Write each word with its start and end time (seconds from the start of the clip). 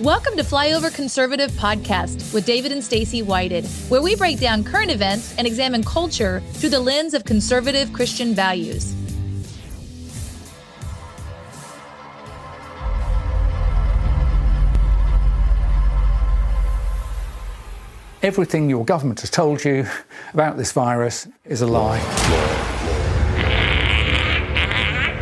Welcome 0.00 0.38
to 0.38 0.42
Flyover 0.42 0.90
Conservative 0.94 1.50
Podcast 1.50 2.32
with 2.32 2.46
David 2.46 2.72
and 2.72 2.82
Stacy 2.82 3.20
Whited, 3.20 3.66
where 3.90 4.00
we 4.00 4.16
break 4.16 4.40
down 4.40 4.64
current 4.64 4.90
events 4.90 5.36
and 5.36 5.46
examine 5.46 5.84
culture 5.84 6.40
through 6.54 6.70
the 6.70 6.80
lens 6.80 7.12
of 7.12 7.26
conservative 7.26 7.92
Christian 7.92 8.34
values. 8.34 8.94
Everything 18.22 18.70
your 18.70 18.86
government 18.86 19.20
has 19.20 19.28
told 19.28 19.62
you 19.66 19.86
about 20.32 20.56
this 20.56 20.72
virus 20.72 21.28
is 21.44 21.60
a 21.60 21.66
lie. 21.66 22.69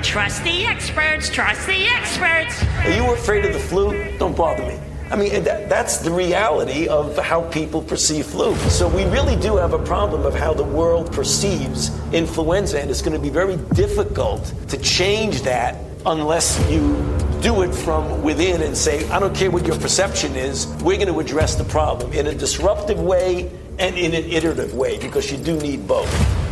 Trust 0.08 0.42
the 0.42 0.64
experts, 0.64 1.28
trust 1.28 1.66
the 1.66 1.86
experts. 1.86 2.64
Are 2.86 2.90
you 2.90 3.12
afraid 3.12 3.44
of 3.44 3.52
the 3.52 3.58
flu? 3.58 4.16
Don't 4.16 4.34
bother 4.34 4.64
me. 4.66 4.80
I 5.10 5.16
mean, 5.16 5.44
that, 5.44 5.68
that's 5.68 5.98
the 5.98 6.10
reality 6.10 6.88
of 6.88 7.18
how 7.18 7.42
people 7.50 7.82
perceive 7.82 8.24
flu. 8.24 8.56
So 8.70 8.88
we 8.88 9.04
really 9.04 9.36
do 9.36 9.56
have 9.56 9.74
a 9.74 9.78
problem 9.78 10.24
of 10.24 10.34
how 10.34 10.54
the 10.54 10.64
world 10.64 11.12
perceives 11.12 11.90
influenza, 12.14 12.80
and 12.80 12.90
it's 12.90 13.02
going 13.02 13.12
to 13.12 13.18
be 13.18 13.28
very 13.28 13.56
difficult 13.74 14.50
to 14.68 14.78
change 14.78 15.42
that 15.42 15.76
unless 16.06 16.58
you 16.70 16.96
do 17.42 17.60
it 17.60 17.74
from 17.74 18.22
within 18.22 18.62
and 18.62 18.74
say, 18.74 19.06
I 19.10 19.20
don't 19.20 19.36
care 19.36 19.50
what 19.50 19.66
your 19.66 19.78
perception 19.78 20.36
is, 20.36 20.68
we're 20.82 20.96
going 20.96 21.12
to 21.12 21.20
address 21.20 21.54
the 21.54 21.64
problem 21.64 22.14
in 22.14 22.28
a 22.28 22.34
disruptive 22.34 22.98
way 22.98 23.50
and 23.78 23.94
in 23.98 24.14
an 24.14 24.24
iterative 24.24 24.72
way 24.72 24.98
because 24.98 25.30
you 25.30 25.36
do 25.36 25.58
need 25.58 25.86
both. 25.86 26.47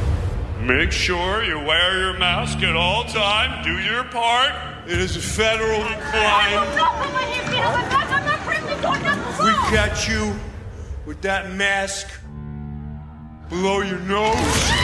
Make 0.66 0.90
sure 0.90 1.44
you 1.44 1.60
wear 1.60 1.96
your 2.00 2.18
mask 2.18 2.58
at 2.64 2.74
all 2.74 3.04
times. 3.04 3.64
Do 3.64 3.78
your 3.78 4.02
part. 4.02 4.52
It 4.88 4.98
is 4.98 5.16
a 5.16 5.20
federal 5.20 5.84
crime. 5.84 6.66
We 9.44 9.52
catch 9.70 10.08
you 10.08 10.34
with 11.06 11.22
that 11.22 11.52
mask 11.52 12.08
below 13.48 13.82
your 13.82 14.00
nose. 14.00 14.75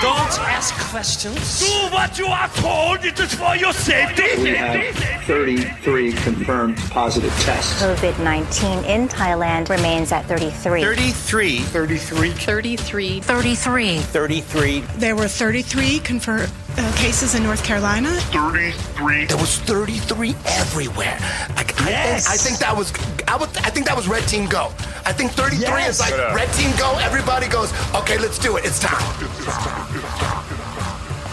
Don't 0.00 0.38
ask 0.46 0.74
questions. 0.90 1.58
Do 1.58 1.92
what 1.92 2.16
you 2.18 2.26
are 2.26 2.48
told. 2.50 3.04
It 3.04 3.18
is 3.18 3.34
for 3.34 3.56
your 3.56 3.72
safety. 3.72 4.40
We 4.40 4.50
have 4.50 4.94
33 5.24 6.12
confirmed 6.12 6.76
positive 6.90 7.32
tests. 7.40 7.82
COVID 7.82 8.22
19 8.22 8.84
in 8.84 9.08
Thailand 9.08 9.68
remains 9.68 10.12
at 10.12 10.24
33. 10.26 10.82
33. 10.82 11.58
33. 11.58 12.30
33. 12.30 13.20
33. 13.20 13.98
33. 13.98 14.80
There 14.98 15.16
were 15.16 15.26
33 15.26 15.98
confirmed 15.98 16.52
uh, 16.78 16.92
cases 16.96 17.34
in 17.34 17.42
North 17.42 17.64
Carolina. 17.64 18.10
33. 18.32 19.26
There 19.26 19.36
was 19.36 19.58
33 19.58 20.34
everywhere. 20.46 21.16
I, 21.20 21.64
I, 21.78 21.88
Yes. 21.90 22.26
think, 22.26 22.34
I 22.34 22.36
think 22.42 22.58
that 22.58 22.76
was 22.76 22.92
I, 23.28 23.36
would, 23.36 23.48
I 23.58 23.70
think 23.70 23.86
that 23.86 23.96
was 23.96 24.06
Red 24.08 24.26
Team 24.28 24.46
Go. 24.46 24.66
I 25.06 25.12
think 25.12 25.32
33 25.32 25.60
Yes. 25.62 25.94
is 25.94 26.00
like 26.00 26.10
Shut 26.10 26.20
up. 26.20 26.34
Red 26.36 26.52
Team 26.54 26.70
Go. 26.78 26.96
Everybody 26.98 27.48
goes, 27.48 27.72
okay, 27.94 28.18
let's 28.18 28.38
do 28.38 28.56
it. 28.56 28.64
It's 28.64 28.78
time. 28.78 28.98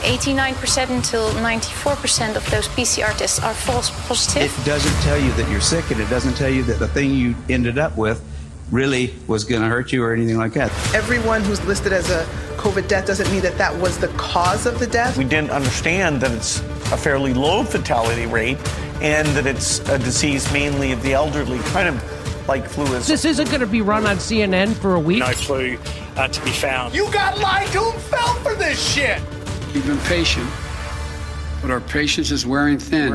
89% 0.05 0.89
until 0.91 1.29
94% 1.31 2.35
of 2.35 2.49
those 2.51 2.67
PCR 2.69 3.15
tests 3.17 3.39
are 3.39 3.53
false 3.53 3.89
positive. 4.07 4.55
It 4.59 4.65
doesn't 4.65 5.01
tell 5.01 5.17
you 5.17 5.31
that 5.33 5.49
you're 5.49 5.61
sick, 5.61 5.89
and 5.89 5.99
it 5.99 6.09
doesn't 6.09 6.35
tell 6.35 6.49
you 6.49 6.63
that 6.63 6.77
the 6.79 6.87
thing 6.87 7.11
you 7.11 7.33
ended 7.49 7.77
up 7.79 7.97
with 7.97 8.23
really 8.71 9.13
was 9.27 9.43
going 9.43 9.61
to 9.63 9.67
hurt 9.67 9.91
you 9.91 10.03
or 10.03 10.13
anything 10.13 10.37
like 10.37 10.53
that. 10.53 10.69
Everyone 10.93 11.43
who's 11.43 11.63
listed 11.65 11.91
as 11.91 12.09
a 12.11 12.27
COVID 12.65 12.87
death 12.87 13.05
doesn't 13.05 13.31
mean 13.31 13.43
that 13.43 13.59
that 13.59 13.75
was 13.77 13.99
the 13.99 14.07
cause 14.17 14.65
of 14.65 14.79
the 14.79 14.87
death. 14.87 15.19
We 15.19 15.23
didn't 15.23 15.51
understand 15.51 16.19
that 16.21 16.31
it's 16.31 16.61
a 16.91 16.97
fairly 16.97 17.31
low 17.31 17.63
fatality 17.63 18.25
rate 18.25 18.57
and 19.03 19.27
that 19.37 19.45
it's 19.45 19.87
a 19.87 19.99
disease 19.99 20.51
mainly 20.51 20.91
of 20.91 21.03
the 21.03 21.13
elderly, 21.13 21.59
kind 21.59 21.87
of 21.87 22.47
like 22.47 22.67
flu 22.67 22.85
is. 22.95 23.05
This 23.05 23.23
isn't 23.23 23.49
going 23.49 23.59
to 23.59 23.67
be 23.67 23.81
run 23.81 24.07
on 24.07 24.15
CNN 24.15 24.73
for 24.73 24.95
a 24.95 24.99
week. 24.99 25.19
No 25.19 25.27
flu 25.27 25.77
uh, 26.15 26.27
to 26.27 26.43
be 26.43 26.49
found. 26.49 26.95
You 26.95 27.05
got 27.11 27.37
lied 27.37 27.67
to 27.67 27.83
and 27.83 28.01
fell 28.01 28.33
for 28.37 28.55
this 28.55 28.81
shit. 28.83 29.21
We've 29.75 29.85
been 29.85 29.99
patient, 29.99 30.49
but 31.61 31.69
our 31.69 31.81
patience 31.81 32.31
is 32.31 32.47
wearing 32.47 32.79
thin. 32.79 33.11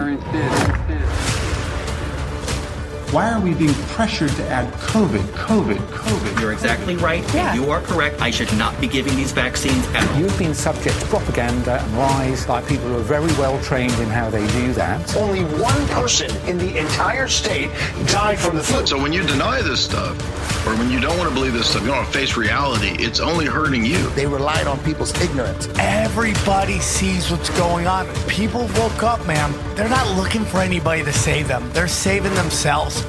Why 3.13 3.33
are 3.33 3.41
we 3.41 3.55
being 3.55 3.75
pressured 3.89 4.31
to 4.37 4.47
add 4.47 4.73
COVID, 4.75 5.25
COVID, 5.33 5.79
COVID? 5.89 6.41
You're 6.41 6.53
exactly 6.53 6.95
right. 6.95 7.25
Yeah. 7.35 7.55
You 7.55 7.69
are 7.73 7.81
correct. 7.81 8.21
I 8.21 8.31
should 8.31 8.53
not 8.57 8.81
be 8.81 8.87
giving 8.87 9.17
these 9.17 9.33
vaccines 9.33 9.85
at 9.89 10.09
all. 10.09 10.21
You've 10.21 10.39
been 10.39 10.55
subject 10.55 11.01
to 11.01 11.07
propaganda 11.07 11.81
and 11.83 11.99
lies 11.99 12.47
by 12.47 12.63
people 12.63 12.87
who 12.87 12.99
are 12.99 13.01
very 13.01 13.33
well 13.33 13.61
trained 13.63 13.95
in 13.95 14.09
how 14.09 14.31
they 14.31 14.47
do 14.53 14.73
that. 14.75 15.17
Only 15.17 15.43
one 15.43 15.89
person 15.89 16.31
in 16.49 16.57
the 16.59 16.79
entire 16.79 17.27
state 17.27 17.73
died 18.07 18.39
from 18.39 18.55
the 18.55 18.63
flu. 18.63 18.87
So 18.87 19.03
when 19.03 19.13
you 19.13 19.27
deny 19.27 19.61
this 19.61 19.85
stuff, 19.85 20.17
or 20.65 20.77
when 20.77 20.89
you 20.89 21.01
don't 21.01 21.19
want 21.19 21.29
to 21.29 21.35
believe 21.35 21.55
this 21.55 21.71
stuff, 21.71 21.83
you 21.83 21.89
don't 21.89 21.97
want 21.97 22.13
to 22.13 22.17
face 22.17 22.37
reality, 22.37 22.95
it's 23.03 23.19
only 23.19 23.47
hurting 23.47 23.85
you. 23.85 24.09
They 24.11 24.27
relied 24.27 24.69
on 24.69 24.79
people's 24.85 25.19
ignorance. 25.21 25.69
Everybody 25.81 26.79
sees 26.79 27.29
what's 27.29 27.51
going 27.59 27.89
on. 27.89 28.07
People 28.29 28.69
woke 28.77 29.03
up, 29.03 29.27
man. 29.27 29.53
They're 29.75 29.89
not 29.89 30.17
looking 30.17 30.45
for 30.45 30.59
anybody 30.59 31.03
to 31.03 31.13
save 31.13 31.49
them. 31.49 31.69
They're 31.73 31.89
saving 31.89 32.35
themselves. 32.35 33.00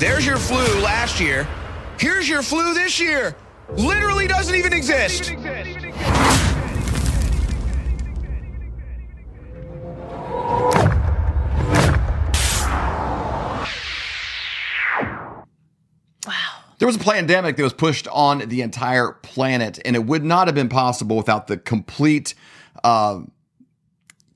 There's 0.00 0.24
your 0.24 0.38
flu 0.38 0.80
last 0.80 1.20
year. 1.20 1.46
Here's 1.98 2.26
your 2.26 2.40
flu 2.40 2.72
this 2.72 2.98
year. 2.98 3.36
Literally 3.68 4.26
doesn't 4.26 4.54
even 4.54 4.72
exist. 4.72 5.30
Wow. 16.26 16.34
There 16.78 16.86
was 16.86 16.96
a 16.96 16.98
pandemic 16.98 17.58
that 17.58 17.62
was 17.62 17.74
pushed 17.74 18.08
on 18.08 18.38
the 18.48 18.62
entire 18.62 19.12
planet, 19.20 19.80
and 19.84 19.94
it 19.94 20.06
would 20.06 20.24
not 20.24 20.48
have 20.48 20.54
been 20.54 20.70
possible 20.70 21.18
without 21.18 21.46
the 21.46 21.58
complete, 21.58 22.34
uh, 22.82 23.20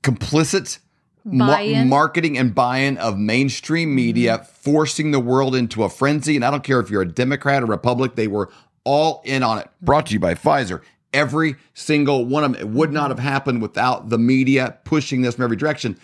complicit 0.03 0.77
Buy-in. 1.25 1.89
marketing 1.89 2.37
and 2.37 2.53
buy-in 2.53 2.97
of 2.97 3.17
mainstream 3.17 3.95
media, 3.95 4.37
mm-hmm. 4.37 4.45
forcing 4.45 5.11
the 5.11 5.19
world 5.19 5.55
into 5.55 5.83
a 5.83 5.89
frenzy. 5.89 6.35
And 6.35 6.45
I 6.45 6.51
don't 6.51 6.63
care 6.63 6.79
if 6.79 6.89
you're 6.89 7.01
a 7.01 7.07
Democrat 7.07 7.63
or 7.63 7.65
Republic; 7.65 8.15
they 8.15 8.27
were 8.27 8.49
all 8.83 9.21
in 9.25 9.41
on 9.41 9.57
it. 9.57 9.65
Mm-hmm. 9.65 9.85
Brought 9.85 10.05
to 10.07 10.13
you 10.13 10.19
by 10.19 10.35
Pfizer. 10.35 10.81
Every 11.13 11.55
single 11.73 12.25
one 12.25 12.43
of 12.43 12.53
them. 12.53 12.61
It 12.61 12.67
would 12.67 12.91
not 12.91 13.09
mm-hmm. 13.09 13.19
have 13.19 13.31
happened 13.31 13.61
without 13.61 14.09
the 14.09 14.19
media 14.19 14.77
pushing 14.83 15.21
this 15.21 15.35
from 15.35 15.45
every 15.45 15.57
direction 15.57 15.97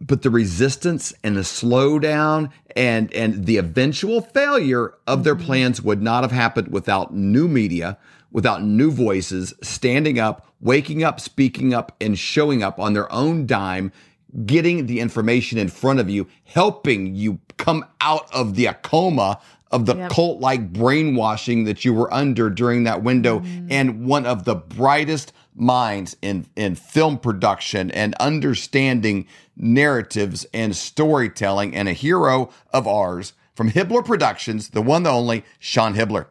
but 0.00 0.22
the 0.22 0.30
resistance 0.30 1.12
and 1.24 1.36
the 1.36 1.42
slowdown 1.42 2.50
and 2.74 3.12
and 3.14 3.46
the 3.46 3.56
eventual 3.56 4.20
failure 4.20 4.94
of 5.06 5.24
their 5.24 5.36
plans 5.36 5.80
would 5.80 6.02
not 6.02 6.22
have 6.22 6.32
happened 6.32 6.68
without 6.68 7.14
new 7.14 7.48
media 7.48 7.98
without 8.30 8.62
new 8.62 8.90
voices 8.90 9.54
standing 9.62 10.18
up 10.18 10.46
waking 10.66 11.04
up 11.04 11.20
speaking 11.20 11.72
up 11.72 11.94
and 12.00 12.18
showing 12.18 12.62
up 12.62 12.78
on 12.80 12.92
their 12.92 13.10
own 13.12 13.46
dime 13.46 13.92
getting 14.44 14.86
the 14.86 15.00
information 15.00 15.56
in 15.58 15.68
front 15.68 16.00
of 16.00 16.10
you 16.10 16.26
helping 16.44 17.14
you 17.14 17.38
come 17.56 17.84
out 18.00 18.28
of 18.34 18.56
the 18.56 18.68
coma 18.82 19.38
of 19.70 19.86
the 19.86 19.96
Yep. 19.96 20.10
cult 20.10 20.40
like 20.40 20.72
brainwashing 20.72 21.64
that 21.64 21.84
you 21.84 21.94
were 21.94 22.12
under 22.12 22.50
during 22.50 22.84
that 22.84 23.02
window 23.02 23.40
mm-hmm. 23.40 23.68
and 23.70 24.06
one 24.06 24.26
of 24.26 24.44
the 24.44 24.56
brightest 24.56 25.32
minds 25.54 26.16
in 26.20 26.46
in 26.56 26.74
film 26.74 27.16
production 27.18 27.90
and 27.92 28.14
understanding 28.16 29.26
narratives 29.56 30.46
and 30.52 30.76
storytelling 30.76 31.74
and 31.74 31.88
a 31.88 31.92
hero 31.92 32.50
of 32.72 32.86
ours 32.86 33.32
from 33.54 33.70
Hibbeler 33.70 34.04
Productions, 34.04 34.70
the 34.70 34.82
one 34.82 35.02
the 35.04 35.10
only 35.10 35.44
Sean 35.58 35.94
Hibbeler. 35.94 36.26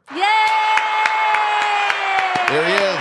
There 2.47 2.67
he 2.67 2.73
is. 2.73 2.94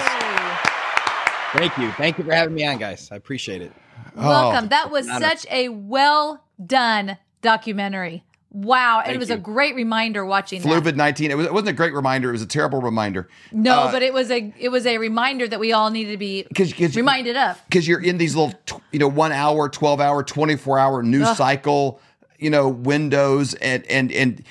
Thank 1.54 1.78
you. 1.78 1.90
Thank 1.92 2.18
you 2.18 2.24
for 2.24 2.32
having 2.32 2.54
me 2.54 2.66
on, 2.66 2.78
guys. 2.78 3.08
I 3.12 3.16
appreciate 3.16 3.62
it. 3.62 3.72
Welcome. 4.16 4.68
that 4.68 4.90
was 4.90 5.08
Honor. 5.08 5.26
such 5.28 5.46
a 5.50 5.68
well 5.68 6.42
done 6.64 7.16
documentary. 7.42 8.24
Wow. 8.50 8.98
and 8.98 9.06
Thank 9.06 9.16
it 9.16 9.18
was 9.18 9.28
you. 9.30 9.34
a 9.34 9.38
great 9.38 9.74
reminder 9.74 10.24
watching. 10.24 10.62
Fluvid 10.62 10.94
19. 10.96 11.30
It, 11.30 11.36
was, 11.36 11.46
it 11.46 11.52
wasn't 11.52 11.70
a 11.70 11.72
great 11.74 11.92
reminder. 11.92 12.28
It 12.28 12.32
was 12.32 12.42
a 12.42 12.46
terrible 12.46 12.80
reminder. 12.80 13.28
No, 13.50 13.74
Uh, 13.82 13.92
but 13.92 14.02
it 14.02 14.12
was 14.12 14.30
a 14.30 14.52
it 14.58 14.68
was 14.68 14.86
a 14.86 14.98
reminder 14.98 15.48
that 15.48 15.58
we 15.58 15.72
all 15.72 15.90
needed 15.90 16.12
to 16.12 16.16
be 16.16 16.46
'cause- 16.54 16.78
reminded 16.96 17.36
of. 17.36 17.60
because 17.68 17.86
you're 17.88 18.00
in 18.02 18.18
these 18.18 18.36
little, 18.36 18.52
tw- 18.66 18.80
you 18.92 18.98
know, 19.00 19.08
one 19.08 19.32
hour, 19.32 19.68
12 19.68 20.00
hour, 20.00 20.22
24 20.22 20.78
hour 20.78 21.02
news 21.02 21.26
Ugh. 21.28 21.36
cycle, 21.36 22.00
you 22.38 22.50
know, 22.50 22.68
windows. 22.68 23.54
And, 23.54 23.84
and, 23.86 24.12
and, 24.12 24.42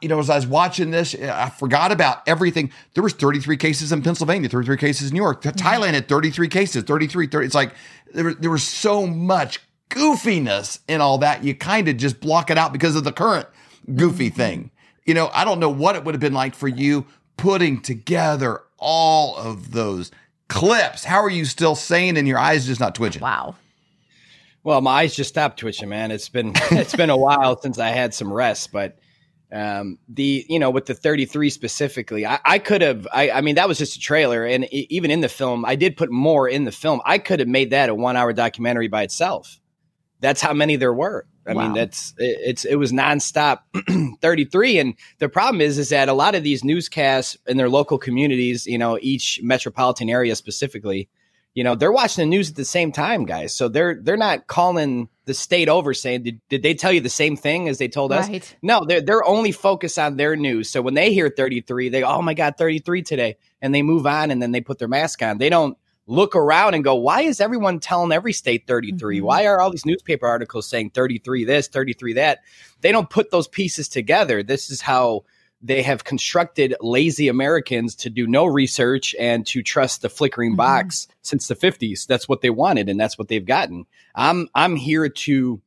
you 0.00 0.08
know, 0.08 0.18
as 0.18 0.30
I 0.30 0.36
was 0.36 0.46
watching 0.46 0.90
this, 0.90 1.14
I 1.14 1.50
forgot 1.50 1.92
about 1.92 2.26
everything. 2.26 2.70
There 2.94 3.02
was 3.02 3.12
33 3.12 3.56
cases 3.56 3.92
in 3.92 4.02
Pennsylvania, 4.02 4.48
33 4.48 4.76
cases 4.78 5.10
in 5.10 5.14
New 5.14 5.22
York. 5.22 5.42
Mm-hmm. 5.42 5.56
Thailand 5.56 5.92
had 5.92 6.08
33 6.08 6.48
cases, 6.48 6.84
33, 6.84 7.26
30. 7.26 7.46
It's 7.46 7.54
like 7.54 7.74
there, 8.12 8.24
was- 8.24 8.36
there 8.36 8.50
was 8.50 8.62
so 8.62 9.06
much 9.06 9.60
goofiness 9.90 10.78
in 10.88 11.00
all 11.00 11.18
that. 11.18 11.44
You 11.44 11.54
kind 11.54 11.88
of 11.88 11.96
just 11.98 12.20
block 12.20 12.50
it 12.50 12.56
out 12.56 12.72
because 12.72 12.96
of 12.96 13.04
the 13.04 13.12
current 13.12 13.46
goofy 13.94 14.28
mm-hmm. 14.28 14.36
thing. 14.36 14.70
You 15.04 15.12
know, 15.12 15.30
I 15.34 15.44
don't 15.44 15.60
know 15.60 15.68
what 15.68 15.96
it 15.96 16.04
would 16.04 16.14
have 16.14 16.20
been 16.20 16.32
like 16.32 16.54
for 16.54 16.68
you 16.68 17.06
putting 17.36 17.82
together 17.82 18.62
all 18.78 19.36
of 19.36 19.72
those 19.72 20.10
clips. 20.48 21.04
How 21.04 21.22
are 21.22 21.30
you 21.30 21.44
still 21.44 21.74
sane 21.74 22.16
and 22.16 22.26
your 22.26 22.38
eyes 22.38 22.66
just 22.66 22.80
not 22.80 22.94
twitching? 22.94 23.20
Wow. 23.20 23.56
Well, 24.62 24.80
my 24.80 24.92
eyes 25.02 25.14
just 25.14 25.28
stopped 25.28 25.58
twitching, 25.58 25.90
man. 25.90 26.10
It's 26.10 26.30
been 26.30 26.52
it's 26.70 26.96
been 26.96 27.10
a 27.10 27.16
while 27.16 27.60
since 27.60 27.78
I 27.78 27.88
had 27.90 28.14
some 28.14 28.32
rest, 28.32 28.72
but 28.72 28.98
um, 29.54 29.98
the 30.08 30.44
you 30.48 30.58
know 30.58 30.70
with 30.70 30.86
the 30.86 30.94
33 30.94 31.48
specifically, 31.48 32.26
I, 32.26 32.40
I 32.44 32.58
could 32.58 32.82
have. 32.82 33.06
I, 33.12 33.30
I 33.30 33.40
mean, 33.40 33.54
that 33.54 33.68
was 33.68 33.78
just 33.78 33.96
a 33.96 34.00
trailer, 34.00 34.44
and 34.44 34.64
even 34.72 35.10
in 35.12 35.20
the 35.20 35.28
film, 35.28 35.64
I 35.64 35.76
did 35.76 35.96
put 35.96 36.10
more 36.10 36.48
in 36.48 36.64
the 36.64 36.72
film. 36.72 37.00
I 37.04 37.18
could 37.18 37.38
have 37.38 37.48
made 37.48 37.70
that 37.70 37.88
a 37.88 37.94
one 37.94 38.16
hour 38.16 38.32
documentary 38.32 38.88
by 38.88 39.02
itself. 39.04 39.60
That's 40.20 40.40
how 40.40 40.52
many 40.54 40.76
there 40.76 40.92
were. 40.92 41.26
I 41.46 41.52
Wow. 41.52 41.62
mean, 41.64 41.74
that's 41.74 42.14
it, 42.18 42.38
it's 42.44 42.64
it 42.64 42.76
was 42.76 42.90
nonstop 42.92 43.60
33, 44.20 44.78
and 44.78 44.94
the 45.18 45.28
problem 45.28 45.60
is 45.60 45.78
is 45.78 45.90
that 45.90 46.08
a 46.08 46.14
lot 46.14 46.34
of 46.34 46.42
these 46.42 46.64
newscasts 46.64 47.36
in 47.46 47.56
their 47.56 47.68
local 47.68 47.98
communities, 47.98 48.66
you 48.66 48.78
know, 48.78 48.98
each 49.00 49.40
metropolitan 49.42 50.10
area 50.10 50.34
specifically, 50.34 51.08
you 51.54 51.62
know, 51.62 51.76
they're 51.76 51.92
watching 51.92 52.22
the 52.22 52.28
news 52.36 52.50
at 52.50 52.56
the 52.56 52.64
same 52.64 52.90
time, 52.90 53.24
guys. 53.24 53.54
So 53.54 53.68
they're 53.68 53.94
they're 53.94 54.16
not 54.16 54.48
calling 54.48 55.08
the 55.24 55.34
state 55.34 55.68
over 55.68 55.94
saying, 55.94 56.24
did, 56.24 56.40
did 56.48 56.62
they 56.62 56.74
tell 56.74 56.92
you 56.92 57.00
the 57.00 57.08
same 57.08 57.36
thing 57.36 57.68
as 57.68 57.78
they 57.78 57.88
told 57.88 58.12
us? 58.12 58.26
No, 58.60 58.84
they're 58.84 59.00
they're 59.00 59.24
only 59.24 59.52
focused 59.52 59.98
on 59.98 60.16
their 60.16 60.34
news. 60.34 60.68
So 60.68 60.82
when 60.82 60.94
they 60.94 61.14
hear 61.14 61.30
33, 61.30 61.88
they 61.88 62.00
go, 62.00 62.08
oh 62.08 62.22
my 62.22 62.34
God, 62.34 62.56
33 62.58 63.02
today. 63.02 63.36
And 63.62 63.74
they 63.74 63.82
move 63.82 64.04
on 64.04 64.30
and 64.30 64.42
then 64.42 64.50
they 64.52 64.60
put 64.60 64.78
their 64.78 64.88
mask 64.88 65.22
on. 65.22 65.38
They 65.38 65.48
don't 65.48 65.78
look 66.06 66.36
around 66.36 66.74
and 66.74 66.84
go, 66.84 66.96
why 66.96 67.22
is 67.22 67.40
everyone 67.40 67.78
telling 67.80 68.12
every 68.12 68.32
state 68.32 68.66
33? 68.66 69.16
Mm-hmm. 69.16 69.26
Why 69.26 69.46
are 69.46 69.60
all 69.60 69.70
these 69.70 69.86
newspaper 69.86 70.26
articles 70.26 70.66
saying 70.66 70.90
33 70.90 71.44
this, 71.44 71.68
33 71.68 72.14
that? 72.14 72.40
They 72.80 72.92
don't 72.92 73.08
put 73.08 73.30
those 73.30 73.48
pieces 73.48 73.88
together. 73.88 74.42
This 74.42 74.70
is 74.70 74.80
how 74.80 75.24
they 75.64 75.80
have 75.80 76.04
constructed 76.04 76.74
lazy 76.80 77.28
Americans 77.28 77.94
to 77.94 78.10
do 78.10 78.26
no 78.26 78.44
research 78.44 79.14
and 79.18 79.46
to 79.46 79.62
trust 79.62 80.02
the 80.02 80.10
flickering 80.10 80.56
box 80.56 81.08
since 81.22 81.48
the 81.48 81.56
50s. 81.56 82.06
That's 82.06 82.28
what 82.28 82.42
they 82.42 82.50
wanted 82.50 82.90
and 82.90 83.00
that's 83.00 83.18
what 83.18 83.28
they've 83.28 83.44
gotten. 83.44 83.86
I'm 84.14 84.48
I'm 84.54 84.76
here 84.76 85.08
to 85.08 85.62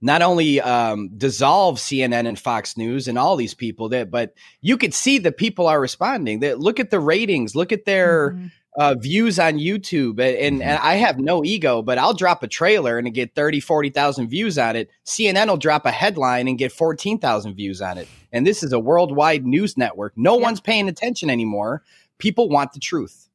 not 0.00 0.22
only 0.22 0.60
um, 0.60 1.10
dissolve 1.16 1.76
CNN 1.76 2.26
and 2.26 2.38
Fox 2.38 2.76
News 2.76 3.06
and 3.06 3.18
all 3.18 3.36
these 3.36 3.54
people 3.54 3.90
that, 3.90 4.10
but 4.10 4.34
you 4.60 4.76
could 4.76 4.94
see 4.94 5.18
the 5.18 5.32
people 5.32 5.66
are 5.66 5.80
responding. 5.80 6.40
That 6.40 6.58
look 6.58 6.80
at 6.80 6.90
the 6.90 7.00
ratings, 7.00 7.54
look 7.54 7.72
at 7.72 7.84
their 7.84 8.38
uh, 8.76 8.94
views 8.94 9.38
on 9.38 9.54
YouTube, 9.54 10.12
and, 10.12 10.36
and, 10.36 10.62
and 10.62 10.78
I 10.78 10.94
have 10.94 11.18
no 11.18 11.44
ego, 11.44 11.82
but 11.82 11.98
I'll 11.98 12.14
drop 12.14 12.42
a 12.42 12.48
trailer 12.48 12.98
and 12.98 13.12
get 13.12 13.34
30, 13.34 13.60
40,000 13.60 14.28
views 14.28 14.56
on 14.58 14.76
it. 14.76 14.90
CNN 15.04 15.48
will 15.48 15.58
drop 15.58 15.84
a 15.84 15.90
headline 15.90 16.48
and 16.48 16.56
get 16.56 16.72
14,000 16.72 17.54
views 17.54 17.82
on 17.82 17.98
it. 17.98 18.08
And 18.32 18.46
this 18.46 18.62
is 18.62 18.72
a 18.72 18.78
worldwide 18.78 19.44
news 19.44 19.76
network. 19.76 20.14
No 20.16 20.36
one's 20.36 20.60
paying 20.60 20.88
attention 20.88 21.28
anymore. 21.28 21.82
People 22.18 22.48
want 22.48 22.72
the 22.72 22.80
truth. 22.80 23.28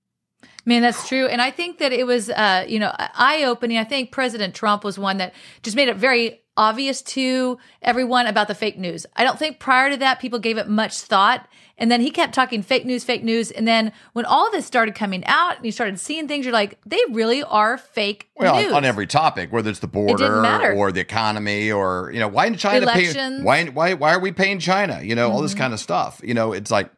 Man, 0.66 0.81
that's 0.81 1.07
true. 1.07 1.28
And 1.28 1.42
I 1.42 1.51
think 1.51 1.78
that 1.78 1.94
it 1.94 2.06
was, 2.06 2.30
uh, 2.30 2.66
you 2.68 2.80
know, 2.80 2.92
eye 2.98 3.44
opening. 3.45 3.78
I 3.78 3.84
think 3.84 4.12
President 4.12 4.54
Trump 4.54 4.84
was 4.84 5.00
one 5.00 5.18
that 5.18 5.34
just 5.63 5.78
made 5.78 5.88
it 5.88 5.98
very 5.98 6.42
obvious 6.57 7.01
to 7.04 7.57
everyone 7.81 8.27
about 8.27 8.48
the 8.50 8.56
fake 8.56 8.77
news. 8.77 9.06
I 9.15 9.24
don't 9.24 9.39
think 9.39 9.59
prior 9.59 9.89
to 9.92 9.98
that 9.98 10.19
people 10.19 10.39
gave 10.39 10.57
it 10.57 10.68
much 10.68 10.98
thought. 11.00 11.48
And 11.80 11.92
then 11.92 12.01
he 12.01 12.09
kept 12.09 12.33
talking 12.33 12.63
fake 12.63 12.86
news, 12.86 13.04
fake 13.04 13.24
news. 13.24 13.51
And 13.51 13.68
then 13.68 13.92
when 14.13 14.25
all 14.25 14.50
this 14.51 14.65
started 14.65 14.95
coming 14.95 15.24
out 15.27 15.57
and 15.57 15.65
you 15.65 15.71
started 15.71 16.00
seeing 16.00 16.27
things, 16.27 16.44
you're 16.44 16.51
like, 16.54 16.80
they 16.88 17.00
really 17.12 17.44
are 17.44 17.77
fake 17.77 18.30
Well, 18.36 18.56
news. 18.56 18.71
on, 18.71 18.77
on 18.77 18.86
every 18.86 19.06
topic, 19.06 19.51
whether 19.54 19.69
it's 19.69 19.77
the 19.80 19.88
border 19.88 20.42
matter. 20.42 20.74
or 20.74 20.92
the 20.92 21.00
economy 21.01 21.71
or 21.71 22.09
you 22.12 22.19
know, 22.19 22.27
why 22.27 22.50
did 22.50 22.57
China 22.57 22.88
pay? 22.88 23.13
Why 23.44 23.65
why 23.65 23.94
why 23.94 24.13
are 24.15 24.19
we 24.19 24.31
paying 24.31 24.57
China? 24.60 25.01
You 25.03 25.13
know, 25.13 25.30
all 25.31 25.42
this 25.44 25.53
Mhm. 25.53 25.57
kind 25.60 25.74
of 25.74 25.80
stuff. 25.80 26.19
You 26.24 26.33
know, 26.33 26.51
it's 26.51 26.71
like 26.71 26.89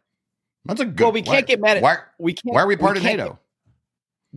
that's 0.65 0.79
a 0.79 0.85
good. 0.85 1.03
Well, 1.03 1.11
we 1.11 1.21
can't 1.23 1.35
why- 1.37 1.41
get 1.41 1.59
mad 1.59 1.77
at 1.77 1.83
why, 1.83 1.97
we 2.17 2.33
can't. 2.33 2.53
why 2.55 2.61
are 2.61 2.67
we 2.67 2.77
part 2.77 2.95
of 2.95 3.03
NATO? 3.03 3.27
get- 3.31 3.37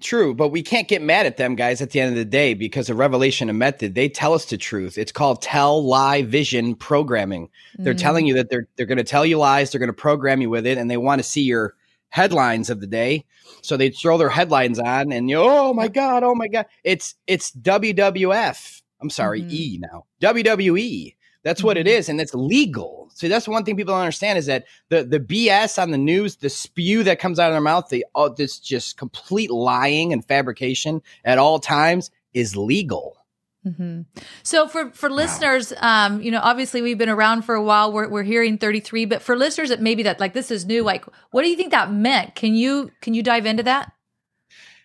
True, 0.00 0.34
but 0.34 0.48
we 0.48 0.62
can't 0.62 0.88
get 0.88 1.02
mad 1.02 1.26
at 1.26 1.36
them 1.36 1.54
guys 1.54 1.82
at 1.82 1.90
the 1.90 2.00
end 2.00 2.10
of 2.10 2.16
the 2.16 2.24
day 2.24 2.54
because 2.54 2.88
of 2.88 2.96
revelation 2.96 3.50
of 3.50 3.56
method. 3.56 3.94
They 3.94 4.08
tell 4.08 4.32
us 4.32 4.46
the 4.46 4.56
truth. 4.56 4.96
It's 4.96 5.12
called 5.12 5.42
tell 5.42 5.84
lie 5.84 6.22
vision 6.22 6.74
programming. 6.74 7.50
They're 7.78 7.92
Mhm. 7.92 7.98
telling 8.00 8.26
you 8.26 8.32
that 8.34 8.48
they're 8.48 8.66
they're 8.76 8.86
going 8.86 8.96
to 8.96 9.04
tell 9.04 9.26
you 9.26 9.36
lies. 9.36 9.70
They're 9.70 9.78
going 9.78 9.88
to 9.88 9.92
program 9.92 10.40
you 10.40 10.48
with 10.48 10.66
it, 10.66 10.78
and 10.78 10.90
they 10.90 10.96
want 10.96 11.18
to 11.18 11.22
see 11.28 11.42
your 11.42 11.74
headlines 12.08 12.70
of 12.70 12.80
the 12.80 12.86
day. 12.86 13.26
So 13.60 13.76
they 13.76 13.90
throw 13.90 14.16
their 14.16 14.30
headlines 14.30 14.78
on, 14.78 15.12
and 15.12 15.28
you 15.28 15.36
oh 15.38 15.74
my 15.74 15.88
god, 15.88 16.22
oh 16.22 16.34
my 16.34 16.48
god, 16.48 16.66
it's 16.84 17.14
it's 17.26 17.50
WWF. 17.50 18.80
I'm 19.02 19.10
sorry, 19.10 19.42
E 19.50 19.78
now 19.78 20.06
WWE. 20.22 21.16
That's 21.44 21.62
what 21.62 21.76
it 21.76 21.88
is, 21.88 22.08
and 22.08 22.20
it's 22.20 22.34
legal. 22.34 23.10
So 23.14 23.28
that's 23.28 23.48
one 23.48 23.64
thing 23.64 23.76
people 23.76 23.92
don't 23.94 24.00
understand 24.02 24.38
is 24.38 24.46
that 24.46 24.64
the 24.88 25.04
the 25.04 25.20
BS 25.20 25.80
on 25.80 25.90
the 25.90 25.98
news, 25.98 26.36
the 26.36 26.48
spew 26.48 27.02
that 27.02 27.18
comes 27.18 27.38
out 27.38 27.48
of 27.48 27.54
their 27.54 27.60
mouth, 27.60 27.88
the 27.88 28.04
oh, 28.14 28.28
this 28.28 28.58
just 28.58 28.96
complete 28.96 29.50
lying 29.50 30.12
and 30.12 30.24
fabrication 30.24 31.02
at 31.24 31.38
all 31.38 31.58
times 31.58 32.10
is 32.32 32.56
legal. 32.56 33.18
hmm 33.64 34.02
So 34.44 34.68
for 34.68 34.90
for 34.92 35.10
listeners, 35.10 35.72
um, 35.80 36.22
you 36.22 36.30
know, 36.30 36.40
obviously 36.42 36.80
we've 36.80 36.96
been 36.98 37.08
around 37.08 37.42
for 37.42 37.54
a 37.54 37.62
while. 37.62 37.92
We're 37.92 38.08
we're 38.08 38.22
hearing 38.22 38.56
33, 38.56 39.04
but 39.06 39.20
for 39.20 39.36
listeners 39.36 39.68
that 39.70 39.80
maybe 39.82 40.04
that 40.04 40.20
like 40.20 40.32
this 40.34 40.50
is 40.50 40.64
new, 40.64 40.82
like 40.84 41.04
what 41.32 41.42
do 41.42 41.48
you 41.48 41.56
think 41.56 41.72
that 41.72 41.92
meant? 41.92 42.34
Can 42.36 42.54
you 42.54 42.90
can 43.00 43.14
you 43.14 43.22
dive 43.22 43.46
into 43.46 43.64
that? 43.64 43.92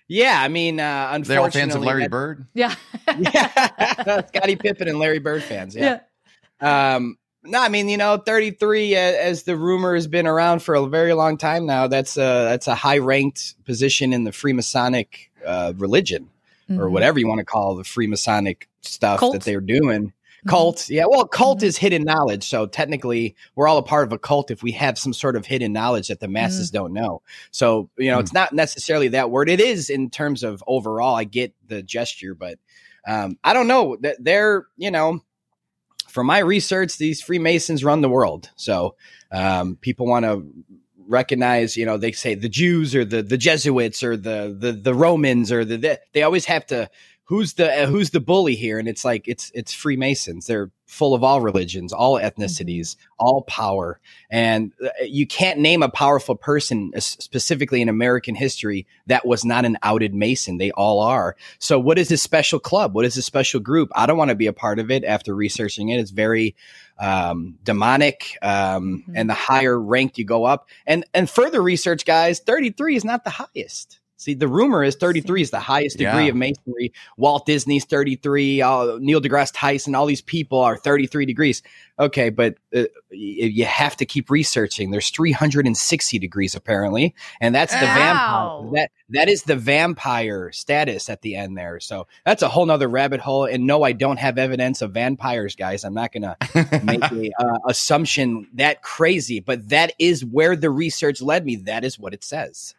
Yeah, 0.09 0.39
I 0.41 0.47
mean, 0.47 0.79
uh, 0.79 1.09
unfortunately, 1.11 1.27
They're 1.27 1.41
all 1.41 1.51
fans 1.51 1.75
of 1.75 1.83
Larry 1.83 2.03
that- 2.03 2.11
Bird. 2.11 2.47
Yeah. 2.53 2.73
Scottie 4.27 4.55
Pippen 4.55 4.87
and 4.87 4.99
Larry 4.99 5.19
Bird 5.19 5.43
fans. 5.43 5.75
Yeah. 5.75 5.99
Um, 6.61 7.17
no, 7.43 7.61
I 7.61 7.69
mean, 7.69 7.87
you 7.87 7.97
know, 7.97 8.17
33 8.17 8.95
uh, 8.95 8.99
as 8.99 9.43
the 9.43 9.55
rumor 9.55 9.95
has 9.95 10.07
been 10.07 10.27
around 10.27 10.59
for 10.63 10.75
a 10.75 10.85
very 10.87 11.13
long 11.13 11.37
time 11.37 11.65
now. 11.65 11.87
That's 11.87 12.17
a 12.17 12.19
that's 12.49 12.67
a 12.67 12.75
high 12.75 12.97
ranked 12.97 13.55
position 13.65 14.11
in 14.11 14.23
the 14.25 14.31
Freemasonic 14.31 15.07
uh, 15.45 15.73
religion 15.77 16.29
or 16.69 16.75
Mhm. 16.87 16.91
whatever 16.91 17.19
you 17.19 17.27
want 17.27 17.39
to 17.39 17.45
call 17.45 17.75
the 17.75 17.83
Freemasonic 17.83 18.63
stuff 18.81 19.19
Cult? 19.21 19.33
that 19.33 19.43
they're 19.43 19.61
doing. 19.61 20.11
Cult, 20.47 20.89
yeah. 20.89 21.05
Well, 21.07 21.25
cult 21.27 21.61
is 21.63 21.77
hidden 21.77 22.03
knowledge, 22.03 22.47
so 22.47 22.67
technically, 22.67 23.35
we're 23.55 23.67
all 23.67 23.77
a 23.77 23.83
part 23.83 24.07
of 24.07 24.13
a 24.13 24.17
cult 24.19 24.49
if 24.51 24.63
we 24.63 24.71
have 24.73 24.97
some 24.97 25.11
sort 25.13 25.35
of 25.35 25.45
hidden 25.45 25.73
knowledge 25.73 26.07
that 26.09 26.19
the 26.21 26.27
masses 26.27 26.71
don't 26.71 26.93
know. 26.93 27.21
So, 27.51 27.89
you 27.97 28.11
know, 28.11 28.19
it's 28.19 28.33
not 28.33 28.53
necessarily 28.53 29.09
that 29.09 29.29
word. 29.29 29.49
It 29.49 29.59
is 29.59 29.89
in 29.89 30.09
terms 30.09 30.43
of 30.43 30.63
overall. 30.67 31.15
I 31.15 31.23
get 31.25 31.53
the 31.67 31.81
gesture, 31.83 32.33
but 32.33 32.59
um, 33.05 33.37
I 33.43 33.53
don't 33.53 33.67
know 33.67 33.97
that 34.01 34.23
they're, 34.23 34.67
you 34.77 34.91
know, 34.91 35.21
from 36.17 36.25
my 36.25 36.39
research, 36.39 36.97
these 36.97 37.21
Freemasons 37.21 37.83
run 37.83 38.01
the 38.01 38.09
world. 38.09 38.49
So 38.55 38.95
um, 39.31 39.75
people 39.75 40.07
want 40.07 40.25
to 40.25 40.51
recognize, 41.07 41.77
you 41.77 41.85
know, 41.85 41.97
they 41.97 42.11
say 42.11 42.33
the 42.33 42.49
Jews 42.49 42.95
or 42.95 43.05
the 43.05 43.21
the 43.21 43.37
Jesuits 43.37 44.01
or 44.01 44.17
the 44.17 44.57
the 44.59 44.71
the 44.71 44.95
Romans 44.95 45.51
or 45.51 45.63
the, 45.63 45.77
the 45.77 45.99
they 46.13 46.23
always 46.23 46.45
have 46.45 46.65
to 46.73 46.89
who's 47.27 47.53
the 47.53 47.83
uh, 47.83 47.85
who's 47.87 48.11
the 48.11 48.19
bully 48.19 48.55
here, 48.55 48.79
and 48.79 48.87
it's 48.87 49.05
like 49.05 49.27
it's 49.27 49.51
it's 49.53 49.73
Freemasons. 49.73 50.47
They're 50.47 50.71
full 50.85 51.13
of 51.13 51.23
all 51.23 51.41
religions, 51.41 51.91
all 51.91 52.13
ethnicities, 52.15 52.95
all 53.19 53.41
power, 53.43 53.99
and 54.29 54.71
uh, 54.83 54.89
you 55.03 55.27
can't 55.27 55.59
name 55.59 55.83
a 55.83 55.89
powerful 55.89 56.35
person 56.35 56.91
uh, 56.95 56.99
specifically 57.01 57.81
in 57.81 57.89
American 57.89 58.33
history 58.33 58.87
that 59.07 59.25
was 59.25 59.43
not 59.43 59.65
an 59.65 59.77
outed 59.83 60.13
Mason. 60.15 60.57
They 60.57 60.71
all 60.71 61.01
are. 61.01 61.35
So, 61.59 61.79
what 61.79 61.97
is 61.97 62.07
this 62.07 62.21
special 62.21 62.59
club? 62.59 62.95
What 62.95 63.05
is 63.05 63.15
this 63.15 63.25
special 63.25 63.59
group? 63.59 63.89
I 63.93 64.05
don't 64.05 64.17
want 64.17 64.29
to 64.29 64.35
be 64.35 64.47
a 64.47 64.53
part 64.53 64.79
of 64.79 64.89
it. 64.89 65.03
After 65.03 65.35
researching 65.35 65.89
it, 65.89 65.99
it's 65.99 66.11
very 66.11 66.55
um, 66.97 67.57
demonic, 67.63 68.37
um, 68.41 69.03
and 69.13 69.29
the 69.29 69.33
higher 69.33 69.79
ranked 69.79 70.17
you 70.17 70.25
go 70.25 70.45
up, 70.45 70.69
and 70.85 71.05
and 71.13 71.29
further 71.29 71.61
research, 71.61 72.05
guys, 72.05 72.39
thirty 72.39 72.71
three 72.71 72.95
is 72.95 73.03
not 73.03 73.25
the 73.25 73.31
highest. 73.31 73.99
See, 74.19 74.33
the 74.33 74.47
rumor 74.47 74.83
is 74.83 74.95
33 74.95 75.43
is 75.43 75.51
the 75.51 75.59
highest 75.59 75.97
degree 75.97 76.23
Yeah. 76.23 76.29
of 76.31 76.35
masonry. 76.35 76.91
Walt 77.17 77.45
Disney's 77.45 77.85
33. 77.85 78.63
Uh, 78.63 78.97
Neil 78.99 79.21
deGrasse 79.21 79.51
Tyson, 79.53 79.93
all 79.93 80.07
these 80.07 80.21
people 80.23 80.59
are 80.59 80.75
33 80.75 81.25
degrees. 81.27 81.61
Okay, 81.99 82.29
but 82.31 82.55
uh, 82.75 82.83
you 83.11 83.65
have 83.65 83.95
to 83.97 84.05
keep 84.05 84.29
researching. 84.31 84.89
There's 84.91 85.09
360 85.11 86.19
degrees 86.19 86.55
apparently, 86.55 87.15
and 87.41 87.53
that's 87.55 87.73
the 87.73 87.85
Ow. 87.87 88.63
vampire. 88.63 88.71
That 88.73 88.91
that 89.09 89.29
is 89.29 89.43
the 89.43 89.55
vampire 89.55 90.51
status 90.51 91.09
at 91.09 91.21
the 91.21 91.35
end 91.35 91.57
there. 91.57 91.79
So 91.79 92.07
that's 92.25 92.41
a 92.41 92.49
whole 92.49 92.65
nother 92.65 92.87
rabbit 92.87 93.19
hole. 93.19 93.45
And 93.45 93.65
no, 93.65 93.83
I 93.83 93.93
don't 93.93 94.17
have 94.19 94.37
evidence 94.37 94.81
of 94.81 94.93
vampires, 94.93 95.55
guys. 95.55 95.83
I'm 95.85 95.93
not 95.93 96.11
gonna 96.11 96.35
make 96.83 97.03
a 97.03 97.31
uh, 97.39 97.57
assumption 97.67 98.47
that 98.55 98.81
crazy, 98.81 99.39
but 99.39 99.69
that 99.69 99.93
is 99.99 100.25
where 100.25 100.55
the 100.55 100.69
research 100.69 101.21
led 101.21 101.45
me. 101.45 101.55
That 101.55 101.83
is 101.83 101.97
what 101.99 102.13
it 102.13 102.23
says. 102.23 102.75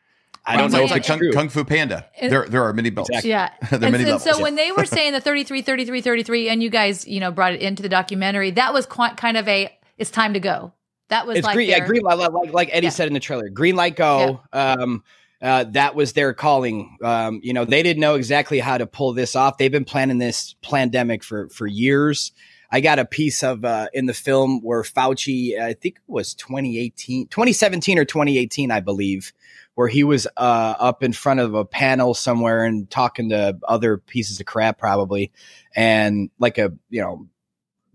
I 0.49 0.57
don't 0.57 0.73
know 0.73 0.79
it's 0.79 0.87
if 0.87 0.91
like 0.91 1.01
it's 1.01 1.09
Kung. 1.09 1.33
Kung 1.33 1.49
Fu 1.49 1.65
Panda. 1.65 2.07
And- 2.21 2.33
there, 2.33 2.47
there 2.49 2.65
are 2.65 2.73
many 2.73 2.91
belts. 2.91 3.11
Yeah. 3.25 3.51
there 3.71 3.81
are 3.81 3.83
and, 3.85 3.93
many 3.93 3.97
and 3.97 4.05
levels. 4.05 4.25
so 4.25 4.43
when 4.43 4.55
they 4.55 4.73
were 4.73 4.85
saying 4.85 5.13
the 5.13 5.21
33, 5.21 5.63
33, 5.63 6.01
33, 6.01 6.49
and 6.49 6.63
you 6.63 6.71
guys, 6.71 7.07
you 7.07 7.21
know, 7.21 7.31
brought 7.31 7.53
it 7.53 7.61
into 7.61 7.83
the 7.83 7.89
documentary, 7.89 8.51
that 8.53 8.73
was 8.73 8.87
quite 8.87 9.17
kind 9.17 9.37
of 9.37 9.47
a, 9.49 9.71
it's 9.99 10.11
time 10.11 10.35
to 10.35 10.41
go. 10.41 10.73
That 11.09 11.27
was 11.27 11.39
it's 11.39 11.47
like, 11.47 11.55
green, 11.55 11.71
yeah, 11.71 11.81
green 11.81 12.03
light, 12.03 12.19
like, 12.19 12.33
like, 12.33 12.53
like 12.53 12.69
Eddie 12.73 12.87
Yeah. 12.87 12.91
said 12.91 13.09
in 13.09 13.15
the 13.15 13.21
trailer, 13.21 13.49
green 13.49 13.77
light 13.77 13.97
go. 13.97 14.41
Um, 14.53 15.03
uh, 15.41 15.65
that 15.71 15.95
was 15.95 16.15
their 16.15 16.35
calling. 16.35 16.97
Um, 17.03 17.41
you 17.43 17.53
know, 17.53 17.65
they 17.65 17.83
didn't 17.83 18.01
know 18.01 18.17
exactly 18.17 18.59
how 18.59 18.77
to 18.77 18.87
pull 18.87 19.13
this 19.13 19.37
off. 19.37 19.57
They've 19.57 19.71
been 19.71 19.85
planning 19.85 20.19
this 20.19 20.57
pandemic 20.63 21.23
for 21.23 21.49
for 21.51 21.67
years. 21.67 22.33
I 22.71 22.81
got 22.81 22.99
a 22.99 23.05
piece 23.05 23.43
of 23.43 23.65
uh, 23.65 23.87
in 23.95 24.07
the 24.07 24.15
film 24.15 24.61
where 24.63 24.83
Fauci, 24.83 25.59
I 25.59 25.73
think 25.73 25.97
it 25.97 26.03
was 26.07 26.35
2018, 26.35 27.29
2017 27.29 27.99
or 27.99 28.05
2018, 28.05 28.71
I 28.71 28.81
believe, 28.81 29.33
where 29.79 29.87
he 29.87 30.03
was 30.03 30.27
uh, 30.37 30.75
up 30.81 31.05
in 31.05 31.13
front 31.13 31.39
of 31.39 31.55
a 31.55 31.65
panel 31.65 32.13
somewhere 32.13 32.65
and 32.65 32.91
talking 32.91 33.29
to 33.29 33.57
other 33.69 33.97
pieces 33.97 34.41
of 34.41 34.47
crap, 34.47 34.77
probably, 34.77 35.31
and 35.77 36.31
like 36.41 36.59
a 36.59 36.73
you 36.91 37.01
know 37.01 37.29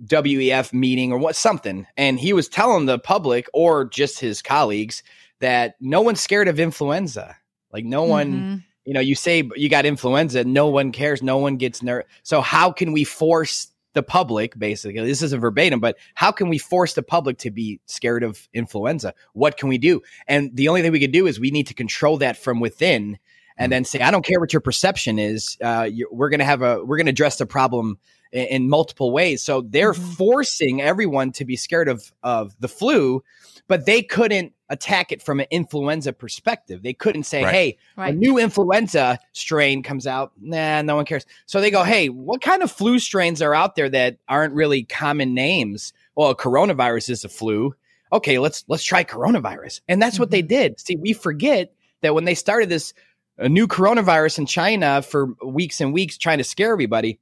WEF 0.06 0.72
meeting 0.72 1.12
or 1.12 1.18
what 1.18 1.36
something, 1.36 1.86
and 1.98 2.22
he 2.22 2.32
was 2.32 2.48
telling 2.48 2.86
the 2.86 2.98
public 2.98 3.50
or 3.52 3.84
just 3.84 4.18
his 4.22 4.42
colleagues 4.42 5.04
that 5.42 5.76
no 5.82 6.00
one's 6.00 6.22
scared 6.22 6.48
of 6.48 6.58
influenza. 6.58 7.36
Like 7.74 7.84
no 7.84 8.04
one, 8.04 8.32
Mm-hmm. 8.32 8.56
you 8.86 8.94
know, 8.94 9.02
you 9.02 9.14
say 9.14 9.44
you 9.58 9.68
got 9.68 9.86
influenza, 9.86 10.46
no 10.46 10.68
one 10.68 10.94
cares, 10.94 11.22
no 11.22 11.38
one 11.38 11.58
gets 11.58 11.84
nervous. 11.84 12.08
So 12.24 12.40
how 12.40 12.72
can 12.72 12.94
we 12.94 13.04
force 13.04 13.73
the 13.94 14.04
public, 14.04 14.58
basically, 14.58 15.06
this 15.06 15.22
isn't 15.22 15.40
verbatim, 15.40 15.80
but 15.80 15.98
how 16.16 16.32
can 16.32 16.50
we 16.50 16.58
force 16.58 16.94
the 16.94 17.04
public 17.04 17.38
to 17.40 17.52
be 17.52 17.80
scared 17.86 18.24
of 18.24 18.48
influenza? 18.54 19.14
What 19.34 19.58
can 19.58 19.70
we 19.70 19.78
do? 19.78 20.02
And 20.28 20.56
the 20.56 20.68
only 20.68 20.82
thing 20.82 20.92
we 20.92 21.00
can 21.00 21.12
do 21.12 21.28
is 21.28 21.40
we 21.40 21.52
need 21.52 21.68
to 21.68 21.74
control 21.74 22.18
that 22.18 22.38
from 22.38 22.60
within 22.60 23.20
and 23.58 23.72
then 23.72 23.86
say, 23.86 24.00
I 24.00 24.12
don't 24.12 24.26
care 24.26 24.40
what 24.40 24.52
your 24.52 24.62
perception 24.62 25.20
is. 25.20 25.58
Uh, 25.62 25.88
you 25.92 26.10
we're 26.12 26.30
going 26.30 26.40
to 26.40 26.46
have 26.46 26.62
a, 26.62 26.84
we're 26.84 26.98
going 26.98 27.06
to 27.06 27.12
address 27.12 27.38
the 27.38 27.46
problem 27.46 28.00
in, 28.32 28.46
in 28.48 28.70
multiple 28.70 29.12
ways. 29.12 29.44
So 29.44 29.62
they're 29.62 29.94
forcing 29.94 30.82
everyone 30.82 31.32
to 31.34 31.46
be 31.46 31.56
scared 31.56 31.88
of, 31.88 32.12
of 32.24 32.56
the 32.60 32.68
flu, 32.68 33.24
but 33.68 33.86
they 33.86 34.02
couldn't 34.02 34.54
attack 34.74 35.12
it 35.12 35.22
from 35.22 35.40
an 35.40 35.46
influenza 35.52 36.12
perspective. 36.12 36.82
They 36.84 36.94
couldn't 36.94 37.24
say, 37.24 37.44
Right. 37.44 37.54
hey, 37.54 37.78
Right. 37.96 38.14
a 38.14 38.18
new 38.18 38.38
influenza 38.38 39.20
strain 39.32 39.84
comes 39.84 40.06
out. 40.08 40.34
Nah, 40.42 40.82
no 40.82 40.96
one 40.96 41.06
cares. 41.06 41.26
So 41.46 41.62
they 41.62 41.72
go, 41.72 41.84
hey, 41.84 42.10
what 42.10 42.42
kind 42.42 42.64
of 42.64 42.72
flu 42.72 43.00
strains 43.00 43.42
are 43.42 43.54
out 43.54 43.76
there 43.76 43.90
that 43.90 44.18
aren't 44.28 44.54
really 44.54 44.84
common 44.84 45.34
names? 45.34 45.94
Well, 46.16 46.36
coronavirus 46.36 47.10
is 47.12 47.24
a 47.24 47.30
flu. 47.30 47.76
Okay, 48.12 48.40
let's 48.40 48.64
let's 48.68 48.84
try 48.84 49.04
coronavirus. 49.04 49.82
And 49.88 50.02
that's 50.02 50.20
what 50.20 50.32
they 50.32 50.42
mm-hmm. 50.42 50.48
did. 50.48 50.80
See, 50.80 50.96
we 50.96 51.14
forget 51.14 51.74
that 52.02 52.14
when 52.14 52.26
they 52.26 52.36
started 52.36 52.70
this 52.70 52.94
a 53.38 53.50
new 53.50 53.68
coronavirus 53.68 54.40
in 54.40 54.46
China 54.46 55.02
for 55.02 55.30
weeks 55.44 55.82
and 55.82 55.94
weeks 55.94 56.18
trying 56.18 56.38
to 56.38 56.44
scare 56.44 56.72
everybody, 56.72 57.20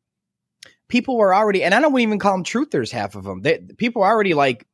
people 0.89 1.17
were 1.17 1.34
already, 1.34 1.63
and 1.63 1.74
I 1.74 1.79
don't 1.79 1.98
even 2.00 2.20
call 2.20 2.34
them 2.34 2.43
truthers, 2.43 2.91
half 2.91 3.15
of 3.15 3.24
them. 3.24 3.41
They, 3.41 3.60
people 3.60 4.03
are 4.03 4.12
already 4.12 4.34
like 4.34 4.67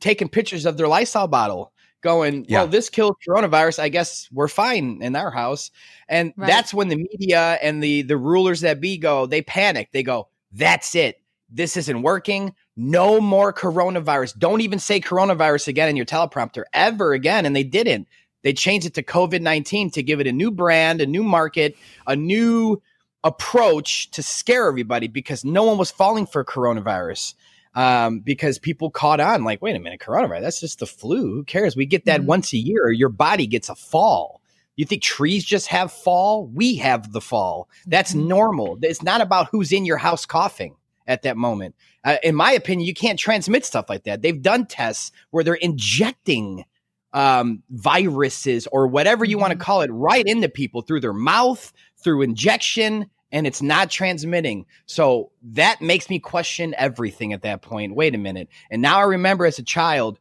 taking 0.00 0.28
pictures 0.28 0.66
of 0.66 0.76
their 0.76 0.88
Lysol 0.88 1.28
bottle, 1.28 1.72
going, 2.00 2.46
Yeah. 2.48 2.60
well, 2.60 2.66
this 2.68 2.88
killed 2.88 3.16
coronavirus. 3.26 3.78
I 3.78 3.88
guess 3.88 4.28
we're 4.32 4.48
fine 4.48 4.98
in 5.02 5.16
our 5.16 5.30
house. 5.30 5.70
And 6.08 6.32
Right. 6.36 6.46
that's 6.46 6.72
when 6.74 6.88
the 6.88 6.96
media 6.96 7.58
and 7.62 7.82
the 7.82 8.02
the 8.02 8.16
rulers 8.16 8.60
that 8.60 8.80
be 8.80 8.98
go, 8.98 9.26
they 9.26 9.42
panic. 9.42 9.88
They 9.92 10.02
go, 10.02 10.28
that's 10.52 10.94
it. 10.94 11.20
This 11.48 11.76
isn't 11.76 12.02
working. 12.02 12.54
No 12.76 13.20
more 13.20 13.52
coronavirus. 13.52 14.38
Don't 14.38 14.60
even 14.60 14.78
say 14.78 15.00
coronavirus 15.00 15.68
again 15.68 15.88
in 15.88 15.96
your 15.96 16.06
teleprompter 16.06 16.64
ever 16.72 17.12
again. 17.12 17.44
And 17.44 17.54
they 17.54 17.64
didn't. 17.64 18.06
They 18.42 18.52
changed 18.52 18.86
it 18.86 18.94
to 18.94 19.02
COVID 19.02 19.42
19 19.42 19.90
to 19.90 20.02
give 20.02 20.20
it 20.20 20.26
a 20.26 20.32
new 20.32 20.50
brand, 20.50 21.00
a 21.00 21.06
new 21.06 21.22
market, 21.22 21.76
a 22.06 22.16
new 22.16 22.80
approach 23.22 24.10
to 24.12 24.22
scare 24.22 24.66
everybody 24.66 25.06
because 25.08 25.44
no 25.44 25.62
one 25.64 25.76
was 25.76 25.90
falling 25.90 26.26
for 26.26 26.42
coronavirus. 26.44 27.34
Um, 27.74 28.18
because 28.18 28.58
people 28.58 28.90
caught 28.90 29.20
on, 29.20 29.44
like, 29.44 29.62
wait 29.62 29.76
a 29.76 29.78
minute, 29.78 30.00
coronavirus, 30.00 30.40
that's 30.40 30.60
just 30.60 30.80
the 30.80 30.86
flu. 30.86 31.34
Who 31.34 31.44
cares? 31.44 31.76
We 31.76 31.86
get 31.86 32.04
that 32.06 32.24
once 32.24 32.52
a 32.52 32.56
year. 32.56 32.90
Your 32.90 33.10
body 33.10 33.46
gets 33.46 33.68
a 33.68 33.76
fall. 33.76 34.40
You 34.74 34.84
think 34.84 35.02
trees 35.02 35.44
just 35.44 35.68
have 35.68 35.92
fall? 35.92 36.46
We 36.46 36.76
have 36.76 37.12
the 37.12 37.20
fall. 37.20 37.68
That's 37.86 38.14
normal. 38.14 38.78
It's 38.82 39.02
not 39.02 39.20
about 39.20 39.48
who's 39.50 39.72
in 39.72 39.84
your 39.84 39.98
house 39.98 40.26
coughing 40.26 40.74
at 41.06 41.22
that 41.22 41.36
moment. 41.36 41.74
Uh, 42.02 42.16
in 42.22 42.34
my 42.34 42.52
opinion, 42.52 42.86
you 42.86 42.94
can't 42.94 43.18
transmit 43.18 43.64
stuff 43.64 43.88
like 43.88 44.04
that. 44.04 44.22
They've 44.22 44.40
done 44.40 44.66
tests 44.66 45.12
where 45.30 45.44
they're 45.44 45.54
injecting 45.54 46.64
um, 47.12 47.62
viruses 47.70 48.66
or 48.68 48.86
whatever 48.86 49.24
you 49.24 49.38
want 49.38 49.52
to 49.52 49.58
call 49.58 49.82
it 49.82 49.90
right 49.90 50.24
into 50.24 50.48
people 50.48 50.82
through 50.82 51.00
their 51.00 51.12
mouth, 51.12 51.72
through 52.02 52.22
injection, 52.22 53.10
and 53.32 53.46
it's 53.46 53.62
not 53.62 53.90
transmitting. 53.90 54.66
So 54.86 55.30
that 55.52 55.80
makes 55.80 56.10
me 56.10 56.18
question 56.18 56.74
everything 56.76 57.32
at 57.32 57.42
that 57.42 57.62
point. 57.62 57.94
Wait 57.94 58.14
a 58.14 58.18
minute. 58.18 58.48
And 58.70 58.82
now 58.82 58.98
I 58.98 59.04
remember 59.04 59.46
as 59.46 59.58
a 59.58 59.62
child, 59.64 60.18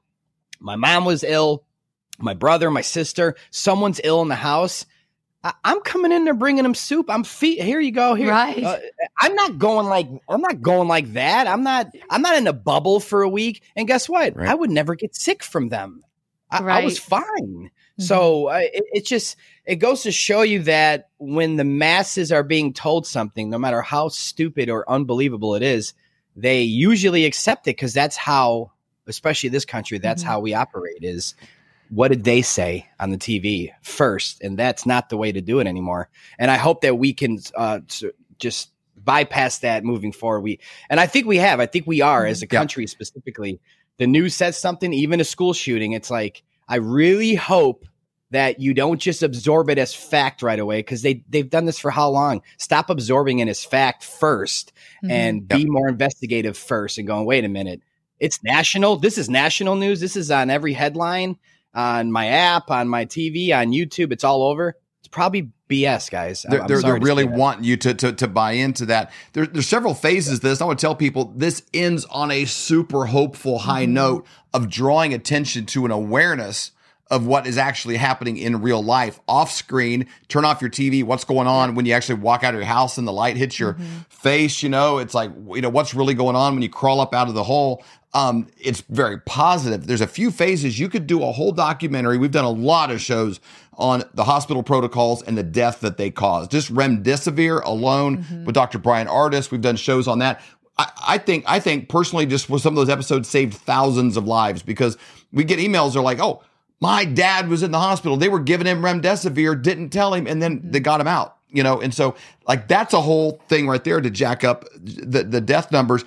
my 0.59 0.75
mom 0.75 1.05
was 1.05 1.23
ill, 1.23 1.63
my 2.19 2.33
brother, 2.33 2.69
my 2.69 2.81
sister, 2.81 3.35
someone's 3.49 4.01
ill 4.03 4.21
in 4.21 4.27
the 4.27 4.35
house. 4.35 4.85
I- 5.43 5.53
I'm 5.63 5.79
coming 5.81 6.11
in 6.11 6.25
there 6.25 6.33
bringing 6.33 6.63
them 6.63 6.75
soup. 6.75 7.05
I'm 7.09 7.23
feet. 7.23 7.61
Here 7.61 7.79
you 7.79 7.91
go. 7.91 8.13
Here, 8.13 8.29
Right. 8.29 8.61
Uh, 8.61 8.77
I'm 9.21 9.35
not 9.35 9.57
going 9.57 9.87
like 9.87 10.07
I'm 10.27 10.41
not 10.41 10.61
going 10.61 10.89
like 10.89 11.13
that. 11.13 11.47
I'm 11.47 11.63
not. 11.63 11.87
I'm 12.09 12.21
not 12.21 12.35
in 12.35 12.45
a 12.45 12.51
bubble 12.53 12.99
for 12.99 13.21
a 13.21 13.29
week. 13.29 13.63
And 13.77 13.87
guess 13.87 14.09
what? 14.09 14.35
Right. 14.35 14.49
I 14.49 14.53
would 14.53 14.69
never 14.69 14.95
get 14.95 15.15
sick 15.15 15.41
from 15.41 15.69
them. 15.69 16.03
I, 16.51 16.57
I 16.63 16.83
was 16.83 16.99
fine. 16.99 17.71
So 17.99 18.47
uh, 18.49 18.59
it, 18.61 18.83
it 18.93 19.05
just 19.05 19.35
it 19.69 19.75
goes 19.75 20.01
to 20.03 20.11
show 20.11 20.41
you 20.41 20.63
that 20.63 21.09
when 21.19 21.55
the 21.55 21.63
masses 21.63 22.31
are 22.31 22.43
being 22.43 22.73
told 22.73 23.05
something, 23.05 23.49
no 23.49 23.59
matter 23.59 23.81
how 23.81 24.07
stupid 24.09 24.69
or 24.69 24.89
unbelievable 24.89 25.53
it 25.55 25.61
is, 25.61 25.93
they 26.35 26.61
usually 26.61 27.25
accept 27.25 27.67
it 27.67 27.75
because 27.77 27.93
that's 27.93 28.17
how, 28.17 28.71
especially 29.07 29.49
this 29.49 29.65
country, 29.65 29.97
that's 29.99 30.23
Mhm. 30.23 30.27
how 30.27 30.39
we 30.39 30.53
operate. 30.53 31.03
Is 31.03 31.35
what 31.89 32.07
did 32.09 32.23
they 32.23 32.41
say 32.41 32.87
on 32.99 33.11
the 33.11 33.17
TV 33.17 33.71
first? 33.81 34.41
And 34.41 34.57
that's 34.57 34.85
not 34.85 35.09
the 35.09 35.17
way 35.17 35.31
to 35.31 35.41
do 35.41 35.59
it 35.59 35.67
anymore. 35.67 36.09
And 36.37 36.49
I 36.49 36.57
hope 36.57 36.81
that 36.81 36.97
we 36.97 37.13
can 37.13 37.39
uh, 37.55 37.79
just 38.39 38.69
bypass 39.03 39.59
that 39.59 39.83
moving 39.83 40.11
forward. 40.11 40.41
We 40.41 40.59
and 40.89 40.99
I 40.99 41.07
think 41.07 41.25
we 41.25 41.37
have. 41.37 41.59
I 41.59 41.65
think 41.65 41.87
we 41.87 42.01
are 42.01 42.25
as 42.25 42.41
a 42.41 42.45
Yeah. 42.45 42.59
country 42.59 42.85
specifically. 42.87 43.59
The 43.97 44.07
news 44.07 44.35
says 44.35 44.57
something, 44.57 44.93
even 44.93 45.19
a 45.19 45.23
school 45.25 45.53
shooting. 45.53 45.93
It's 45.93 46.09
like 46.11 46.43
I 46.67 46.77
really 46.77 47.35
hope 47.35 47.85
that 48.31 48.59
you 48.59 48.73
don't 48.73 48.99
just 48.99 49.23
absorb 49.23 49.69
it 49.69 49.77
as 49.77 49.93
fact 49.93 50.41
right 50.43 50.59
away 50.59 50.79
because 50.79 51.01
they 51.01 51.23
they've 51.29 51.49
done 51.49 51.65
this 51.65 51.79
for 51.79 51.89
how 51.91 52.09
long? 52.09 52.41
Stop 52.57 52.89
absorbing 52.89 53.39
it 53.39 53.47
as 53.47 53.63
fact 53.65 54.03
1st 54.03 54.71
and 55.09 55.47
be 55.47 55.65
more 55.65 55.87
investigative 55.87 56.57
first 56.57 56.97
and 56.97 57.07
going, 57.07 57.25
wait 57.25 57.43
a 57.45 57.49
minute, 57.49 57.81
it's 58.19 58.43
national. 58.43 58.97
This 58.97 59.17
is 59.17 59.29
national 59.29 59.75
news. 59.75 59.99
This 59.99 60.15
is 60.15 60.29
on 60.29 60.49
every 60.49 60.73
headline, 60.73 61.37
on 61.73 62.11
my 62.11 62.27
app, 62.27 62.69
on 62.69 62.87
my 62.87 63.05
TV, 63.05 63.55
on 63.55 63.71
YouTube. 63.71 64.11
It's 64.11 64.23
all 64.23 64.43
over. 64.43 64.75
It's 64.99 65.07
probably 65.07 65.49
BS, 65.69 66.11
guys. 66.11 66.45
I'm- 66.45 66.51
They're, 66.51 66.61
I'm 66.61 66.67
they're, 66.67 66.81
they're 66.81 66.99
really 66.99 67.23
say 67.23 67.29
wanting 67.29 67.63
you 67.63 67.77
to, 67.77 67.93
to, 67.93 68.11
to 68.13 68.27
buy 68.27 68.51
into 68.53 68.85
that. 68.87 69.11
There, 69.33 69.45
there's 69.47 69.67
several 69.67 69.93
phases 69.93 70.41
to 70.41 70.47
this. 70.49 70.61
I 70.61 70.65
want 70.65 70.77
to 70.77 70.83
tell 70.85 70.95
people 70.95 71.31
this 71.35 71.63
ends 71.73 72.03
on 72.05 72.29
a 72.31 72.43
super 72.45 73.05
hopeful 73.05 73.59
high 73.59 73.85
Mm-hmm. 73.85 73.93
note 73.93 74.27
of 74.53 74.69
drawing 74.69 75.13
attention 75.13 75.65
to 75.67 75.85
an 75.85 75.91
awareness 75.91 76.71
of 77.09 77.25
what 77.25 77.47
is 77.47 77.57
actually 77.57 77.97
happening 77.97 78.37
in 78.37 78.61
real 78.61 78.83
life 78.83 79.19
off 79.27 79.51
screen. 79.51 80.05
Turn 80.27 80.45
off 80.45 80.61
your 80.61 80.69
TV. 80.69 81.03
What's 81.03 81.23
going 81.23 81.47
on 81.47 81.75
when 81.75 81.85
you 81.85 81.93
actually 81.93 82.19
walk 82.19 82.43
out 82.43 82.53
of 82.53 82.59
your 82.59 82.67
house 82.67 82.97
and 82.97 83.07
the 83.07 83.13
light 83.13 83.35
hits 83.35 83.59
your 83.59 83.77
face? 84.09 84.61
You 84.61 84.69
know, 84.69 84.99
it's 84.99 85.13
like, 85.13 85.31
you 85.53 85.61
know, 85.61 85.69
what's 85.69 85.93
really 85.93 86.13
going 86.13 86.35
on 86.35 86.53
when 86.53 86.61
you 86.61 86.69
crawl 86.69 87.01
up 87.01 87.13
out 87.13 87.27
of 87.27 87.33
the 87.33 87.43
hole? 87.43 87.83
Um, 88.13 88.47
it's 88.59 88.81
very 88.81 89.19
positive. 89.21 89.85
There's 89.85 90.01
a 90.01 90.07
few 90.07 90.31
phases. 90.31 90.79
You 90.79 90.89
could 90.89 91.05
do 91.07 91.23
a 91.23 91.31
whole 91.31 91.51
documentary. 91.51 92.17
We've 92.17 92.31
done 92.31 92.45
a 92.45 92.49
lot 92.49 92.91
of 92.91 93.01
shows 93.01 93.39
on 93.73 94.03
the 94.13 94.23
hospital 94.23 94.61
protocols 94.61 95.21
and 95.23 95.37
the 95.37 95.43
death 95.43 95.79
that 95.81 95.97
they 95.97 96.11
cause. 96.11 96.47
Just 96.47 96.73
remdesivir 96.73 97.63
alone 97.63 98.43
with 98.45 98.55
Dr. 98.55 98.77
Bryan 98.77 99.07
Ardis. 99.07 99.51
We've 99.51 99.61
done 99.61 99.77
shows 99.77 100.07
on 100.07 100.19
that. 100.19 100.41
I, 100.77 100.91
I 101.07 101.17
think, 101.17 101.45
I 101.47 101.59
think 101.59 101.87
personally, 101.87 102.25
just 102.25 102.49
with 102.49 102.61
some 102.61 102.73
of 102.73 102.77
those 102.77 102.89
episodes 102.89 103.29
saved 103.29 103.53
thousands 103.53 104.17
of 104.17 104.27
lives 104.27 104.63
because 104.63 104.97
we 105.31 105.43
get 105.43 105.59
emails. 105.59 105.93
They're 105.93 106.01
like, 106.01 106.19
oh, 106.19 106.41
my 106.79 107.05
dad 107.05 107.49
was 107.49 107.63
in 107.63 107.71
the 107.71 107.79
hospital. 107.79 108.17
They 108.17 108.29
were 108.29 108.39
giving 108.39 108.67
him 108.67 108.81
remdesivir, 108.81 109.61
didn't 109.61 109.89
tell 109.89 110.13
him, 110.13 110.27
and 110.27 110.41
then 110.41 110.61
they 110.63 110.79
got 110.79 111.01
him 111.01 111.07
out. 111.07 111.37
You 111.51 111.63
know, 111.63 111.81
and 111.81 111.93
so 111.93 112.15
like 112.47 112.67
that's 112.67 112.93
a 112.93 113.01
whole 113.01 113.41
thing 113.47 113.67
right 113.67 113.83
there 113.83 113.99
to 113.99 114.09
jack 114.09 114.43
up 114.43 114.65
the 114.75 115.23
the 115.23 115.41
death 115.41 115.71
numbers. 115.71 116.05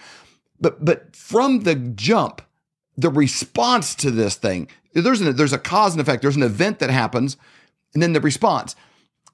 But 0.61 0.85
but 0.85 1.17
from 1.17 1.61
the 1.61 1.75
jump, 1.75 2.43
the 2.97 3.11
response 3.11 3.97
to 3.97 4.11
this 4.13 4.37
thing, 4.37 4.69
there's 4.95 5.21
an 5.21 5.35
there's 5.35 5.53
a 5.53 5.59
cause 5.59 5.93
and 5.93 6.01
effect. 6.01 6.23
There's 6.23 6.37
an 6.37 6.45
event 6.45 6.79
that 6.79 6.91
happens, 6.91 7.37
and 7.93 8.03
then 8.03 8.13
the 8.13 8.21
response. 8.21 8.77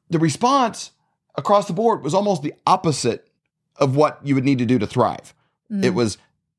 The 0.08 0.18
response 0.18 0.92
across 1.36 1.66
the 1.66 1.74
board 1.74 2.02
was 2.02 2.14
almost 2.14 2.42
the 2.42 2.54
opposite 2.66 3.28
of 3.76 3.94
what 3.94 4.18
you 4.24 4.34
would 4.34 4.44
need 4.44 4.58
to 4.58 4.66
do 4.66 4.78
to 4.78 4.86
thrive. 4.86 5.34
Mm. 5.70 5.84
It 5.84 5.90
was 5.90 6.16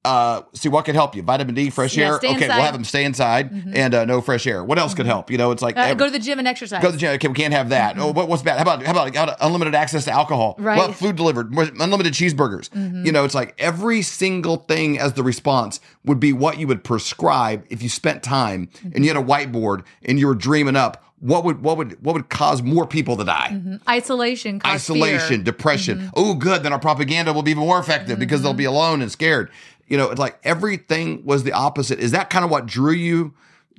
uh 0.10 0.42
see 0.54 0.70
what 0.70 0.86
could 0.86 0.96
help 0.96 1.16
you 1.16 1.22
vitamin 1.22 1.54
d 1.56 1.70
fresh 1.70 1.96
Yeah, 1.96 2.08
air 2.08 2.16
okay 2.16 2.48
we'll 2.48 2.62
have 2.70 2.74
them 2.74 2.84
stay 2.84 3.04
inside 3.06 3.52
Mhm. 3.52 3.76
and 3.76 3.94
uh, 3.94 4.06
no 4.06 4.22
fresh 4.22 4.46
air 4.48 4.64
what 4.64 4.78
else 4.80 4.94
could 4.94 5.06
help 5.06 5.30
you 5.32 5.38
know 5.38 5.52
it's 5.52 5.62
like 5.62 5.78
Uh, 5.78 5.94
go 5.94 6.06
to 6.06 6.12
the 6.12 6.20
gym 6.20 6.40
and 6.40 6.48
exercise. 6.48 6.82
Go 6.82 6.88
to 6.90 6.94
the 6.94 6.98
gym. 6.98 7.14
Okay, 7.16 7.28
we 7.28 7.34
can't 7.34 7.54
have 7.54 7.70
that. 7.70 7.98
Oh, 7.98 8.12
what, 8.12 8.28
what's 8.30 8.42
bad? 8.44 8.56
How 8.58 8.64
about 8.64 8.84
how 8.84 8.92
about, 8.92 9.16
how 9.16 9.24
about 9.24 9.38
unlimited 9.42 9.76
access 9.76 10.04
to 10.06 10.12
alcohol? 10.12 10.56
Right. 10.60 10.78
What 10.78 10.96
food 10.96 11.16
delivered? 11.16 11.54
Unlimited 11.54 12.14
cheeseburgers. 12.14 12.70
Mhm. 12.70 13.06
You 13.06 13.12
know, 13.12 13.24
it's 13.26 13.36
like 13.36 13.54
every 13.60 14.02
single 14.02 14.58
thing 14.58 14.98
as 15.00 15.14
the 15.14 15.24
response 15.24 15.80
would 16.06 16.20
be 16.20 16.32
what 16.34 16.60
you 16.60 16.68
would 16.68 16.84
prescribe 16.84 17.64
if 17.70 17.82
you 17.84 17.90
spent 17.90 18.24
time 18.24 18.70
and 18.94 19.04
you 19.06 19.10
had 19.14 19.18
a 19.18 19.26
whiteboard 19.26 19.84
and 20.06 20.20
you 20.20 20.28
were 20.28 20.36
dreaming 20.36 20.76
up 20.76 21.04
what 21.20 21.44
would 21.44 21.62
what 21.62 21.76
would 21.78 21.92
what 22.04 22.14
would 22.14 22.30
cause 22.30 22.62
more 22.62 22.86
people 22.88 23.16
to 23.18 23.24
die. 23.26 23.50
Mhm. 23.52 23.80
Isolation. 23.90 24.62
Isolation, 24.66 25.20
fear. 25.20 25.38
Mm-hmm. 25.38 25.44
depression. 25.44 26.12
Oh, 26.16 26.34
good. 26.34 26.64
Then 26.64 26.72
our 26.74 26.80
propaganda 26.80 27.34
will 27.34 27.44
be 27.44 27.52
even 27.52 27.64
more 27.64 27.80
effective 27.80 28.18
because 28.20 28.42
they'll 28.42 28.54
be 28.54 28.66
alone 28.66 29.02
and 29.02 29.12
scared. 29.12 29.50
You 29.90 29.98
know, 29.98 30.10
it's 30.10 30.20
like 30.20 30.40
everything 30.44 31.26
was 31.26 31.44
the 31.44 31.52
opposite. 31.52 32.00
Is 32.00 32.12
that 32.12 32.30
kind 32.30 32.46
of 32.46 32.52
what 32.52 32.66
drew 32.66 32.94
you 32.94 33.34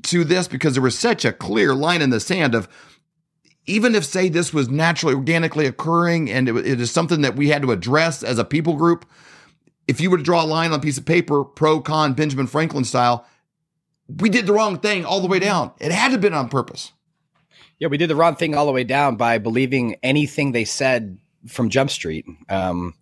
to 0.04 0.24
this? 0.24 0.48
Because 0.48 0.74
there 0.74 0.82
was 0.82 0.98
such 0.98 1.24
a 1.24 1.32
clear 1.32 1.74
line 1.74 2.02
in 2.02 2.10
the 2.10 2.20
sand 2.20 2.54
of 2.54 2.68
even 3.66 3.94
if 3.94 4.04
say 4.04 4.28
this 4.28 4.52
was 4.52 4.68
naturally 4.68 5.14
organically 5.14 5.66
occurring 5.66 6.30
and 6.30 6.48
it, 6.48 6.56
it 6.66 6.80
is 6.80 6.90
something 6.90 7.20
that 7.20 7.36
we 7.36 7.48
had 7.48 7.62
to 7.62 7.72
address 7.72 8.22
as 8.22 8.38
a 8.38 8.44
people 8.44 8.74
group 8.74 9.06
if 9.86 10.00
you 10.00 10.10
were 10.10 10.16
to 10.18 10.22
draw 10.22 10.42
a 10.42 10.46
line 10.46 10.72
on 10.72 10.78
a 10.78 10.82
piece 10.82 10.98
of 10.98 11.04
paper 11.04 11.44
pro 11.44 11.80
con 11.80 12.14
benjamin 12.14 12.46
franklin 12.46 12.84
style 12.84 13.26
we 14.18 14.28
did 14.28 14.46
the 14.46 14.52
wrong 14.52 14.78
thing 14.78 15.04
all 15.04 15.20
the 15.20 15.28
way 15.28 15.38
down 15.38 15.70
it 15.78 15.92
had 15.92 16.06
to 16.08 16.12
have 16.12 16.20
been 16.20 16.34
on 16.34 16.48
purpose 16.48 16.92
Yeah, 17.80 17.88
we 17.88 17.96
did 17.96 18.10
the 18.10 18.16
wrong 18.16 18.36
thing 18.36 18.54
all 18.54 18.66
the 18.66 18.72
way 18.72 18.84
down 18.84 19.16
by 19.16 19.38
believing 19.38 19.96
anything 20.02 20.52
they 20.52 20.64
said 20.66 21.18
from 21.48 21.70
Jump 21.70 21.90
Street. 21.90 22.26
Um, 22.48 22.94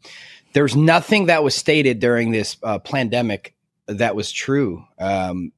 there's 0.52 0.76
nothing 0.76 1.26
that 1.26 1.42
was 1.42 1.54
stated 1.54 1.98
during 1.98 2.30
this 2.30 2.56
uh, 2.62 2.78
pandemic 2.78 3.54
that 3.86 4.14
was 4.14 4.30
true. 4.30 4.84
Um, 4.98 5.52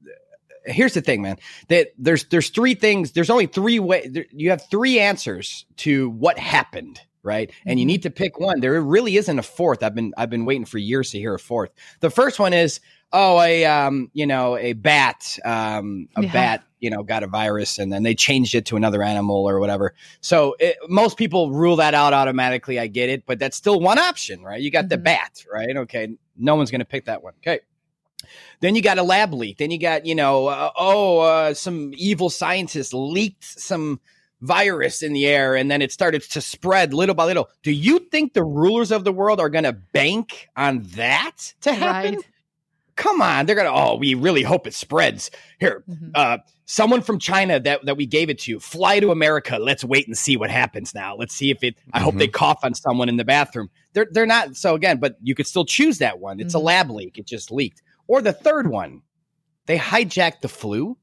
here's 0.64 0.94
the 0.94 1.00
thing, 1.00 1.22
man. 1.22 1.38
That 1.68 1.88
there's 1.98 2.24
there's 2.26 2.50
three 2.50 2.74
things. 2.74 3.12
There's 3.12 3.30
only 3.30 3.46
three 3.46 3.78
way. 3.78 4.08
There, 4.08 4.26
you 4.30 4.50
have 4.50 4.68
three 4.70 4.98
answers 4.98 5.66
to 5.78 6.10
what 6.10 6.38
happened, 6.38 7.00
right? 7.22 7.50
And 7.66 7.78
you 7.78 7.86
need 7.86 8.02
to 8.02 8.10
pick 8.10 8.38
one. 8.38 8.60
There 8.60 8.80
really 8.80 9.16
isn't 9.16 9.38
a 9.38 9.42
fourth. 9.42 9.82
I've 9.82 9.94
been 9.94 10.12
I've 10.16 10.30
been 10.30 10.44
waiting 10.44 10.64
for 10.64 10.78
years 10.78 11.10
to 11.10 11.18
hear 11.18 11.34
a 11.34 11.38
fourth. 11.38 11.70
The 12.00 12.10
first 12.10 12.38
one 12.38 12.52
is 12.52 12.80
oh 13.12 13.40
a 13.40 13.64
um 13.64 14.10
you 14.12 14.26
know 14.26 14.56
a 14.56 14.72
bat 14.74 15.38
um 15.44 16.08
a 16.16 16.22
Yeah. 16.22 16.32
bat 16.32 16.64
you 16.78 16.90
know 16.90 17.02
got 17.02 17.22
a 17.22 17.26
virus 17.26 17.78
and 17.78 17.92
then 17.92 18.02
they 18.04 18.14
changed 18.14 18.54
it 18.54 18.66
to 18.66 18.76
another 18.76 19.02
animal 19.02 19.48
or 19.48 19.60
whatever. 19.60 19.94
So 20.20 20.56
it, 20.58 20.76
most 20.88 21.16
people 21.18 21.50
rule 21.52 21.76
that 21.76 21.92
out 21.94 22.12
automatically. 22.12 22.78
I 22.78 22.86
get 22.86 23.10
it, 23.10 23.26
but 23.26 23.38
that's 23.38 23.56
still 23.56 23.80
one 23.80 23.98
option, 23.98 24.42
right? 24.42 24.60
You 24.60 24.70
got 24.70 24.88
the 24.88 24.98
bat, 24.98 25.44
right? 25.52 25.76
Okay, 25.76 26.16
no 26.36 26.54
one's 26.54 26.70
going 26.70 26.80
to 26.80 26.84
pick 26.86 27.04
that 27.06 27.22
one. 27.22 27.34
Okay. 27.38 27.60
Then 28.60 28.74
you 28.74 28.82
got 28.82 28.98
a 28.98 29.02
lab 29.02 29.32
leak. 29.32 29.56
Then 29.58 29.70
you 29.70 29.78
got, 29.78 30.04
you 30.04 30.14
know, 30.14 30.46
uh, 30.48 30.70
oh, 30.76 31.18
uh, 31.20 31.54
some 31.54 31.92
evil 31.96 32.28
scientist 32.28 32.92
leaked 32.92 33.44
some 33.44 33.98
virus 34.40 35.02
in 35.02 35.12
the 35.12 35.26
air 35.26 35.54
and 35.54 35.70
then 35.70 35.82
it 35.82 35.92
started 35.92 36.22
to 36.22 36.40
spread 36.40 36.94
little 36.94 37.14
by 37.14 37.24
little. 37.24 37.48
Do 37.62 37.72
you 37.72 37.98
think 37.98 38.32
the 38.32 38.44
rulers 38.44 38.90
of 38.90 39.04
the 39.04 39.12
world 39.12 39.40
are 39.40 39.50
going 39.50 39.64
to 39.64 39.72
bank 39.72 40.48
on 40.56 40.82
that 40.94 41.54
to 41.62 41.72
happen? 41.72 42.16
Right. 42.16 42.24
Come 43.00 43.22
on, 43.22 43.46
they're 43.46 43.56
gonna. 43.56 43.72
Oh, 43.72 43.96
we 43.96 44.12
really 44.12 44.42
hope 44.42 44.66
it 44.66 44.74
spreads. 44.74 45.30
Here, 45.58 45.82
mm-hmm. 45.88 46.10
uh, 46.14 46.36
someone 46.66 47.00
from 47.00 47.18
China 47.18 47.58
that 47.58 47.86
that 47.86 47.96
we 47.96 48.04
gave 48.04 48.28
it 48.28 48.38
to, 48.40 48.60
fly 48.60 49.00
to 49.00 49.10
America. 49.10 49.56
Let's 49.58 49.82
wait 49.82 50.06
and 50.06 50.18
see 50.18 50.36
what 50.36 50.50
happens. 50.50 50.94
Now, 50.94 51.16
let's 51.16 51.34
see 51.34 51.50
if 51.50 51.64
it. 51.64 51.76
I 51.94 52.00
hope 52.00 52.16
they 52.16 52.26
mm-hmm. 52.26 52.32
cough 52.32 52.58
on 52.62 52.74
someone 52.74 53.08
in 53.08 53.16
the 53.16 53.24
bathroom. 53.24 53.70
They're 53.94 54.08
they're 54.10 54.26
not. 54.26 54.54
So 54.54 54.74
again, 54.74 54.98
but 54.98 55.16
you 55.22 55.34
could 55.34 55.46
still 55.46 55.64
choose 55.64 55.96
that 55.98 56.18
one. 56.18 56.40
It's 56.40 56.52
a 56.52 56.58
mm-hmm. 56.58 56.66
lab 56.66 56.90
leak. 56.90 57.16
It 57.16 57.26
just 57.26 57.50
leaked. 57.50 57.80
Or 58.06 58.20
the 58.20 58.34
third 58.34 58.66
one, 58.66 59.00
they 59.64 59.78
hijacked 59.78 60.42
the 60.42 60.48
flu. 60.48 60.98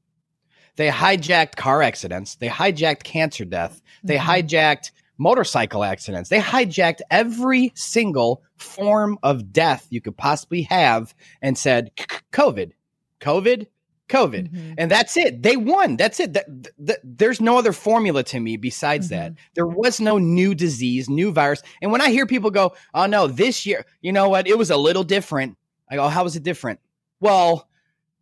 They 0.78 0.90
hijacked 0.90 1.56
car 1.56 1.82
accidents. 1.82 2.36
They 2.36 2.48
hijacked 2.48 3.02
cancer 3.02 3.44
death. 3.44 3.82
They 4.04 4.16
mm-hmm. 4.16 4.30
hijacked 4.30 4.92
motorcycle 5.18 5.82
accidents. 5.82 6.30
They 6.30 6.38
hijacked 6.38 7.00
every 7.10 7.72
single 7.74 8.44
form 8.56 9.18
of 9.24 9.52
death 9.52 9.88
you 9.90 10.00
could 10.00 10.16
possibly 10.16 10.62
have 10.62 11.16
and 11.42 11.58
said, 11.58 11.90
"C- 11.98 12.06
c- 12.08 12.18
COVID, 12.32 12.70
COVID, 13.20 13.66
COVID. 14.08 14.52
Mm-hmm. 14.52 14.74
And 14.78 14.88
that's 14.88 15.16
it. 15.16 15.42
They 15.42 15.56
won. 15.56 15.96
That's 15.96 16.20
it. 16.20 16.34
That, 16.34 17.00
there's 17.02 17.40
no 17.40 17.58
other 17.58 17.72
formula 17.72 18.22
to 18.22 18.38
me 18.38 18.56
besides 18.56 19.08
that. 19.08 19.32
Mm-hmm. 19.32 19.40
There 19.54 19.66
was 19.66 20.00
no 20.00 20.18
new 20.18 20.54
disease, 20.54 21.08
new 21.08 21.32
virus. 21.32 21.60
And 21.82 21.90
when 21.90 22.00
I 22.00 22.10
hear 22.10 22.24
people 22.24 22.52
go, 22.52 22.74
oh 22.94 23.06
no, 23.06 23.26
this 23.26 23.66
year, 23.66 23.84
you 24.00 24.12
know 24.12 24.28
what? 24.28 24.46
It 24.46 24.56
was 24.56 24.70
a 24.70 24.76
little 24.76 25.04
different. 25.04 25.58
I 25.90 25.96
go, 25.96 26.06
how 26.06 26.22
was 26.22 26.36
it 26.36 26.44
different? 26.44 26.78
Well, 27.18 27.68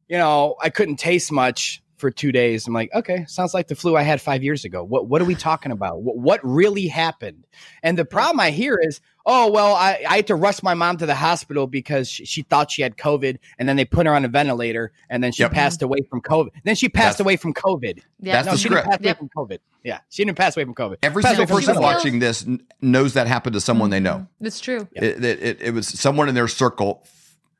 you 0.08 0.16
know, 0.16 0.56
I 0.62 0.70
couldn't 0.70 0.96
taste 0.96 1.30
much 1.30 1.82
for 1.96 2.10
two 2.10 2.32
days. 2.32 2.66
I'm 2.66 2.74
like, 2.74 2.92
okay, 2.94 3.24
sounds 3.26 3.54
like 3.54 3.68
the 3.68 3.74
flu 3.74 3.96
I 3.96 4.02
had 4.02 4.20
five 4.20 4.42
years 4.42 4.64
ago. 4.64 4.82
What 4.84 5.06
what 5.08 5.20
are 5.22 5.24
we 5.24 5.34
talking 5.34 5.72
about? 5.72 6.02
What, 6.02 6.16
what 6.18 6.40
really 6.42 6.86
happened? 6.86 7.44
And 7.82 7.96
the 7.98 8.04
problem 8.04 8.40
I 8.40 8.50
hear 8.50 8.78
is, 8.82 9.00
oh 9.24 9.50
well, 9.50 9.74
I, 9.74 10.04
I 10.08 10.16
had 10.16 10.26
to 10.28 10.34
rush 10.34 10.62
my 10.62 10.74
mom 10.74 10.98
to 10.98 11.06
the 11.06 11.14
hospital 11.14 11.66
because 11.66 12.08
she, 12.08 12.25
she 12.25 12.42
thought 12.42 12.71
she 12.71 12.82
had 12.82 12.97
COVID, 12.97 13.38
and 13.58 13.68
then 13.68 13.76
they 13.76 13.84
put 13.84 14.06
her 14.06 14.14
on 14.14 14.25
a 14.25 14.28
ventilator, 14.28 14.92
and 15.08 15.23
then 15.25 15.32
she 15.32 15.42
Yep. 15.42 15.52
passed 15.52 15.82
away 15.82 15.99
from 16.10 16.21
COVID. 16.21 16.50
Then 16.64 16.75
she 16.75 16.88
passed 16.88 17.18
That's- 17.18 17.21
away 17.21 17.36
from 17.36 17.54
COVID. 17.54 18.00
Yeah. 18.21 18.32
That's 18.34 18.47
no, 18.47 18.52
the 18.52 18.58
she 18.58 18.68
didn't 18.68 18.80
script. 18.82 18.88
pass 18.90 18.99
away 19.00 19.08
Yep. 19.08 19.18
from 19.18 19.28
COVID. 19.36 19.58
Yeah, 19.84 19.99
she 20.10 20.25
didn't 20.25 20.36
pass 20.36 20.56
away 20.56 20.64
from 20.64 20.75
COVID. 20.75 20.97
every 21.02 21.23
single 21.23 21.47
person 21.47 21.76
COVID. 21.76 21.80
watching 21.80 22.18
this 22.18 22.44
knows 22.80 23.14
that 23.14 23.26
happened 23.28 23.54
to 23.54 23.60
someone 23.60 23.90
they 23.90 24.00
know 24.00 24.14
mm-hmm. 24.16 24.47
It's 24.47 24.58
true. 24.60 24.88
it, 24.92 25.25
it, 25.25 25.42
it, 25.42 25.62
it 25.62 25.71
was 25.75 25.86
someone 25.86 26.28
in 26.28 26.34
their 26.34 26.49
circle 26.49 27.02
f- 27.04 27.15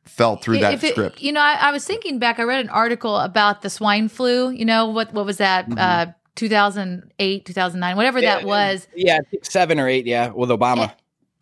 fell 0.06 0.36
through 0.36 0.58
that 0.58 0.74
If 0.74 0.84
it- 0.84 0.92
script 0.92 1.20
You 1.22 1.32
know, 1.32 1.40
I, 1.40 1.54
I 1.54 1.70
was 1.72 1.84
thinking 1.84 2.18
back. 2.18 2.38
I 2.38 2.42
read 2.44 2.60
an 2.60 2.70
article 2.70 3.16
about 3.18 3.62
the 3.62 3.70
swine 3.70 4.08
flu. 4.08 4.50
You 4.50 4.64
know 4.64 4.86
what? 4.86 5.12
What 5.12 5.26
was 5.26 5.38
that? 5.38 5.66
Uh, 5.76 6.06
2008, 6.36 7.44
2009, 7.46 7.96
whatever 7.96 8.20
that 8.20 8.44
was. 8.44 8.86
Yeah, 8.94 9.20
seven 9.42 9.80
or 9.80 9.88
eight. 9.88 10.06
Yeah, 10.06 10.28
with 10.28 10.50
Obama. 10.50 10.92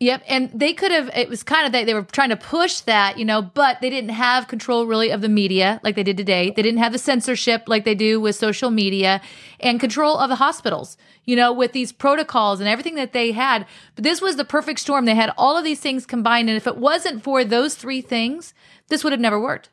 Yep, 0.01 0.23
and 0.27 0.51
they 0.53 0.73
could 0.73 0.91
have. 0.91 1.09
It 1.15 1.29
was 1.29 1.41
kind 1.41 1.65
of 1.65 1.71
they, 1.71 1.85
they 1.85 1.93
were 1.93 2.03
trying 2.03 2.29
to 2.29 2.35
push 2.35 2.81
that, 2.81 3.17
you 3.17 3.23
know, 3.23 3.41
but 3.41 3.79
they 3.79 3.89
didn't 3.89 4.09
have 4.09 4.49
control 4.49 4.85
really 4.85 5.09
of 5.09 5.21
the 5.21 5.29
media 5.29 5.79
like 5.83 5.95
they 5.95 6.03
did 6.03 6.17
today. 6.17 6.51
They 6.53 6.61
didn't 6.61 6.79
have 6.79 6.91
the 6.91 6.99
censorship 6.99 7.63
like 7.67 7.85
they 7.85 7.95
do 7.95 8.19
with 8.19 8.35
social 8.35 8.71
media, 8.71 9.21
and 9.61 9.79
control 9.79 10.17
of 10.17 10.27
the 10.27 10.35
hospitals, 10.35 10.97
you 11.23 11.37
know, 11.37 11.53
with 11.53 11.71
these 11.71 11.93
protocols 11.93 12.59
and 12.59 12.67
everything 12.67 12.95
that 12.95 13.13
they 13.13 13.31
had. 13.31 13.65
But 13.95 14.03
this 14.03 14.19
was 14.19 14.35
the 14.35 14.43
perfect 14.43 14.81
storm. 14.81 15.05
They 15.05 15.15
had 15.15 15.31
all 15.37 15.57
of 15.57 15.63
these 15.63 15.79
things 15.79 16.05
combined, 16.05 16.49
and 16.49 16.57
if 16.57 16.67
it 16.67 16.75
wasn't 16.75 17.23
for 17.23 17.45
those 17.45 17.75
three 17.75 18.01
things, 18.01 18.53
this 18.89 19.01
would 19.01 19.13
have 19.13 19.21
never 19.21 19.39
worked. 19.39 19.69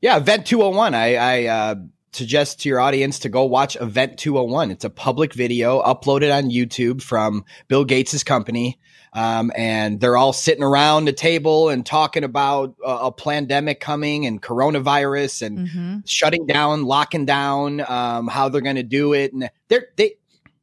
Yeah, 0.00 0.16
Event 0.16 0.44
201. 0.44 0.92
I, 0.92 1.14
I 1.14 1.44
uh, 1.46 1.74
suggest 2.12 2.60
to 2.60 2.68
your 2.68 2.80
audience 2.80 3.20
to 3.20 3.28
go 3.28 3.44
watch 3.44 3.76
Event 3.80 4.18
201. 4.18 4.72
It's 4.72 4.84
a 4.84 4.90
public 4.90 5.34
video 5.34 5.80
uploaded 5.82 6.36
on 6.36 6.50
YouTube 6.50 7.00
from 7.00 7.44
Bill 7.68 7.84
Gates' 7.84 8.24
company. 8.24 8.80
Um, 9.14 9.52
and 9.56 10.00
they're 10.00 10.16
all 10.16 10.32
sitting 10.32 10.64
around 10.64 11.04
the 11.04 11.12
table 11.12 11.68
and 11.68 11.86
talking 11.86 12.24
about 12.24 12.74
a, 12.84 12.90
a 13.06 13.12
pandemic 13.12 13.78
coming 13.78 14.26
and 14.26 14.42
coronavirus 14.42 15.42
and 15.46 16.08
shutting 16.08 16.46
down, 16.46 16.84
locking 16.84 17.24
down, 17.24 17.80
um, 17.88 18.26
how 18.26 18.48
they're 18.48 18.60
going 18.60 18.74
to 18.76 18.82
do 18.82 19.12
it. 19.12 19.32
And 19.32 19.48
they're, 19.68 19.86
they, 19.96 20.14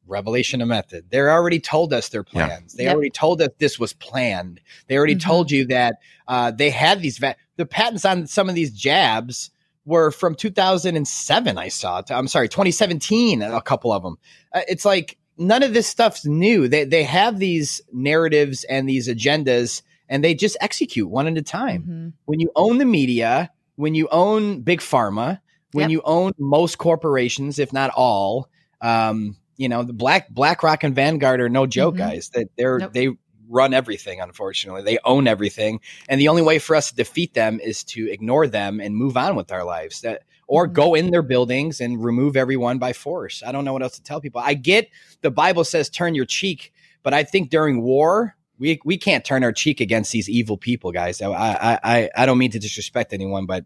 revelation 0.05 0.61
of 0.61 0.67
method. 0.67 1.05
They 1.09 1.19
already 1.21 1.59
told 1.61 1.93
us 1.93 2.09
their 2.09 2.25
Yeah. 2.33 2.47
plans. 2.47 2.73
They 2.73 2.83
Yep. 2.83 2.93
already 2.93 3.09
told 3.11 3.41
us 3.41 3.47
this 3.59 3.79
was 3.79 3.93
planned. 3.93 4.59
They 4.87 4.97
already 4.97 5.15
told 5.15 5.49
you 5.49 5.67
that 5.67 5.95
uh, 6.27 6.51
they 6.51 6.69
had 6.69 7.01
these 7.01 7.17
va- 7.17 7.37
the 7.55 7.65
patents 7.65 8.03
on 8.03 8.27
some 8.27 8.49
of 8.49 8.55
these 8.55 8.71
jabs 8.71 9.51
were 9.85 10.11
from 10.11 10.35
2007. 10.35 11.57
I 11.57 11.69
saw. 11.69 12.01
I'm 12.09 12.27
sorry, 12.27 12.49
2017. 12.49 13.41
A 13.41 13.61
couple 13.61 13.93
of 13.93 14.03
them. 14.03 14.17
Uh, 14.53 14.61
it's 14.67 14.83
like 14.85 15.17
none 15.37 15.63
of 15.63 15.73
this 15.73 15.87
stuff's 15.87 16.25
new. 16.25 16.67
They 16.67 16.83
they 16.83 17.03
have 17.03 17.39
these 17.39 17.81
narratives 17.91 18.63
and 18.65 18.87
these 18.87 19.07
agendas, 19.07 19.81
and 20.09 20.23
they 20.23 20.33
just 20.33 20.57
execute 20.61 21.09
one 21.09 21.27
at 21.27 21.37
a 21.37 21.41
time. 21.41 22.13
When 22.25 22.39
you 22.39 22.51
own 22.55 22.77
the 22.77 22.85
media, 22.85 23.51
when 23.75 23.95
you 23.95 24.07
own 24.11 24.61
big 24.61 24.79
pharma, 24.79 25.39
when 25.73 25.83
Yep. 25.83 25.91
you 25.91 26.01
own 26.03 26.31
most 26.37 26.77
corporations, 26.77 27.59
if 27.59 27.71
not 27.73 27.91
all, 27.95 28.49
um, 28.81 29.37
you 29.57 29.69
know 29.69 29.83
the 29.83 29.93
Black 29.93 30.29
BlackRock 30.29 30.83
and 30.83 30.93
Vanguard 30.95 31.39
are 31.41 31.49
no 31.49 31.65
joke, 31.65 31.95
Mhm. 31.95 31.99
guys. 31.99 32.29
That 32.33 32.47
they're 32.57 32.79
Nope. 32.79 32.93
they 32.93 33.09
run 33.49 33.73
everything. 33.73 34.21
Unfortunately, 34.21 34.81
they 34.81 34.97
own 35.03 35.27
everything, 35.27 35.79
and 36.09 36.19
the 36.21 36.27
only 36.29 36.41
way 36.41 36.57
for 36.59 36.75
us 36.75 36.89
to 36.89 36.95
defeat 36.95 37.33
them 37.33 37.59
is 37.61 37.83
to 37.83 38.09
ignore 38.11 38.47
them 38.47 38.79
and 38.79 38.95
move 38.95 39.17
on 39.17 39.35
with 39.35 39.51
our 39.51 39.63
lives. 39.63 40.01
That 40.01 40.23
or 40.51 40.67
go 40.67 40.95
in 40.95 41.11
their 41.11 41.21
buildings 41.21 41.79
and 41.79 42.03
remove 42.03 42.35
everyone 42.35 42.77
by 42.77 42.91
force. 42.91 43.41
I 43.41 43.53
don't 43.53 43.63
know 43.63 43.71
what 43.71 43.81
else 43.81 43.95
to 43.95 44.03
tell 44.03 44.19
people. 44.19 44.41
I 44.43 44.53
get 44.53 44.89
the 45.21 45.31
Bible 45.31 45.63
says 45.63 45.89
turn 45.89 46.13
your 46.13 46.25
cheek, 46.25 46.73
but 47.03 47.13
I 47.13 47.23
think 47.23 47.49
during 47.49 47.81
war. 47.81 48.35
We, 48.59 48.79
we 48.85 48.95
can't 48.95 49.25
turn 49.25 49.43
our 49.43 49.51
cheek 49.51 49.81
against 49.81 50.11
these 50.11 50.29
evil 50.29 50.55
people, 50.55 50.91
guys. 50.91 51.19
I 51.19 51.31
I 51.31 51.79
I, 51.83 52.09
I 52.15 52.25
don't 52.27 52.37
mean 52.37 52.51
to 52.51 52.59
disrespect 52.59 53.11
anyone, 53.11 53.47
but 53.47 53.65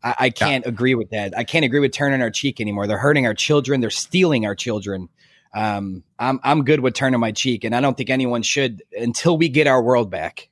I, 0.00 0.14
I 0.18 0.30
can't 0.30 0.64
agree 0.64 0.94
with 0.94 1.10
that. 1.10 1.36
I 1.36 1.42
can't 1.42 1.64
agree 1.64 1.80
with 1.80 1.92
turning 1.92 2.22
our 2.22 2.30
cheek 2.30 2.60
anymore. 2.60 2.86
They're 2.86 2.98
hurting 2.98 3.26
our 3.26 3.34
children. 3.34 3.80
They're 3.80 3.90
stealing 3.90 4.46
our 4.46 4.54
children. 4.54 5.08
Um, 5.54 6.04
I'm 6.20 6.38
I'm 6.44 6.64
good 6.64 6.80
with 6.80 6.94
turning 6.94 7.18
my 7.18 7.32
cheek, 7.32 7.64
and 7.64 7.74
I 7.74 7.80
don't 7.80 7.96
think 7.96 8.10
anyone 8.10 8.42
should 8.42 8.82
until 8.96 9.36
we 9.36 9.48
get 9.48 9.66
our 9.66 9.82
world 9.82 10.10
back. 10.10 10.50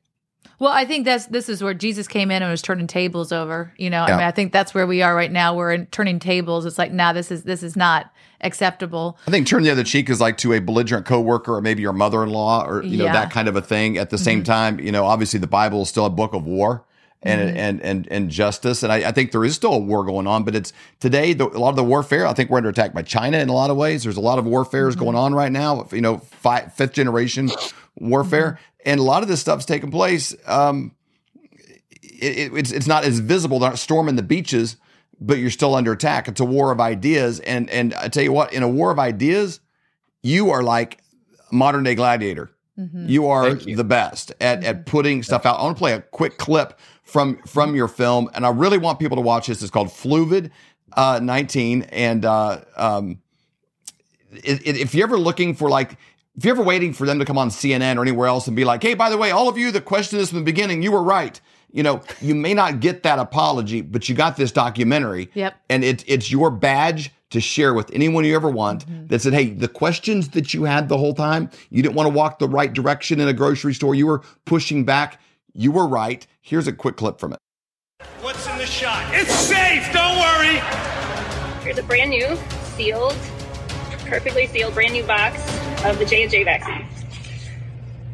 Well, 0.59 0.73
I 0.73 0.85
think 0.87 1.05
that's 1.05 1.27
this 1.27 1.49
is 1.49 1.63
where 1.63 1.75
Jesus 1.75 2.09
came 2.09 2.31
in 2.31 2.43
and 2.43 2.51
was 2.51 2.63
turning 2.63 2.87
tables 2.87 3.31
over. 3.33 3.73
You 3.77 3.91
know, 3.91 4.03
I 4.05 4.11
mean, 4.11 4.21
I 4.21 4.31
think 4.31 4.53
that's 4.53 4.73
where 4.75 4.87
we 4.87 5.03
are 5.03 5.15
right 5.15 5.31
now. 5.31 5.55
We're 5.55 5.73
in 5.73 5.87
turning 5.87 6.19
tables. 6.19 6.65
It's 6.65 6.79
like, 6.79 6.93
nah, 6.93 7.13
this 7.13 7.31
is 7.31 7.43
this 7.43 7.63
is 7.63 7.77
not 7.77 8.11
acceptable. 8.41 9.19
I 9.27 9.31
think 9.31 9.47
turn 9.47 9.63
the 9.65 9.71
other 9.71 9.85
cheek 9.85 10.09
is 10.09 10.21
like 10.21 10.39
to 10.39 10.53
a 10.55 10.61
belligerent 10.61 11.05
coworker 11.07 11.55
or 11.57 11.61
maybe 11.61 11.83
your 11.83 11.93
mother-in-law 11.93 12.67
or 12.67 12.83
you 12.83 12.97
know 12.99 13.05
Yeah. 13.05 13.13
that 13.13 13.31
kind 13.31 13.49
of 13.49 13.57
a 13.57 13.61
thing. 13.63 13.99
At 13.99 14.11
the 14.11 14.19
same 14.19 14.43
time, 14.43 14.81
you 14.81 14.93
know, 14.93 15.05
obviously 15.05 15.41
the 15.41 15.47
Bible 15.47 15.83
is 15.83 15.89
still 15.89 16.07
a 16.07 16.11
book 16.11 16.33
of 16.35 16.47
war 16.47 16.85
and 17.23 17.41
Mhm. 17.51 17.57
and 17.57 17.83
and 17.83 18.09
and 18.11 18.31
justice, 18.31 18.83
and 18.83 18.91
I, 18.93 19.09
I 19.09 19.13
think 19.13 19.33
there 19.33 19.45
is 19.45 19.55
still 19.55 19.73
a 19.75 19.79
war 19.79 20.05
going 20.05 20.27
on. 20.27 20.45
But 20.45 20.55
it's 20.55 20.73
today 21.01 21.33
the, 21.35 21.49
a 21.49 21.59
lot 21.59 21.71
of 21.71 21.77
the 21.77 21.85
warfare. 21.85 22.27
I 22.27 22.33
think 22.33 22.49
we're 22.51 22.59
under 22.59 22.71
attack 22.71 22.95
by 22.95 23.03
China 23.03 23.39
in 23.39 23.49
a 23.49 23.55
lot 23.55 23.69
of 23.71 23.77
ways. 23.77 24.05
There's 24.05 24.17
a 24.19 24.21
lot 24.23 24.39
of 24.39 24.47
warfare 24.47 24.89
is 24.89 24.97
going 24.97 25.17
on 25.17 25.35
right 25.35 25.53
now. 25.53 25.87
You 25.93 26.01
know, 26.03 26.19
fi 26.19 26.61
fifth 26.63 26.93
generation 26.93 27.51
warfare, 27.97 28.59
and 28.85 29.01
a 29.01 29.03
lot 29.03 29.23
of 29.23 29.29
this 29.29 29.41
stuff's 29.41 29.65
taking 29.65 29.91
place. 29.91 30.35
Um, 30.47 30.93
it, 32.03 32.39
it- 32.39 32.55
it's 32.55 32.73
it's 32.73 32.87
not 32.87 33.05
as 33.05 33.19
visible. 33.19 33.59
They're 33.59 33.71
not 33.71 33.79
storming 33.79 34.17
the 34.17 34.23
beaches, 34.23 34.77
but 35.21 35.39
you're 35.39 35.51
still 35.51 35.75
under 35.75 35.93
attack. 35.93 36.29
It's 36.29 36.41
a 36.41 36.45
war 36.45 36.71
of 36.73 36.81
ideas, 36.81 37.41
and 37.41 37.69
and 37.71 37.95
I 37.95 38.09
tell 38.09 38.23
you 38.23 38.33
what, 38.33 38.53
in 38.53 38.63
a 38.63 38.69
war 38.69 38.91
of 38.91 38.99
ideas, 38.99 39.61
you 40.23 40.51
are 40.51 40.63
like 40.63 40.99
modern 41.53 41.85
day 41.85 41.95
gladiator. 41.95 42.51
Mhm. 42.79 43.09
You 43.09 43.27
are 43.29 43.55
the 43.77 43.85
best 43.85 44.33
at, 44.41 44.63
at 44.63 44.85
putting 44.85 45.23
stuff 45.23 45.47
out. 45.47 45.59
I 45.59 45.63
want 45.63 45.77
to 45.77 45.81
play 45.81 45.93
a 45.95 46.01
quick 46.03 46.37
clip 46.37 46.79
from 47.05 47.39
from 47.47 47.75
your 47.75 47.89
film, 47.89 48.29
and 48.35 48.45
I 48.45 48.51
really 48.51 48.79
want 48.79 48.99
people 48.99 49.17
to 49.17 49.23
watch 49.23 49.47
this. 49.47 49.63
It's 49.63 49.71
called 49.71 49.89
Fluvid 49.89 50.51
uh, 50.95 51.21
19, 51.23 51.83
and 51.93 52.25
uh, 52.25 52.61
um, 52.77 53.19
i- 54.33 54.39
i- 54.45 54.61
if 54.65 54.95
you're 54.95 55.07
ever 55.07 55.19
looking 55.19 55.55
for 55.55 55.69
like, 55.71 55.97
if 56.37 56.45
you're 56.45 56.55
ever 56.55 56.63
waiting 56.63 56.93
for 56.93 57.07
them 57.07 57.19
to 57.19 57.25
come 57.25 57.39
on 57.39 57.49
CNN 57.49 57.97
or 57.97 58.03
anywhere 58.03 58.29
else 58.29 58.47
and 58.47 58.55
be 58.55 58.65
like, 58.65 58.83
hey, 58.83 58.95
by 58.95 59.09
the 59.09 59.17
way, 59.17 59.31
all 59.31 59.49
of 59.49 59.57
you 59.57 59.71
that 59.73 59.85
questioned 59.85 60.21
this 60.21 60.31
from 60.31 60.39
the 60.39 60.45
beginning, 60.45 60.83
you 60.83 60.93
were 60.93 61.03
right. 61.03 61.41
You 61.73 61.83
know, 61.83 62.03
you 62.21 62.35
may 62.35 62.55
not 62.55 62.81
get 62.81 63.03
that 63.03 63.19
apology, 63.19 63.81
but 63.81 64.09
you 64.09 64.15
got 64.15 64.37
this 64.37 64.53
documentary. 64.53 65.31
Yep. 65.35 65.57
And 65.71 65.85
it, 65.85 66.05
it's 66.07 66.31
your 66.31 66.51
badge 66.51 67.11
to 67.31 67.41
share 67.41 67.75
with 67.75 67.91
anyone 67.93 68.25
you 68.25 68.37
ever 68.37 68.51
want 68.51 68.87
mm-hmm. 68.87 69.07
that 69.09 69.21
said, 69.21 69.33
hey, 69.33 69.51
the 69.51 69.69
questions 69.69 70.31
that 70.31 70.55
you 70.55 70.65
had 70.65 70.89
the 70.89 70.97
whole 70.97 71.15
time, 71.15 71.51
you 71.71 71.83
didn't 71.83 71.95
want 71.95 72.07
to 72.07 72.15
walk 72.15 72.39
the 72.39 72.49
right 72.49 72.73
direction 72.73 73.19
in 73.21 73.29
a 73.29 73.33
grocery 73.33 73.75
store, 73.75 73.95
you 73.95 74.07
were 74.07 74.23
pushing 74.45 74.85
back, 74.85 75.21
you 75.53 75.73
were 75.73 75.87
right. 75.87 76.27
Here's 76.41 76.69
a 76.69 76.73
quick 76.73 76.97
clip 76.97 77.19
from 77.19 77.33
it. 77.33 77.39
What's 78.21 78.47
in 78.47 78.59
the 78.59 78.67
shot? 78.67 79.13
It's 79.15 79.33
safe. 79.33 79.91
Don't 79.93 80.19
worry. 80.19 80.61
Here's 81.63 81.79
a 81.79 81.83
brand 81.83 82.11
new, 82.11 82.39
sealed, 82.77 83.17
perfectly 84.07 84.47
sealed, 84.47 84.75
brand 84.75 84.93
new 84.93 85.05
box 85.05 85.37
of 85.85 85.99
the 85.99 86.05
J 86.05 86.23
and 86.23 86.31
J 86.31 86.45
vaccine. 86.45 86.87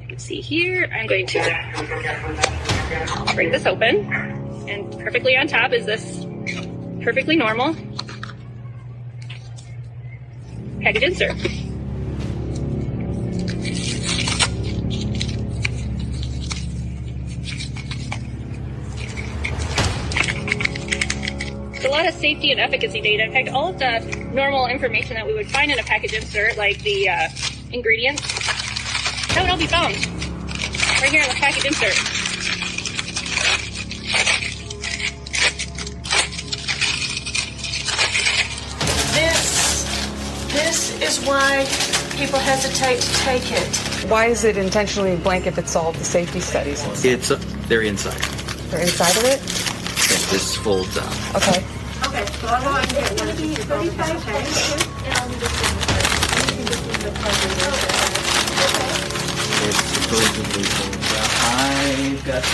You 0.00 0.08
can 0.08 0.18
see 0.18 0.40
here. 0.40 0.90
I'm 0.92 1.06
going 1.06 1.26
to 1.26 1.40
break 3.34 3.52
this 3.52 3.66
open, 3.66 4.12
and 4.68 4.98
perfectly 4.98 5.36
on 5.36 5.46
top 5.46 5.72
is 5.72 5.86
this 5.86 6.26
perfectly 7.02 7.36
normal 7.36 7.74
package 10.80 11.02
insert. 11.02 11.36
Lot 22.02 22.12
of 22.12 22.20
safety 22.20 22.50
and 22.50 22.60
efficacy 22.60 23.00
data. 23.00 23.22
In 23.22 23.32
fact, 23.32 23.48
all 23.50 23.68
of 23.68 23.78
the 23.78 24.28
normal 24.32 24.66
information 24.66 25.14
that 25.14 25.26
we 25.26 25.34
would 25.34 25.48
find 25.48 25.70
in 25.70 25.78
a 25.78 25.84
package 25.84 26.12
insert, 26.14 26.56
like 26.56 26.82
the 26.82 27.08
uh, 27.08 27.28
ingredients, 27.72 28.22
that 29.34 29.42
would 29.42 29.50
all 29.50 29.58
be 29.58 29.68
found 29.68 29.94
right 31.00 31.10
here 31.10 31.22
in 31.22 31.28
the 31.28 31.34
package 31.34 31.64
insert. 31.64 31.94
This, 39.14 39.84
this 40.52 41.02
is 41.02 41.24
why 41.24 41.64
people 42.16 42.40
hesitate 42.40 43.00
to 43.00 43.14
take 43.18 43.52
it. 43.52 44.10
Why 44.10 44.26
is 44.26 44.42
it 44.42 44.56
intentionally 44.56 45.16
blank 45.16 45.46
if 45.46 45.56
it's 45.56 45.76
all 45.76 45.92
the 45.92 46.04
safety 46.04 46.40
studies? 46.40 47.04
It's 47.04 47.30
uh, 47.30 47.40
they're 47.68 47.82
inside. 47.82 48.20
They're 48.70 48.80
inside 48.80 49.16
of 49.16 49.24
it? 49.24 49.38
And 49.38 50.20
this 50.30 50.56
folds 50.56 50.96
up. 50.96 51.36
Okay. 51.36 51.64
Okay, 52.52 52.66
I'll 52.66 52.72
go 52.74 52.80
and 52.80 52.90
get 52.90 53.18
one 53.18 53.28
of 53.30 53.38
these 53.38 53.58
35 53.64 54.24
tags, 54.24 54.72
and 55.04 55.16
I'll 55.16 55.28
leave 55.28 55.42
It 59.62 59.74
supposedly 59.74 60.62
folds 60.64 61.12
out. 61.14 61.30
I've 61.48 62.24
got 62.26 62.44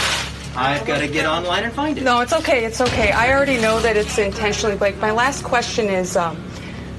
I've 0.56 0.86
got 0.86 0.98
to 1.00 1.08
get 1.08 1.26
online 1.26 1.64
and 1.64 1.72
find 1.72 1.98
it. 1.98 2.04
No, 2.04 2.20
it's 2.20 2.32
okay. 2.32 2.64
It's 2.64 2.80
okay. 2.80 3.10
I 3.10 3.32
already 3.32 3.56
know 3.56 3.80
that 3.80 3.96
it's 3.96 4.18
intentionally 4.18 4.76
blank. 4.76 4.98
My 4.98 5.10
last 5.10 5.42
question 5.42 5.86
is 5.86 6.16
um, 6.16 6.36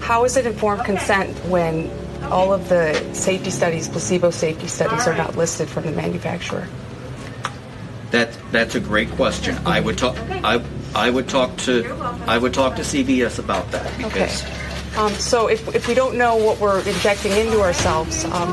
how 0.02 0.26
is 0.26 0.36
it 0.36 0.46
informed 0.46 0.84
consent 0.84 1.38
when 1.46 1.90
all 2.24 2.52
of 2.52 2.68
the 2.68 2.94
safety 3.14 3.50
studies, 3.50 3.88
placebo 3.88 4.30
safety 4.30 4.68
studies, 4.68 5.08
are 5.08 5.16
not 5.16 5.38
listed 5.38 5.70
from 5.70 5.86
the 5.86 5.94
manufacturer? 5.94 6.68
That 8.12 8.38
that's 8.52 8.76
a 8.76 8.82
great 8.82 9.10
question. 9.12 9.58
I 9.66 9.80
would 9.80 9.98
talk 9.98 10.18
I 10.44 10.62
I 10.96 11.10
would 11.10 11.28
talk 11.30 11.56
to 11.58 11.86
I 12.28 12.38
would 12.38 12.54
talk 12.54 12.76
to 12.78 12.82
CVS 12.82 13.40
about 13.40 13.70
that 13.72 13.96
because 13.98 14.44
Um, 14.98 15.14
so 15.14 15.48
if, 15.48 15.68
if 15.76 15.88
we 15.88 15.94
don't 15.94 16.16
know 16.18 16.36
what 16.36 16.60
we're 16.60 16.80
injecting 16.82 17.32
into 17.34 17.62
ourselves, 17.62 18.26
um, 18.26 18.50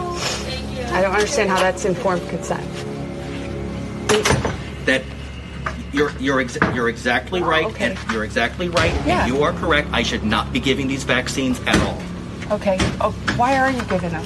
I 0.93 1.01
don't 1.03 1.15
understand 1.15 1.49
how 1.51 1.59
that's 1.59 1.85
informed 1.85 2.29
consent. 2.29 2.63
that 4.87 5.03
you're 5.93 6.13
you're 6.21 6.41
ex- 6.41 6.59
you're 6.75 6.89
exactly 6.89 7.41
right 7.43 7.67
and 7.81 7.99
you're 8.13 8.25
exactly 8.25 8.69
right 8.69 8.93
Yeah. 9.07 9.25
and 9.25 9.33
you 9.35 9.43
are 9.43 9.53
correct. 9.53 9.89
I 9.93 10.03
should 10.03 10.25
not 10.25 10.53
be 10.53 10.61
giving 10.61 10.87
these 10.89 11.05
vaccines 11.05 11.61
at 11.67 11.77
all 11.81 12.01
Okay. 12.53 12.77
Oh, 13.01 13.11
why 13.37 13.57
are 13.59 13.71
you 13.71 13.83
giving 13.85 14.11
them? 14.11 14.25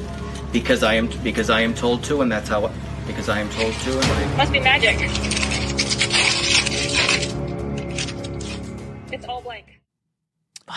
because 0.53 0.83
I 0.83 0.95
am 0.95 1.07
because 1.23 1.49
I 1.49 1.61
am 1.61 1.75
told 1.75 2.03
to 2.05 2.23
and 2.23 2.31
that's 2.31 2.49
how 2.49 2.71
because 3.07 3.29
I 3.29 3.39
am 3.41 3.49
told 3.51 3.73
to 3.73 3.93
and 3.95 4.05
I, 4.05 4.37
Must 4.37 4.53
be 4.53 4.61
magic. 4.61 4.99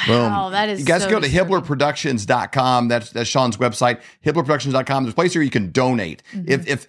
Wow, 0.08 0.50
that 0.50 0.70
is 0.70 0.80
You 0.82 0.86
guys 0.86 1.04
so 1.04 1.10
go 1.10 1.20
to 1.20 1.28
disturbing. 1.28 1.62
HibbelerProductions.com. 1.62 2.88
That's 2.88 3.12
that's 3.12 3.30
Sean's 3.30 3.58
website. 3.58 4.02
HibbelerProductions.com. 4.26 5.04
There's 5.04 5.14
a 5.14 5.16
place 5.16 5.36
where 5.36 5.44
you 5.44 5.50
can 5.50 5.72
donate. 5.72 6.24
Mhm. 6.34 6.50
If 6.50 6.68
if 6.68 6.88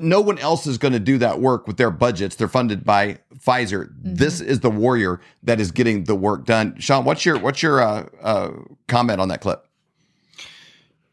no 0.00 0.20
one 0.20 0.38
else 0.38 0.66
is 0.66 0.78
going 0.78 0.94
to 0.94 0.98
do 1.00 1.18
that 1.18 1.40
work 1.40 1.66
with 1.66 1.76
their 1.76 1.90
budgets, 1.90 2.36
they're 2.36 2.48
funded 2.48 2.84
by 2.84 3.18
Pfizer. 3.38 3.86
Mm-hmm. 3.90 4.14
This 4.14 4.40
is 4.40 4.60
the 4.60 4.70
warrior 4.70 5.20
that 5.42 5.60
is 5.60 5.70
getting 5.70 6.04
the 6.04 6.14
work 6.14 6.46
done. 6.46 6.74
Sean, 6.78 7.04
what's 7.04 7.24
your 7.26 7.38
what's 7.38 7.62
your 7.62 7.80
uh, 7.82 8.06
uh, 8.22 8.50
comment 8.86 9.20
on 9.20 9.28
that 9.28 9.40
clip? 9.40 9.64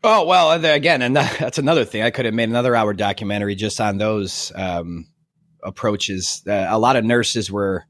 Oh 0.04 0.26
well, 0.26 0.52
again, 0.52 1.02
and 1.02 1.16
that's 1.16 1.58
another 1.58 1.84
thing. 1.84 2.04
I 2.04 2.12
could 2.12 2.26
have 2.26 2.34
made 2.34 2.50
another 2.50 2.76
hour 2.76 2.94
documentary 2.94 3.56
just 3.56 3.82
on 3.82 3.98
those 3.98 4.52
um, 4.56 5.08
approaches. 5.64 6.44
Uh, 6.48 6.68
a 6.70 6.78
lot 6.80 6.96
of 6.96 7.04
nurses 7.04 7.52
were 7.52 7.86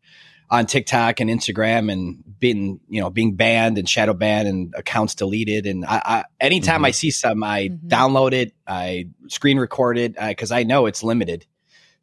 on 0.50 0.66
TikTok 0.66 1.20
and 1.20 1.30
Instagram 1.30 1.92
and 1.92 2.24
being, 2.40 2.80
you 2.88 3.02
know, 3.02 3.10
being 3.10 3.36
banned 3.36 3.78
and 3.78 3.90
shadow 3.90 4.14
banned 4.14 4.48
and 4.48 4.74
accounts 4.78 5.16
deleted. 5.16 5.66
And 5.66 5.86
I, 5.86 6.02
I 6.06 6.24
anytime 6.40 6.86
I 6.86 6.90
mm-hmm. 6.90 6.94
see 6.94 7.12
some, 7.12 7.44
I 7.44 7.70
mm-hmm. 7.70 7.88
download 7.88 8.34
it, 8.34 8.54
I 8.68 9.08
screen 9.28 9.58
record 9.58 9.98
it 9.98 10.16
because 10.16 10.52
I 10.52 10.64
know 10.64 10.86
it's 10.86 11.04
limited. 11.04 11.46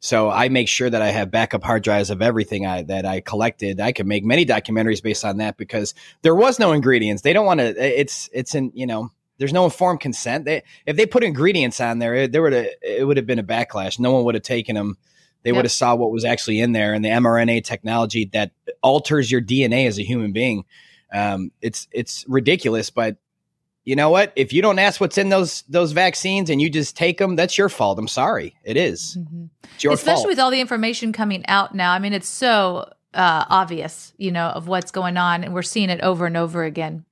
So 0.03 0.29
I 0.29 0.49
make 0.49 0.67
sure 0.67 0.89
that 0.89 1.01
I 1.01 1.11
have 1.11 1.31
backup 1.31 1.63
hard 1.63 1.81
drives 1.81 2.09
of 2.09 2.21
everything 2.21 2.65
I, 2.65 2.83
that 2.83 3.05
I 3.05 3.21
collected. 3.21 3.79
I 3.79 3.93
can 3.93 4.05
make 4.05 4.25
many 4.25 4.45
documentaries 4.45 5.01
based 5.01 5.23
on 5.23 5.37
that 5.37 5.55
because 5.55 5.93
there 6.23 6.35
was 6.35 6.59
no 6.59 6.73
ingredients. 6.73 7.21
They 7.21 7.31
don't 7.31 7.45
want 7.45 7.61
to. 7.61 7.99
It's 8.01 8.29
it's 8.33 8.53
in 8.53 8.71
you 8.75 8.85
know. 8.85 9.11
There's 9.37 9.53
no 9.53 9.63
informed 9.63 10.01
consent. 10.01 10.43
They 10.43 10.63
if 10.85 10.97
they 10.97 11.05
put 11.05 11.23
ingredients 11.23 11.79
on 11.79 11.99
there, 11.99 12.15
it, 12.15 12.33
there 12.33 12.41
would 12.41 12.53
it 12.53 13.07
would 13.07 13.15
have 13.15 13.25
been 13.25 13.39
a 13.39 13.43
backlash. 13.43 13.97
No 13.97 14.11
one 14.11 14.25
would 14.25 14.35
have 14.35 14.43
taken 14.43 14.75
them. 14.75 14.97
They 15.43 15.49
Yep. 15.49 15.55
would 15.57 15.65
have 15.65 15.71
saw 15.71 15.95
what 15.95 16.11
was 16.11 16.25
actually 16.25 16.59
in 16.59 16.71
there 16.71 16.93
and 16.93 17.03
the 17.03 17.09
mRNA 17.09 17.63
technology 17.63 18.25
that 18.33 18.51
alters 18.81 19.31
your 19.31 19.41
DNA 19.41 19.87
as 19.87 19.99
a 19.99 20.03
human 20.03 20.31
being. 20.31 20.65
Um, 21.13 21.51
it's 21.61 21.87
it's 21.91 22.25
ridiculous, 22.27 22.89
but 22.89 23.17
you 23.85 23.95
know 23.95 24.09
what? 24.09 24.31
If 24.35 24.53
you 24.53 24.61
don't 24.61 24.79
ask 24.79 25.01
what's 25.01 25.17
in 25.17 25.29
those 25.29 25.63
those 25.69 25.91
vaccines 25.91 26.49
and 26.49 26.61
you 26.61 26.69
just 26.69 26.95
take 26.95 27.17
them, 27.17 27.35
that's 27.35 27.57
your 27.57 27.69
fault. 27.69 27.99
I'm 27.99 28.07
sorry. 28.07 28.55
It 28.63 28.77
is. 28.77 29.17
It's 29.75 29.83
your 29.83 29.93
especially 29.93 30.15
fault. 30.23 30.27
with 30.29 30.39
all 30.39 30.51
the 30.51 30.61
information 30.61 31.11
coming 31.11 31.45
out 31.47 31.75
now. 31.75 31.91
I 31.91 31.99
mean, 31.99 32.13
it's 32.13 32.29
so 32.29 32.89
uh, 33.13 33.45
obvious, 33.49 34.13
you 34.17 34.31
know, 34.31 34.47
of 34.47 34.67
what's 34.67 34.91
going 34.91 35.17
on, 35.17 35.43
and 35.43 35.53
we're 35.53 35.61
seeing 35.61 35.89
it 35.89 36.01
over 36.01 36.25
and 36.25 36.37
over 36.37 36.63
again. 36.63 37.05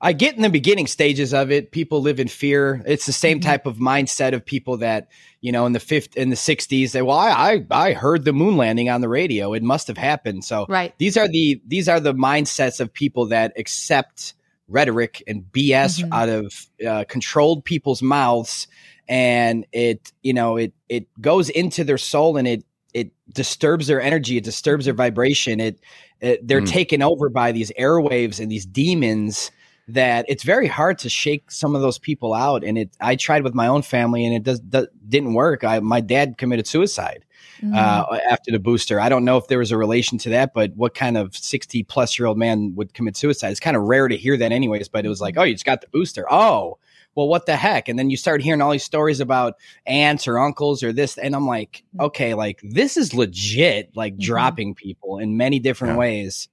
I 0.00 0.12
get 0.12 0.36
in 0.36 0.42
the 0.42 0.48
beginning 0.50 0.86
stages 0.86 1.34
of 1.34 1.50
it. 1.50 1.72
People 1.72 2.00
live 2.02 2.20
in 2.20 2.28
fear. 2.28 2.82
It's 2.86 3.06
the 3.06 3.12
same 3.12 3.40
type 3.40 3.66
of 3.66 3.78
mindset 3.78 4.32
of 4.32 4.44
people 4.44 4.76
that 4.78 5.08
you 5.40 5.50
know 5.50 5.66
in 5.66 5.72
the 5.72 5.80
fifth 5.80 6.16
in 6.16 6.30
the 6.30 6.36
sixties. 6.36 6.92
They 6.92 7.02
well, 7.02 7.18
I, 7.18 7.64
I 7.70 7.88
I 7.88 7.92
heard 7.94 8.24
the 8.24 8.32
moon 8.32 8.56
landing 8.56 8.88
on 8.88 9.00
the 9.00 9.08
radio. 9.08 9.54
It 9.54 9.62
must 9.62 9.88
have 9.88 9.98
happened. 9.98 10.44
So 10.44 10.66
Right. 10.68 10.94
these 10.98 11.16
are 11.16 11.26
the 11.26 11.60
these 11.66 11.88
are 11.88 11.98
the 11.98 12.14
mindsets 12.14 12.78
of 12.80 12.92
people 12.92 13.26
that 13.26 13.52
accept 13.58 14.34
rhetoric 14.68 15.22
and 15.26 15.42
BS 15.50 16.00
Mhm. 16.04 16.08
out 16.12 16.28
of 16.28 16.66
uh, 16.86 17.04
controlled 17.08 17.64
people's 17.64 18.00
mouths, 18.02 18.68
and 19.08 19.66
it 19.72 20.12
you 20.22 20.32
know 20.32 20.56
it 20.56 20.72
it 20.88 21.08
goes 21.20 21.50
into 21.50 21.82
their 21.82 21.98
soul 21.98 22.36
and 22.36 22.46
it 22.46 22.64
it 22.94 23.10
disturbs 23.32 23.88
their 23.88 24.00
energy. 24.00 24.36
It 24.36 24.44
disturbs 24.44 24.84
their 24.84 24.94
vibration. 24.94 25.58
It, 25.60 25.80
it 26.20 26.46
they're 26.46 26.60
Mm. 26.62 26.68
taken 26.68 27.02
over 27.02 27.28
by 27.28 27.50
these 27.52 27.72
airwaves 27.78 28.38
and 28.40 28.50
these 28.50 28.64
demons 28.64 29.50
that 29.88 30.26
it's 30.28 30.42
very 30.42 30.66
hard 30.66 30.98
to 30.98 31.08
shake 31.08 31.50
some 31.50 31.74
of 31.74 31.80
those 31.80 31.98
people 31.98 32.34
out. 32.34 32.62
And 32.62 32.76
it, 32.76 32.90
I 33.00 33.16
tried 33.16 33.42
with 33.42 33.54
my 33.54 33.66
own 33.66 33.82
family 33.82 34.24
and 34.24 34.34
it 34.34 34.42
does, 34.42 34.60
does 34.60 34.86
didn't 35.08 35.34
work. 35.34 35.64
I, 35.64 35.80
my 35.80 36.00
dad 36.00 36.36
committed 36.36 36.66
suicide 36.66 37.24
mm. 37.62 37.74
uh, 37.74 38.18
after 38.30 38.52
the 38.52 38.58
booster. 38.58 39.00
I 39.00 39.08
don't 39.08 39.24
know 39.24 39.38
if 39.38 39.48
there 39.48 39.58
was 39.58 39.72
a 39.72 39.78
relation 39.78 40.18
to 40.18 40.30
that, 40.30 40.52
but 40.52 40.76
what 40.76 40.94
kind 40.94 41.16
of 41.16 41.34
60 41.34 41.82
plus 41.84 42.18
year 42.18 42.26
old 42.26 42.36
man 42.36 42.74
would 42.76 42.92
commit 42.92 43.16
suicide? 43.16 43.50
It's 43.50 43.60
kind 43.60 43.76
of 43.76 43.84
rare 43.84 44.08
to 44.08 44.16
hear 44.16 44.36
that 44.36 44.52
anyways, 44.52 44.88
but 44.88 45.06
it 45.06 45.08
was 45.08 45.22
like, 45.22 45.38
oh, 45.38 45.44
you 45.44 45.54
just 45.54 45.64
got 45.64 45.80
the 45.80 45.88
booster. 45.88 46.26
Oh, 46.30 46.78
well, 47.14 47.26
what 47.26 47.46
the 47.46 47.56
heck? 47.56 47.88
And 47.88 47.98
then 47.98 48.10
you 48.10 48.16
start 48.16 48.42
hearing 48.42 48.60
all 48.60 48.70
these 48.70 48.84
stories 48.84 49.20
about 49.20 49.54
aunts 49.86 50.28
or 50.28 50.38
uncles 50.38 50.82
or 50.82 50.92
this. 50.92 51.16
And 51.16 51.34
I'm 51.34 51.46
like, 51.46 51.82
mm. 51.96 52.04
okay, 52.04 52.34
like 52.34 52.60
this 52.62 52.98
is 52.98 53.14
legit, 53.14 53.96
like 53.96 54.12
mm-hmm. 54.14 54.22
dropping 54.22 54.74
people 54.74 55.18
in 55.18 55.38
many 55.38 55.58
different 55.58 55.98
ways. 55.98 56.48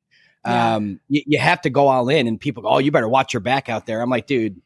Um, 0.46 1.00
you, 1.08 1.24
you 1.26 1.40
have 1.40 1.62
to 1.62 1.70
go 1.70 1.88
all 1.88 2.10
in 2.10 2.28
and 2.28 2.40
people 2.40 2.64
go, 2.64 2.70
oh, 2.70 2.78
you 2.78 2.92
better 2.92 3.10
watch 3.10 3.34
your 3.34 3.42
back 3.42 3.68
out 3.70 3.86
there. 3.86 4.02
I'm 4.02 4.10
like, 4.10 4.28
dude, 4.28 4.62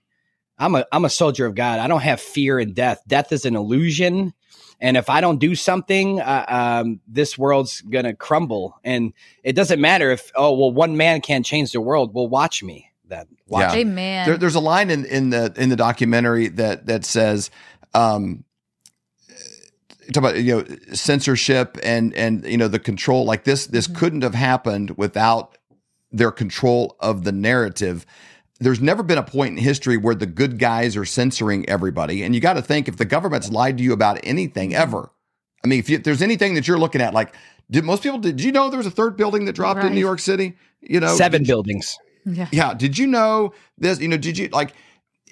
I'm 0.59 0.75
a 0.75 0.85
I'm 0.91 1.05
a 1.05 1.09
soldier 1.09 1.45
of 1.45 1.55
God. 1.55 1.79
I 1.79 1.87
don't 1.87 2.01
have 2.01 2.19
fear 2.19 2.59
in 2.59 2.73
death. 2.73 3.01
Death 3.07 3.31
is 3.31 3.45
an 3.45 3.55
illusion, 3.55 4.33
and 4.81 4.97
if 4.97 5.09
I 5.09 5.21
don't 5.21 5.39
do 5.39 5.55
something, 5.55 6.19
uh, 6.19 6.45
um, 6.83 6.99
this 7.07 7.37
world's 7.37 7.81
gonna 7.81 8.13
crumble. 8.13 8.77
And 8.83 9.13
it 9.43 9.53
doesn't 9.53 9.79
matter 9.79 10.11
if 10.11 10.31
oh 10.35 10.53
well, 10.53 10.71
one 10.71 10.97
man 10.97 11.21
can't 11.21 11.45
change 11.45 11.71
the 11.71 11.81
world. 11.81 12.13
Well, 12.13 12.27
watch 12.27 12.61
me 12.61 12.91
then. 13.07 13.27
Watch 13.47 13.73
me. 13.73 13.81
Amen. 13.81 14.27
There, 14.27 14.37
there's 14.37 14.55
a 14.55 14.59
line 14.59 14.89
in, 14.89 15.05
in 15.05 15.29
the 15.29 15.53
in 15.55 15.69
the 15.69 15.77
documentary 15.77 16.49
that 16.49 16.87
that 16.87 17.05
says, 17.05 17.51
um, 17.93 18.43
talk 20.11 20.17
about 20.17 20.37
you 20.37 20.57
know 20.57 20.77
censorship 20.93 21.77
and 21.83 22.13
and 22.15 22.45
you 22.45 22.57
know 22.57 22.67
the 22.67 22.79
control. 22.79 23.23
Like 23.23 23.45
this, 23.45 23.67
this 23.67 23.87
couldn't 23.87 24.23
have 24.23 24.35
happened 24.35 24.97
without 24.97 25.57
their 26.11 26.31
control 26.31 26.95
of 26.99 27.23
the 27.23 27.31
narrative. 27.31 28.05
There's 28.59 28.81
never 28.81 29.03
been 29.03 29.17
a 29.17 29.23
point 29.23 29.57
in 29.57 29.63
history 29.63 29.97
where 29.97 30.15
the 30.15 30.25
good 30.25 30.59
guys 30.59 30.97
are 30.97 31.05
censoring 31.05 31.67
everybody, 31.69 32.23
and 32.23 32.35
you 32.35 32.41
got 32.41 32.53
to 32.53 32.61
think 32.61 32.87
if 32.87 32.97
the 32.97 33.05
government's 33.05 33.49
lied 33.49 33.77
to 33.77 33.83
you 33.83 33.93
about 33.93 34.19
anything 34.23 34.71
mm-hmm. 34.71 34.81
ever. 34.81 35.09
I 35.63 35.67
mean, 35.67 35.79
if, 35.79 35.89
you, 35.89 35.97
if 35.97 36.03
there's 36.03 36.21
anything 36.21 36.53
that 36.55 36.67
you're 36.67 36.77
looking 36.77 37.01
at, 37.01 37.13
like 37.13 37.33
did 37.71 37.83
most 37.83 38.03
people 38.03 38.19
did 38.19 38.41
you 38.41 38.51
know 38.51 38.69
there 38.69 38.77
was 38.77 38.87
a 38.87 38.91
third 38.91 39.15
building 39.15 39.45
that 39.45 39.53
dropped 39.53 39.83
in 39.83 39.93
New 39.93 39.99
York 39.99 40.19
City? 40.19 40.57
You 40.81 40.99
know, 40.99 41.15
Seven 41.15 41.43
buildings. 41.43 41.97
Yeah. 42.25 42.47
yeah. 42.51 42.73
Did 42.73 42.97
you 42.97 43.07
know 43.07 43.53
this? 43.77 43.99
You 43.99 44.07
know, 44.07 44.17
did 44.17 44.37
you 44.37 44.49
like 44.49 44.73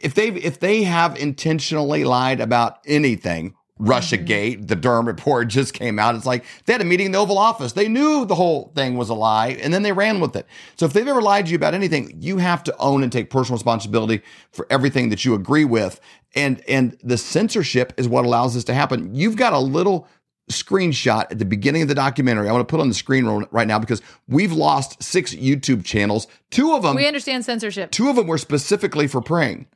if 0.01 0.13
they 0.13 0.29
if 0.29 0.59
they 0.59 0.83
have 0.83 1.17
intentionally 1.17 2.03
lied 2.03 2.39
about 2.39 2.79
anything? 2.85 3.55
Russia 3.79 4.17
mm-hmm. 4.17 4.25
Gate, 4.25 4.67
the 4.67 4.75
Durham 4.75 5.07
report 5.07 5.47
just 5.57 5.73
came 5.73 5.99
out. 5.99 6.15
It's 6.15 6.25
like 6.25 6.45
they 6.65 6.73
had 6.73 6.81
a 6.81 6.85
meeting 6.85 7.07
in 7.07 7.11
the 7.11 7.17
Oval 7.17 7.37
Office. 7.37 7.73
They 7.73 7.87
knew 7.87 8.25
the 8.25 8.35
whole 8.35 8.71
thing 8.75 8.97
was 8.97 9.09
a 9.09 9.13
lie 9.13 9.57
and 9.61 9.73
then 9.73 9.83
they 9.83 9.91
ran 9.91 10.19
with 10.19 10.35
it. 10.35 10.45
So 10.77 10.85
if 10.85 10.93
they've 10.93 11.07
ever 11.07 11.21
lied 11.21 11.45
to 11.45 11.51
you 11.51 11.55
about 11.55 11.73
anything, 11.73 12.17
you 12.19 12.37
have 12.37 12.63
to 12.63 12.77
own 12.77 13.03
and 13.03 13.11
take 13.11 13.29
personal 13.29 13.57
responsibility 13.57 14.21
for 14.51 14.67
everything 14.69 15.09
that 15.09 15.25
you 15.25 15.33
agree 15.33 15.65
with. 15.65 15.99
And 16.35 16.61
and 16.67 16.97
the 17.03 17.17
censorship 17.17 17.93
is 17.97 18.07
what 18.07 18.25
allows 18.25 18.53
this 18.53 18.63
to 18.65 18.73
happen. 18.73 19.13
You've 19.15 19.37
got 19.37 19.53
a 19.53 19.59
little 19.59 20.07
screenshot 20.49 21.29
at 21.29 21.39
the 21.39 21.45
beginning 21.45 21.81
of 21.81 21.87
the 21.87 21.95
documentary. 21.95 22.47
I 22.47 22.53
want 22.53 22.67
to 22.67 22.71
put 22.71 22.79
on 22.79 22.87
the 22.87 22.95
screen 22.95 23.25
right 23.51 23.67
now 23.67 23.79
because 23.79 24.01
we've 24.27 24.53
lost 24.53 25.01
six 25.03 25.35
YouTube 25.35 25.83
channels. 25.83 26.27
Two 26.51 26.73
of 26.73 26.83
them 26.83 26.95
we 26.95 27.07
understand 27.07 27.43
censorship. 27.43 27.91
Two 27.91 28.09
of 28.09 28.15
them 28.15 28.27
were 28.27 28.37
specifically 28.37 29.07
for 29.07 29.21
praying. 29.21 29.67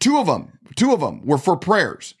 Two 0.00 0.18
of 0.18 0.26
them, 0.26 0.58
two 0.76 0.92
of 0.92 1.00
them 1.00 1.24
were 1.24 1.38
for 1.38 1.56
prayers. 1.56 2.14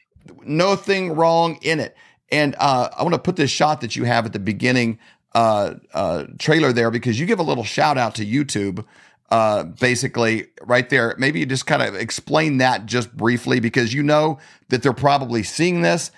Nothing 0.44 1.12
wrong 1.12 1.58
in 1.62 1.80
it. 1.80 1.96
And 2.30 2.54
uh, 2.58 2.90
I 2.96 3.02
want 3.02 3.14
to 3.14 3.20
put 3.20 3.36
this 3.36 3.50
shot 3.50 3.80
that 3.80 3.96
you 3.96 4.04
have 4.04 4.26
at 4.26 4.32
the 4.32 4.38
beginning 4.38 4.98
uh, 5.34 5.74
uh, 5.94 6.24
trailer 6.38 6.72
there 6.72 6.90
because 6.90 7.18
you 7.18 7.26
give 7.26 7.38
a 7.38 7.44
little 7.44 7.64
shout 7.64 7.98
out 7.98 8.14
to 8.16 8.26
YouTube. 8.26 8.84
Uh, 9.30 9.62
basically, 9.62 10.48
right 10.62 10.90
there. 10.90 11.14
Maybe 11.16 11.38
you 11.38 11.46
just 11.46 11.64
kind 11.64 11.82
of 11.82 11.94
explain 11.94 12.58
that 12.58 12.86
just 12.86 13.16
briefly 13.16 13.60
because 13.60 13.94
you 13.94 14.02
know 14.02 14.40
that 14.70 14.82
they're 14.82 14.92
probably 14.92 15.44
seeing 15.44 15.82
this. 15.82 16.10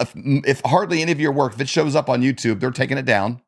If, 0.00 0.12
if 0.16 0.60
hardly 0.64 1.00
any 1.00 1.12
of 1.12 1.20
your 1.20 1.30
work, 1.30 1.54
if 1.54 1.60
it 1.60 1.68
shows 1.68 1.94
up 1.94 2.10
on 2.10 2.20
YouTube, 2.20 2.58
they're 2.58 2.72
taking 2.72 2.98
it 2.98 3.04
down. 3.04 3.42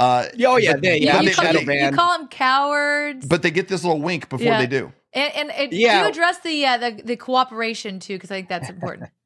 Uh, 0.00 0.26
Oh, 0.46 0.56
yeah, 0.56 0.72
but- 0.72 0.82
they- 0.82 0.98
You, 0.98 1.06
yeah, 1.06 1.20
you 1.20 1.30
call, 1.32 1.52
you- 1.54 1.72
you 1.72 1.90
call 1.92 2.18
them 2.18 2.28
cowards. 2.28 3.26
but 3.26 3.42
they 3.42 3.50
get 3.50 3.68
this 3.68 3.84
little 3.84 4.00
wink 4.00 4.28
before 4.28 4.46
Yeah. 4.46 4.58
they 4.58 4.66
do. 4.66 4.92
and 5.12 5.32
and 5.34 5.50
it, 5.50 5.72
Yeah. 5.72 6.02
you 6.02 6.08
address 6.08 6.38
the, 6.38 6.64
uh, 6.66 6.78
the 6.78 7.02
the 7.04 7.16
cooperation 7.16 7.98
too, 8.00 8.14
because 8.14 8.30
I 8.30 8.36
think 8.36 8.48
that's 8.48 8.68
important. 8.70 9.10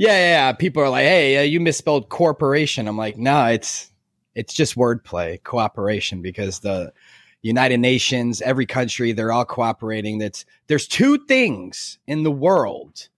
Yeah, 0.00 0.12
yeah, 0.12 0.30
yeah. 0.48 0.52
People 0.52 0.80
are 0.84 0.88
like, 0.90 1.06
"Hey, 1.06 1.38
uh, 1.38 1.42
you 1.42 1.58
misspelled 1.58 2.08
corporation." 2.08 2.86
I'm 2.86 2.96
like, 2.96 3.16
"No, 3.18 3.46
it's 3.46 3.90
it's 4.36 4.54
just 4.54 4.76
wordplay, 4.76 5.42
cooperation." 5.42 6.22
Because 6.22 6.60
the 6.60 6.92
United 7.42 7.78
Nations, 7.80 8.40
every 8.42 8.64
country, 8.66 9.10
they're 9.10 9.32
all 9.32 9.44
cooperating. 9.44 10.18
That's 10.18 10.44
there's 10.68 10.86
two 10.86 11.18
things 11.26 11.98
in 12.06 12.22
the 12.22 12.30
world 12.30 13.08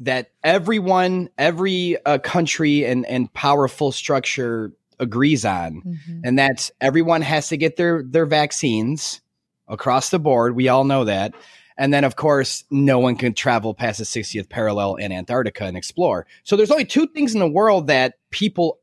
that 0.00 0.30
everyone, 0.42 1.30
every 1.38 1.96
uh, 2.04 2.18
country 2.18 2.84
and 2.84 3.06
and 3.06 3.32
powerful 3.32 3.90
structure 3.90 4.72
agrees 5.00 5.44
on, 5.44 5.82
Mm-hmm. 5.82 6.20
and 6.24 6.38
that's 6.38 6.70
everyone 6.80 7.22
has 7.22 7.48
to 7.48 7.56
get 7.56 7.76
their 7.76 8.02
their 8.02 8.26
vaccines 8.26 9.20
across 9.68 10.10
the 10.10 10.18
board. 10.18 10.54
We 10.56 10.68
all 10.68 10.84
know 10.84 11.04
that. 11.04 11.34
And 11.76 11.92
then, 11.92 12.04
of 12.04 12.14
course, 12.14 12.62
no 12.70 13.00
one 13.00 13.16
can 13.16 13.34
travel 13.34 13.74
past 13.74 13.98
the 13.98 14.04
60th 14.04 14.48
parallel 14.48 14.94
in 14.94 15.10
Antarctica 15.10 15.64
and 15.64 15.76
explore. 15.76 16.24
So 16.44 16.54
there's 16.56 16.70
only 16.70 16.84
two 16.84 17.08
things 17.08 17.34
in 17.34 17.40
the 17.40 17.48
world 17.48 17.88
that 17.88 18.14
people, 18.30 18.78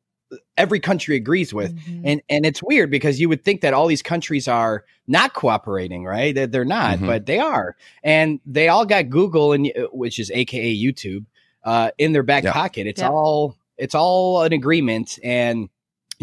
every 0.57 0.81
country 0.81 1.15
agrees 1.15 1.53
with. 1.53 1.73
And 2.03 2.21
and 2.29 2.45
it's 2.45 2.61
weird 2.61 2.91
because 2.91 3.19
you 3.21 3.29
would 3.29 3.43
think 3.45 3.61
that 3.61 3.73
all 3.73 3.87
these 3.87 4.01
countries 4.01 4.47
are 4.49 4.83
not 5.07 5.33
cooperating, 5.33 6.03
right? 6.03 6.35
That 6.35 6.51
they're 6.51 6.65
not, 6.65 6.99
Mhm. 6.99 7.05
but 7.07 7.25
they 7.27 7.39
are. 7.39 7.77
And 8.03 8.39
they 8.45 8.67
all 8.67 8.85
got 8.85 9.09
Google, 9.09 9.53
and 9.53 9.71
which 9.93 10.19
is 10.19 10.29
AKA 10.33 10.75
YouTube, 10.75 11.25
uh, 11.63 11.91
in 11.97 12.11
their 12.11 12.23
back 12.23 12.43
Yeah. 12.43 12.51
pocket. 12.53 12.87
It's 12.87 13.01
Yeah. 13.01 13.09
all 13.09 13.55
it's 13.77 13.95
all 13.95 14.43
an 14.43 14.53
agreement. 14.53 15.17
And 15.23 15.69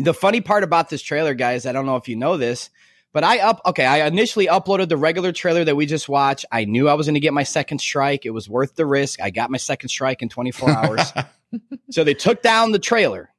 the 0.05 0.15
funny 0.15 0.41
part 0.41 0.65
about 0.65 0.89
this 0.89 1.03
trailer, 1.03 1.35
guys, 1.35 1.67
I 1.67 1.73
don't 1.73 1.87
know 1.87 1.97
if 1.97 2.09
you 2.09 2.17
know 2.17 2.37
this, 2.37 2.71
but 3.13 3.25
I 3.25 3.39
up 3.39 3.61
okay. 3.67 3.87
I 3.87 4.07
initially 4.07 4.47
uploaded 4.47 4.89
the 4.89 4.97
regular 4.97 5.33
trailer 5.33 5.65
that 5.65 5.77
we 5.77 5.87
just 5.87 6.09
watched. 6.09 6.45
I 6.53 6.65
knew 6.65 6.89
I 6.89 6.95
was 6.95 7.07
going 7.07 7.15
to 7.15 7.21
get 7.21 7.33
my 7.33 7.43
second 7.43 7.81
strike. 7.81 8.27
It 8.27 8.31
was 8.31 8.49
worth 8.49 8.77
the 8.77 8.87
risk. 8.87 9.21
I 9.21 9.31
got 9.31 9.51
my 9.51 9.59
second 9.59 9.89
strike 9.89 10.23
in 10.23 10.29
24 10.29 10.71
hours. 10.71 11.13
so 11.91 12.05
they 12.05 12.15
took 12.15 12.43
down 12.43 12.73
the 12.73 12.79
trailer, 12.79 13.31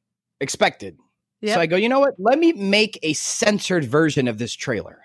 expected. 0.41 0.97
Yep. 1.41 1.53
So 1.53 1.61
I 1.61 1.65
go, 1.67 1.75
you 1.77 1.87
know 1.87 1.99
what? 1.99 2.15
Let 2.17 2.39
me 2.39 2.53
make 2.53 2.99
a 3.03 3.13
censored 3.13 3.85
version 3.85 4.27
of 4.27 4.37
this 4.37 4.53
trailer. 4.53 4.99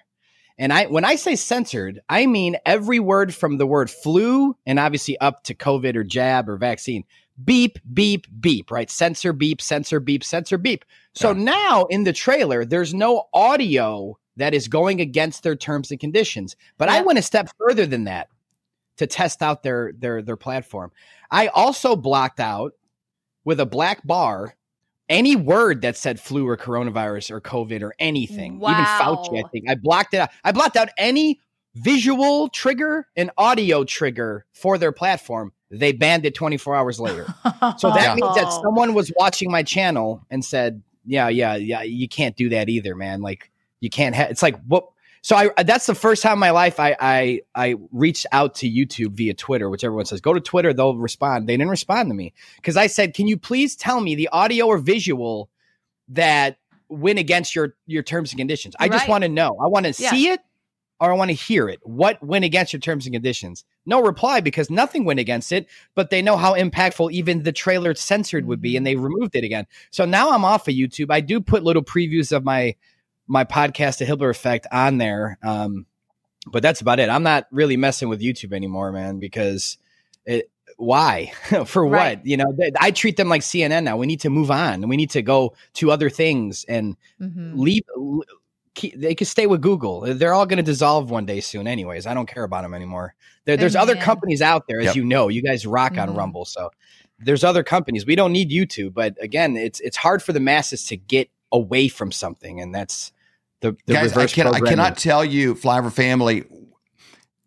And 0.56 0.72
I 0.72 0.86
when 0.86 1.04
I 1.04 1.16
say 1.16 1.36
censored, 1.36 2.00
I 2.08 2.26
mean 2.26 2.56
every 2.64 3.00
word 3.00 3.34
from 3.34 3.58
the 3.58 3.66
word 3.66 3.90
flu 3.90 4.56
and 4.66 4.78
obviously 4.78 5.18
up 5.18 5.44
to 5.44 5.54
COVID 5.54 5.96
or 5.96 6.04
jab 6.04 6.48
or 6.48 6.56
vaccine. 6.56 7.04
Beep, 7.42 7.78
beep, 7.92 8.26
beep, 8.40 8.70
right? 8.70 8.88
Censor 8.90 9.32
beep, 9.32 9.60
censor 9.60 9.98
beep, 9.98 10.22
censor 10.22 10.58
beep. 10.58 10.84
So 11.14 11.32
now 11.32 11.84
in 11.86 12.04
the 12.04 12.12
trailer, 12.12 12.64
there's 12.64 12.94
no 12.94 13.28
audio 13.32 14.18
that 14.36 14.54
is 14.54 14.68
going 14.68 15.00
against 15.00 15.42
their 15.42 15.56
terms 15.56 15.90
and 15.90 15.98
conditions. 15.98 16.56
But 16.78 16.88
I 16.88 17.02
went 17.02 17.18
a 17.18 17.22
step 17.22 17.48
further 17.58 17.86
than 17.86 18.04
that 18.04 18.28
to 18.98 19.06
test 19.06 19.42
out 19.42 19.62
their 19.62 19.92
their 19.98 20.22
their 20.22 20.36
platform. 20.36 20.92
I 21.30 21.48
also 21.48 21.96
blocked 21.96 22.40
out 22.40 22.74
with 23.44 23.58
a 23.60 23.66
black 23.66 24.06
bar 24.06 24.54
any 25.08 25.36
word 25.36 25.82
that 25.82 25.96
said 25.96 26.18
flu 26.18 26.46
or 26.46 26.56
coronavirus 26.56 27.30
or 27.30 27.40
COVID 27.40 27.82
or 27.82 27.94
anything. 27.98 28.58
Wow. 28.58 28.72
Even 28.72 28.84
Fauci, 28.84 29.44
I 29.44 29.48
think. 29.50 29.68
I 29.68 29.74
blocked 29.74 30.14
it 30.14 30.18
out. 30.18 30.30
I 30.42 30.52
blocked 30.52 30.76
out 30.76 30.88
any 30.96 31.40
visual 31.74 32.48
trigger 32.48 33.06
and 33.16 33.30
audio 33.36 33.84
trigger 33.84 34.46
for 34.52 34.78
their 34.78 34.92
platform. 34.92 35.52
They 35.78 35.92
banned 35.92 36.24
it 36.26 36.34
24 36.34 36.74
hours 36.74 37.00
later. 37.00 37.26
So 37.78 37.88
that 37.90 38.02
Yeah. 38.02 38.14
means 38.14 38.34
that 38.36 38.44
oh. 38.46 38.62
someone 38.62 38.94
was 38.94 39.10
watching 39.16 39.50
my 39.50 39.62
channel 39.62 40.24
and 40.30 40.44
said, 40.44 40.82
"Yeah, 41.06 41.28
yeah, 41.28 41.54
yeah, 41.56 41.82
you 41.82 42.08
can't 42.08 42.36
do 42.36 42.50
that 42.50 42.68
either, 42.68 42.94
man. 42.94 43.22
Like 43.22 43.50
you 43.80 43.88
can't 43.90 44.14
have." 44.14 44.30
It's 44.30 44.42
like 44.42 44.56
what? 44.66 44.86
So 45.22 45.34
I 45.36 45.62
that's 45.62 45.86
the 45.86 45.94
first 45.94 46.22
time 46.22 46.34
in 46.34 46.38
my 46.40 46.50
life 46.50 46.78
I 46.78 46.94
I 47.00 47.40
I 47.54 47.76
reached 47.92 48.26
out 48.32 48.54
to 48.56 48.70
YouTube 48.70 49.12
via 49.12 49.32
Twitter, 49.32 49.70
which 49.70 49.82
everyone 49.82 50.04
says 50.04 50.20
go 50.20 50.34
to 50.34 50.40
Twitter, 50.40 50.74
they'll 50.74 50.96
respond. 50.96 51.48
They 51.48 51.54
didn't 51.56 51.70
respond 51.70 52.10
to 52.10 52.14
me 52.14 52.34
because 52.56 52.76
I 52.76 52.86
said, 52.86 53.14
"Can 53.14 53.26
you 53.28 53.38
please 53.38 53.74
tell 53.76 54.00
me 54.00 54.14
the 54.14 54.28
audio 54.28 54.66
or 54.66 54.76
visual 54.76 55.48
that 56.08 56.58
went 56.90 57.18
against 57.18 57.54
your 57.54 57.74
your 57.86 58.02
terms 58.02 58.32
and 58.32 58.38
conditions? 58.38 58.74
I 58.78 58.88
just 58.90 59.08
want 59.08 59.22
to 59.22 59.28
know. 59.30 59.56
I 59.62 59.68
want 59.68 59.86
to 59.86 60.02
Yeah. 60.02 60.10
see 60.10 60.28
it." 60.28 60.40
Or 61.00 61.10
I 61.12 61.16
want 61.16 61.30
to 61.30 61.34
hear 61.34 61.68
it. 61.68 61.80
What 61.82 62.22
went 62.22 62.44
against 62.44 62.72
your 62.72 62.80
terms 62.80 63.04
and 63.06 63.14
conditions? 63.14 63.64
No 63.84 64.00
reply 64.00 64.40
because 64.40 64.70
nothing 64.70 65.04
went 65.04 65.20
against 65.20 65.52
it 65.52 65.66
but 65.94 66.08
they 66.10 66.22
know 66.22 66.36
how 66.36 66.54
impactful 66.54 67.12
even 67.12 67.42
the 67.42 67.52
trailer 67.52 67.94
censored 67.94 68.46
would 68.46 68.60
be 68.62 68.76
and 68.76 68.86
they 68.86 68.96
removed 68.96 69.36
it 69.36 69.44
again 69.44 69.66
so 69.90 70.04
now 70.06 70.30
i'm 70.30 70.44
off 70.44 70.66
of 70.68 70.74
youtube 70.74 71.08
i 71.10 71.20
do 71.20 71.38
put 71.40 71.62
little 71.62 71.82
previews 71.82 72.32
of 72.34 72.42
my 72.44 72.74
my 73.26 73.44
podcast 73.44 73.98
the 73.98 74.06
Hibbeler 74.06 74.30
effect 74.30 74.66
on 74.72 74.96
there 74.96 75.38
um 75.42 75.84
but 76.46 76.62
that's 76.62 76.80
about 76.80 76.98
it 76.98 77.10
i'm 77.10 77.22
not 77.22 77.46
really 77.50 77.76
messing 77.76 78.08
with 78.08 78.22
youtube 78.22 78.54
anymore 78.54 78.90
man 78.90 79.18
because 79.18 79.76
it 80.24 80.50
why 80.78 81.30
for 81.66 81.86
Right. 81.86 82.16
what 82.18 82.26
you 82.26 82.38
know 82.38 82.50
th- 82.58 82.72
i 82.80 82.90
treat 82.90 83.18
them 83.18 83.28
like 83.28 83.42
cnn 83.42 83.84
now 83.84 83.98
we 83.98 84.06
need 84.06 84.20
to 84.20 84.30
move 84.30 84.50
on 84.50 84.88
we 84.88 84.96
need 84.96 85.10
to 85.10 85.20
go 85.20 85.54
to 85.74 85.90
other 85.90 86.08
things 86.08 86.64
and 86.68 86.96
Mhm. 87.20 87.58
leave 87.58 87.82
keep, 88.74 88.98
they 88.98 89.14
could 89.14 89.26
stay 89.26 89.46
with 89.46 89.60
google 89.60 90.00
they're 90.14 90.34
all 90.34 90.46
going 90.46 90.56
to 90.56 90.62
dissolve 90.62 91.10
one 91.10 91.26
day 91.26 91.40
soon 91.40 91.66
anyways 91.66 92.06
i 92.06 92.14
don't 92.14 92.26
care 92.26 92.44
about 92.44 92.62
them 92.62 92.74
anymore 92.74 93.14
there, 93.44 93.56
there's 93.56 93.76
other 93.76 93.94
companies 93.96 94.42
out 94.42 94.66
there 94.68 94.80
as 94.80 94.86
Yep. 94.86 94.96
you 94.96 95.04
know 95.04 95.28
you 95.28 95.42
guys 95.42 95.66
rock 95.66 95.96
on 95.98 96.08
Mhm. 96.10 96.16
rumble 96.16 96.44
so 96.44 96.70
there's 97.20 97.44
other 97.44 97.62
companies 97.62 98.04
we 98.06 98.16
don't 98.16 98.32
need 98.32 98.50
youtube 98.50 98.92
but 98.94 99.16
again 99.20 99.56
it's 99.56 99.80
it's 99.80 99.96
hard 99.96 100.22
for 100.22 100.32
the 100.32 100.40
masses 100.40 100.84
to 100.86 100.96
get 100.96 101.28
away 101.52 101.88
from 101.88 102.10
something 102.12 102.60
and 102.60 102.74
that's 102.74 103.12
the, 103.60 103.76
the 103.86 103.94
Guys, 103.94 104.12
I, 104.12 104.16
reverse 104.16 104.34
can, 104.34 104.46
I 104.48 104.60
cannot 104.60 104.98
tell 104.98 105.24
you, 105.24 105.54
Flyover 105.54 105.90
family, 105.90 106.44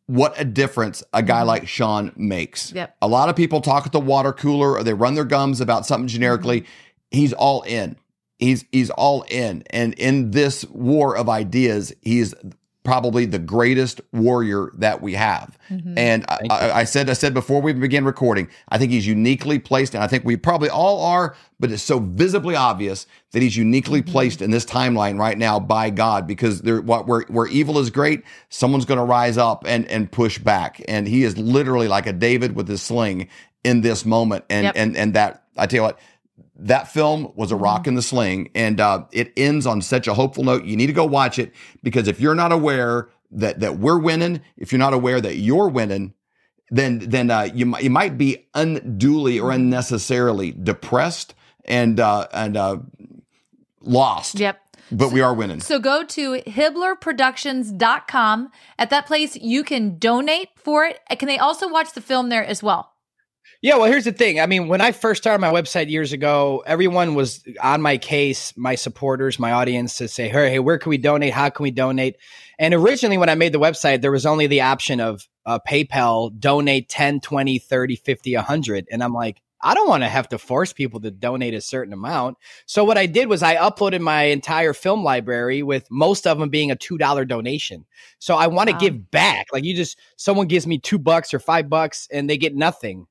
what 0.07 0.33
a 0.39 0.45
difference 0.45 1.03
a 1.13 1.21
guy 1.21 1.43
like 1.43 1.67
Sean 1.67 2.11
makes. 2.15 2.71
Yep. 2.71 2.95
A 3.03 3.07
lot 3.07 3.29
of 3.29 3.35
people 3.35 3.61
talk 3.61 3.85
at 3.85 3.91
the 3.91 3.99
water 3.99 4.33
cooler 4.33 4.71
or 4.77 4.83
they 4.83 4.93
run 4.95 5.13
their 5.13 5.25
gums 5.25 5.61
about 5.61 5.85
something 5.85 6.07
generically. 6.07 6.65
He's 7.11 7.33
all 7.33 7.61
in. 7.63 7.97
He's 8.39 8.65
he's 8.71 8.89
all 8.89 9.23
in. 9.29 9.63
And 9.71 9.93
in 9.95 10.31
this 10.31 10.65
war 10.65 11.17
of 11.17 11.29
ideas, 11.29 11.93
he's 12.01 12.33
probably 12.87 13.25
the 13.25 13.37
greatest 13.37 13.99
warrior 14.13 14.71
that 14.75 15.01
we 15.01 15.13
have. 15.13 15.59
Mm-hmm. 15.69 15.97
And 15.97 16.25
I, 16.29 16.39
I, 16.49 16.71
I 16.71 16.83
said, 16.85 17.09
I 17.09 17.13
said 17.13 17.33
before 17.33 17.61
we 17.61 17.73
began 17.73 18.05
recording, 18.05 18.47
I 18.69 18.77
think 18.77 18.93
he's 18.93 19.05
uniquely 19.05 19.59
placed, 19.59 19.93
and 19.93 20.01
I 20.01 20.07
think 20.07 20.23
we 20.23 20.37
probably 20.37 20.69
all 20.69 21.03
are, 21.03 21.35
but 21.59 21.69
it's 21.69 21.83
so 21.83 21.99
visibly 21.99 22.55
obvious 22.55 23.05
that 23.33 23.41
he's 23.41 23.57
uniquely 23.57 24.01
mm-hmm. 24.01 24.09
placed 24.13 24.41
in 24.41 24.51
this 24.51 24.63
timeline 24.63 25.19
right 25.19 25.37
now 25.37 25.59
by 25.59 25.89
God 25.89 26.27
because 26.27 26.61
there, 26.61 26.79
what 26.79 27.07
where 27.07 27.25
where 27.27 27.47
evil 27.47 27.77
is 27.77 27.89
great, 27.89 28.23
someone's 28.47 28.85
going 28.85 28.99
to 28.99 29.03
rise 29.03 29.37
up 29.37 29.65
and 29.67 29.85
and 29.87 30.09
push 30.09 30.39
back, 30.39 30.81
and 30.87 31.09
he 31.09 31.25
is 31.25 31.37
literally 31.37 31.89
like 31.89 32.07
a 32.07 32.13
David 32.13 32.55
with 32.55 32.69
his 32.69 32.81
sling 32.81 33.27
in 33.65 33.81
this 33.81 34.05
moment, 34.05 34.45
and 34.49 34.63
Yep. 34.63 34.73
and 34.77 34.95
and 34.95 35.13
that 35.13 35.43
I 35.57 35.65
tell 35.65 35.79
you 35.79 35.83
what. 35.83 35.99
That 36.59 36.87
film 36.87 37.31
was 37.35 37.51
a 37.51 37.55
rock 37.55 37.85
in 37.85 37.93
the 37.93 38.01
sling, 38.01 38.49
and 38.55 38.81
uh, 38.81 39.05
it 39.11 39.31
ends 39.37 39.67
on 39.67 39.81
such 39.81 40.07
a 40.07 40.15
hopeful 40.15 40.43
note. 40.43 40.65
You 40.65 40.75
need 40.75 40.87
to 40.87 40.93
go 40.93 41.05
watch 41.05 41.37
it 41.37 41.53
because 41.83 42.07
if 42.07 42.19
you're 42.19 42.35
not 42.35 42.51
aware 42.51 43.09
that 43.31 43.59
that 43.59 43.77
we're 43.77 43.99
winning, 43.99 44.41
if 44.57 44.71
you're 44.71 44.79
not 44.79 44.93
aware 44.93 45.21
that 45.21 45.37
you're 45.37 45.69
winning, 45.69 46.15
then 46.71 46.97
then 46.99 47.29
uh, 47.29 47.49
you 47.53 47.67
might 47.67 47.83
you 47.83 47.89
might 47.89 48.17
be 48.17 48.47
unduly 48.53 49.39
or 49.39 49.51
unnecessarily 49.51 50.51
depressed 50.51 51.33
and 51.65 51.99
uh, 51.99 52.27
and 52.33 52.55
uh, 52.57 52.77
lost. 53.81 54.39
Yep. 54.39 54.59
But 54.91 55.11
we 55.11 55.21
are 55.21 55.33
winning. 55.33 55.59
So 55.59 55.79
go 55.79 56.05
to 56.05 56.41
HibbelerProductions.com. 56.41 58.51
At 58.79 58.89
that 58.89 59.05
place, 59.05 59.35
you 59.35 59.65
can 59.65 59.97
donate 59.97 60.47
for 60.55 60.85
it. 60.85 61.01
Can 61.19 61.27
they 61.27 61.37
also 61.37 61.67
watch 61.67 61.91
the 61.91 61.99
film 61.99 62.29
there 62.29 62.45
as 62.45 62.63
well? 62.63 62.93
Yeah, 63.61 63.77
well, 63.77 63.85
here's 63.85 64.05
the 64.05 64.11
thing. 64.11 64.39
I 64.39 64.45
mean, 64.45 64.67
when 64.67 64.81
I 64.81 64.91
first 64.91 65.23
started 65.23 65.41
my 65.41 65.51
website 65.51 65.89
years 65.89 66.13
ago, 66.13 66.63
everyone 66.67 67.15
was 67.15 67.43
on 67.61 67.81
my 67.81 67.97
case, 67.97 68.53
my 68.55 68.75
supporters, 68.75 69.39
my 69.39 69.51
audience 69.51 69.97
to 69.97 70.07
say, 70.07 70.29
hey, 70.29 70.51
hey, 70.51 70.59
where 70.59 70.77
can 70.77 70.91
we 70.91 70.97
donate? 70.99 71.33
How 71.33 71.49
can 71.49 71.63
we 71.63 71.71
donate? 71.71 72.17
And 72.59 72.73
originally, 72.73 73.17
when 73.17 73.29
I 73.29 73.35
made 73.35 73.53
the 73.53 73.59
website, 73.59 74.01
there 74.01 74.11
was 74.11 74.27
only 74.27 74.45
the 74.47 74.61
option 74.61 74.99
of 74.99 75.27
uh, 75.45 75.59
PayPal, 75.67 76.37
donate 76.39 76.87
10, 76.89 77.19
20, 77.21 77.57
30, 77.57 77.95
50, 77.95 78.35
100. 78.35 78.87
And 78.91 79.03
I'm 79.03 79.13
like, 79.13 79.41
I 79.59 79.73
don't 79.73 79.89
want 79.89 80.03
to 80.03 80.09
have 80.09 80.29
to 80.29 80.37
force 80.37 80.71
people 80.71 80.99
to 81.01 81.09
donate 81.09 81.55
a 81.55 81.61
certain 81.61 81.93
amount. 81.93 82.37
So 82.67 82.83
what 82.83 82.97
I 82.97 83.07
did 83.07 83.27
was 83.27 83.41
I 83.41 83.55
uploaded 83.55 84.01
my 84.01 84.23
entire 84.25 84.73
film 84.73 85.03
library 85.03 85.63
with 85.63 85.87
most 85.89 86.27
of 86.27 86.37
them 86.37 86.49
being 86.49 86.69
a 86.69 86.75
$2 86.75 87.27
donation. 87.27 87.85
So 88.19 88.35
I 88.35 88.47
want 88.47 88.69
to 88.69 88.73
Wow. 88.73 88.79
give 88.79 89.09
back. 89.09 89.47
Like 89.51 89.63
you 89.63 89.75
just, 89.75 89.97
someone 90.15 90.45
gives 90.45 90.67
me 90.67 90.77
two 90.77 90.99
bucks 90.99 91.33
or 91.33 91.39
five 91.39 91.69
bucks 91.69 92.07
and 92.11 92.29
they 92.29 92.37
get 92.37 92.55
nothing. 92.55 93.07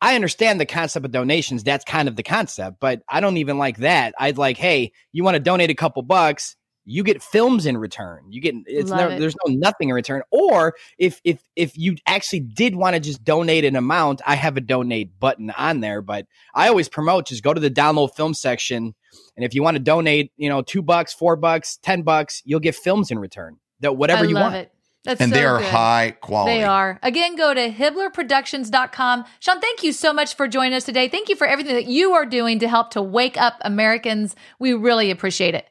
I 0.00 0.14
understand 0.14 0.60
the 0.60 0.66
concept 0.66 1.04
of 1.04 1.12
donations. 1.12 1.64
That's 1.64 1.84
kind 1.84 2.08
of 2.08 2.16
the 2.16 2.22
concept, 2.22 2.78
but 2.80 3.02
I 3.08 3.20
don't 3.20 3.36
even 3.36 3.58
like 3.58 3.78
that. 3.78 4.14
I'd 4.18 4.38
like, 4.38 4.56
hey, 4.56 4.92
you 5.12 5.24
want 5.24 5.34
to 5.34 5.40
donate 5.40 5.70
a 5.70 5.74
couple 5.74 6.02
bucks? 6.02 6.56
You 6.84 7.02
get 7.02 7.22
films 7.22 7.66
in 7.66 7.76
return. 7.76 8.24
You 8.30 8.40
get 8.40 8.54
it's 8.64 8.90
never, 8.90 9.12
it. 9.12 9.18
there's 9.18 9.36
no 9.44 9.52
nothing 9.52 9.90
in 9.90 9.94
return. 9.94 10.22
Or 10.30 10.74
if 10.96 11.20
if 11.22 11.42
if 11.54 11.76
you 11.76 11.96
actually 12.06 12.40
did 12.40 12.76
want 12.76 12.94
to 12.94 13.00
just 13.00 13.22
donate 13.22 13.66
an 13.66 13.76
amount, 13.76 14.22
I 14.24 14.36
have 14.36 14.56
a 14.56 14.62
donate 14.62 15.18
button 15.20 15.50
on 15.50 15.80
there. 15.80 16.00
But 16.00 16.26
I 16.54 16.68
always 16.68 16.88
promote 16.88 17.26
just 17.26 17.42
go 17.42 17.52
to 17.52 17.60
the 17.60 17.70
download 17.70 18.14
film 18.14 18.32
section, 18.32 18.94
and 19.36 19.44
if 19.44 19.54
you 19.54 19.62
want 19.62 19.74
to 19.74 19.82
donate, 19.82 20.32
you 20.38 20.48
know, 20.48 20.62
two 20.62 20.80
bucks, 20.80 21.12
four 21.12 21.36
bucks, 21.36 21.78
ten 21.82 22.02
bucks, 22.02 22.40
you'll 22.46 22.60
get 22.60 22.74
films 22.74 23.10
in 23.10 23.18
return. 23.18 23.58
That 23.80 23.96
whatever 23.96 24.24
you 24.24 24.36
want. 24.36 24.54
it. 24.54 24.72
That's 25.08 25.22
and 25.22 25.32
so 25.32 25.38
they 25.38 25.46
are 25.46 25.58
good. 25.58 25.68
high 25.68 26.10
quality. 26.20 26.58
They 26.58 26.64
are. 26.64 26.98
Again, 27.02 27.34
go 27.34 27.54
to 27.54 27.70
HibbelerProductions.com. 27.70 29.24
Sean, 29.40 29.58
thank 29.58 29.82
you 29.82 29.94
so 29.94 30.12
much 30.12 30.36
for 30.36 30.46
joining 30.46 30.74
us 30.74 30.84
today. 30.84 31.08
Thank 31.08 31.30
you 31.30 31.34
for 31.34 31.46
everything 31.46 31.76
that 31.76 31.86
you 31.86 32.12
are 32.12 32.26
doing 32.26 32.58
to 32.58 32.68
help 32.68 32.90
to 32.90 33.00
wake 33.00 33.38
up 33.38 33.54
Americans. 33.62 34.36
We 34.58 34.74
really 34.74 35.10
appreciate 35.10 35.54
it. 35.54 35.66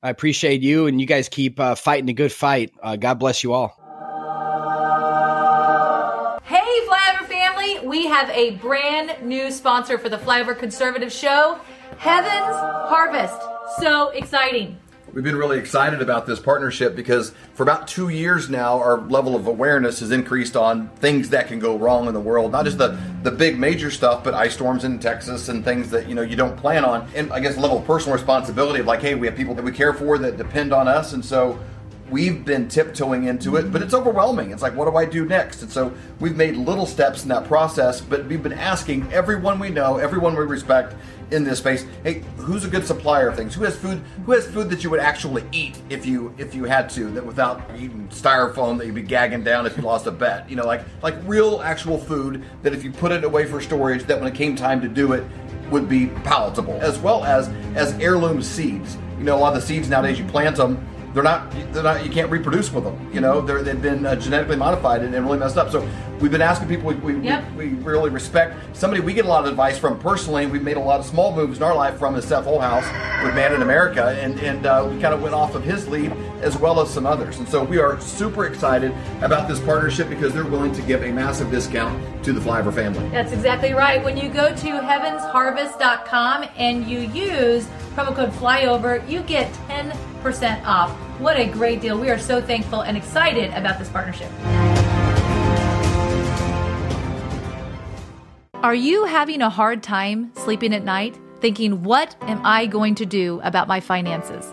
I 0.00 0.10
appreciate 0.10 0.62
you, 0.62 0.86
and 0.86 1.00
you 1.00 1.08
guys 1.08 1.28
keep 1.28 1.58
uh, 1.58 1.74
fighting 1.74 2.08
a 2.08 2.12
good 2.12 2.30
fight. 2.30 2.72
Uh, 2.80 2.94
God 2.94 3.14
bless 3.14 3.42
you 3.42 3.52
all. 3.52 3.74
Hey, 6.44 6.86
Flyover 6.86 7.26
family, 7.26 7.80
we 7.84 8.06
have 8.06 8.30
a 8.30 8.52
brand 8.58 9.26
new 9.26 9.50
sponsor 9.50 9.98
for 9.98 10.08
the 10.08 10.18
Flyover 10.18 10.56
Conservative 10.56 11.10
Show, 11.10 11.58
Heaven's 11.98 12.56
Harvest. 12.56 13.42
So 13.80 14.10
exciting. 14.10 14.78
We've 15.14 15.24
been 15.24 15.36
really 15.36 15.58
excited 15.58 16.02
about 16.02 16.26
this 16.26 16.38
partnership 16.38 16.94
because 16.94 17.32
for 17.54 17.62
about 17.62 17.88
two 17.88 18.10
years 18.10 18.50
now, 18.50 18.78
our 18.78 19.00
level 19.00 19.34
of 19.34 19.46
awareness 19.46 20.00
has 20.00 20.10
increased 20.10 20.54
on 20.54 20.90
things 20.96 21.30
that 21.30 21.48
can 21.48 21.58
go 21.58 21.78
wrong 21.78 22.08
in 22.08 22.14
the 22.14 22.20
world. 22.20 22.52
Not 22.52 22.66
just 22.66 22.76
the, 22.76 22.98
the 23.22 23.30
big 23.30 23.58
major 23.58 23.90
stuff, 23.90 24.22
but 24.22 24.34
ice 24.34 24.52
storms 24.52 24.84
in 24.84 24.98
Texas 24.98 25.48
and 25.48 25.64
things 25.64 25.90
that 25.90 26.08
you 26.08 26.14
know 26.14 26.20
you 26.20 26.36
don't 26.36 26.56
plan 26.58 26.84
on. 26.84 27.08
And 27.14 27.32
I 27.32 27.40
guess 27.40 27.56
level 27.56 27.78
of 27.78 27.86
personal 27.86 28.16
responsibility 28.16 28.80
of 28.80 28.86
like, 28.86 29.00
hey, 29.00 29.14
we 29.14 29.26
have 29.26 29.34
people 29.34 29.54
that 29.54 29.64
we 29.64 29.72
care 29.72 29.94
for 29.94 30.18
that 30.18 30.36
depend 30.36 30.74
on 30.74 30.88
us, 30.88 31.14
and 31.14 31.24
so 31.24 31.58
we've 32.10 32.44
been 32.44 32.68
tiptoeing 32.68 33.24
into 33.24 33.56
it, 33.56 33.72
but 33.72 33.82
it's 33.82 33.94
overwhelming. 33.94 34.50
It's 34.50 34.62
like, 34.62 34.74
what 34.74 34.90
do 34.90 34.96
I 34.96 35.04
do 35.04 35.24
next? 35.24 35.62
And 35.62 35.70
so 35.70 35.92
we've 36.20 36.36
made 36.36 36.56
little 36.56 36.86
steps 36.86 37.22
in 37.22 37.28
that 37.28 37.44
process, 37.46 38.00
but 38.00 38.24
we've 38.26 38.42
been 38.42 38.52
asking 38.52 39.10
everyone 39.12 39.58
we 39.58 39.68
know, 39.68 39.98
everyone 39.98 40.34
we 40.34 40.44
respect 40.44 40.94
in 41.30 41.44
this 41.44 41.58
space, 41.58 41.84
hey, 42.04 42.22
who's 42.36 42.64
a 42.64 42.68
good 42.68 42.86
supplier 42.86 43.28
of 43.28 43.36
things? 43.36 43.54
Who 43.54 43.64
has 43.64 43.76
food? 43.76 44.02
Who 44.24 44.32
has 44.32 44.46
food 44.46 44.70
that 44.70 44.82
you 44.82 44.90
would 44.90 45.00
actually 45.00 45.44
eat 45.52 45.80
if 45.90 46.06
you 46.06 46.34
if 46.38 46.54
you 46.54 46.64
had 46.64 46.88
to, 46.90 47.10
that 47.12 47.24
without 47.24 47.62
eating 47.76 48.08
styrofoam 48.08 48.78
that 48.78 48.86
you'd 48.86 48.94
be 48.94 49.02
gagging 49.02 49.44
down 49.44 49.66
if 49.66 49.76
you 49.76 49.82
lost 49.82 50.06
a 50.06 50.10
bet? 50.10 50.48
You 50.48 50.56
know, 50.56 50.66
like 50.66 50.82
like 51.02 51.16
real 51.24 51.60
actual 51.62 51.98
food 51.98 52.44
that 52.62 52.72
if 52.72 52.84
you 52.84 52.90
put 52.90 53.12
it 53.12 53.24
away 53.24 53.44
for 53.46 53.60
storage, 53.60 54.04
that 54.04 54.18
when 54.18 54.30
it 54.30 54.34
came 54.34 54.56
time 54.56 54.80
to 54.80 54.88
do 54.88 55.12
it, 55.12 55.24
would 55.70 55.88
be 55.88 56.06
palatable, 56.24 56.78
as 56.80 56.98
well 56.98 57.24
as 57.24 57.48
as 57.74 57.92
heirloom 57.94 58.42
seeds. 58.42 58.96
You 59.18 59.24
know, 59.24 59.36
a 59.36 59.40
lot 59.40 59.54
of 59.54 59.60
the 59.60 59.66
seeds 59.66 59.88
nowadays 59.88 60.18
you 60.18 60.24
plant 60.26 60.56
them 60.56 60.86
they're 61.14 61.22
not 61.22 61.50
they're 61.72 61.82
not 61.82 62.04
you 62.04 62.10
can't 62.10 62.30
reproduce 62.30 62.72
with 62.72 62.84
them 62.84 62.96
you 63.12 63.20
know? 63.20 63.40
They're, 63.40 63.62
they've 63.62 63.80
been 63.80 64.04
uh, 64.06 64.16
genetically 64.16 64.56
modified 64.56 65.02
and, 65.02 65.14
and 65.14 65.24
really 65.24 65.38
messed 65.38 65.56
up. 65.56 65.70
So 65.70 65.88
we've 66.20 66.30
been 66.30 66.42
asking 66.42 66.68
people 66.68 66.86
we, 66.88 66.94
we, 66.96 67.18
Yep. 67.20 67.52
we, 67.52 67.68
we 67.68 67.82
really 67.82 68.10
respect 68.10 68.76
somebody. 68.76 69.00
We 69.02 69.14
get 69.14 69.24
a 69.24 69.28
lot 69.28 69.44
of 69.44 69.50
advice 69.50 69.78
from 69.78 69.98
personally 69.98 70.46
we've 70.46 70.62
made 70.62 70.76
a 70.76 70.80
lot 70.80 71.00
of 71.00 71.06
small 71.06 71.34
moves 71.34 71.58
in 71.58 71.62
our 71.64 71.74
life 71.74 71.98
from 71.98 72.14
is 72.16 72.24
Seth 72.26 72.44
Holehouse 72.44 72.84
with 73.24 73.34
Man 73.34 73.54
in 73.54 73.62
America 73.62 74.16
and 74.20 74.38
and 74.40 74.66
uh, 74.66 74.88
we 74.90 75.00
kind 75.00 75.14
of 75.14 75.22
went 75.22 75.34
off 75.34 75.54
of 75.54 75.64
his 75.64 75.88
lead 75.88 76.12
as 76.42 76.56
well 76.58 76.80
as 76.80 76.90
some 76.90 77.06
others 77.06 77.38
and 77.38 77.48
so 77.48 77.64
we 77.64 77.78
are 77.78 78.00
super 78.00 78.46
excited 78.46 78.92
about 79.22 79.48
this 79.48 79.60
partnership 79.60 80.08
because 80.08 80.32
they're 80.32 80.44
willing 80.44 80.72
to 80.72 80.82
give 80.82 81.02
a 81.02 81.12
massive 81.12 81.50
discount 81.50 82.24
to 82.24 82.32
the 82.32 82.40
Flyover 82.40 82.72
family 82.72 83.08
That's 83.10 83.32
exactly 83.32 83.72
right. 83.72 84.02
When 84.02 84.16
you 84.16 84.28
go 84.28 84.54
to 84.54 84.66
heavensharvest.com 84.66 86.48
and 86.56 86.88
you 86.88 87.00
use 87.00 87.66
promo 87.94 88.14
code 88.14 88.32
FLYOVER, 88.32 89.08
you 89.08 89.22
get 89.22 89.52
10% 89.68 90.64
off. 90.64 90.90
What 91.20 91.36
a 91.36 91.46
great 91.46 91.80
deal. 91.80 91.98
We 91.98 92.10
are 92.10 92.18
so 92.18 92.40
thankful 92.40 92.82
and 92.82 92.96
excited 92.96 93.52
about 93.54 93.78
this 93.78 93.88
partnership. 93.88 94.30
Are 98.62 98.74
you 98.74 99.04
having 99.04 99.40
a 99.40 99.50
hard 99.50 99.82
time 99.82 100.32
sleeping 100.36 100.74
at 100.74 100.84
night, 100.84 101.16
thinking, 101.40 101.82
what 101.82 102.16
am 102.22 102.40
I 102.44 102.66
going 102.66 102.94
to 102.96 103.06
do 103.06 103.40
about 103.42 103.68
my 103.68 103.80
finances? 103.80 104.52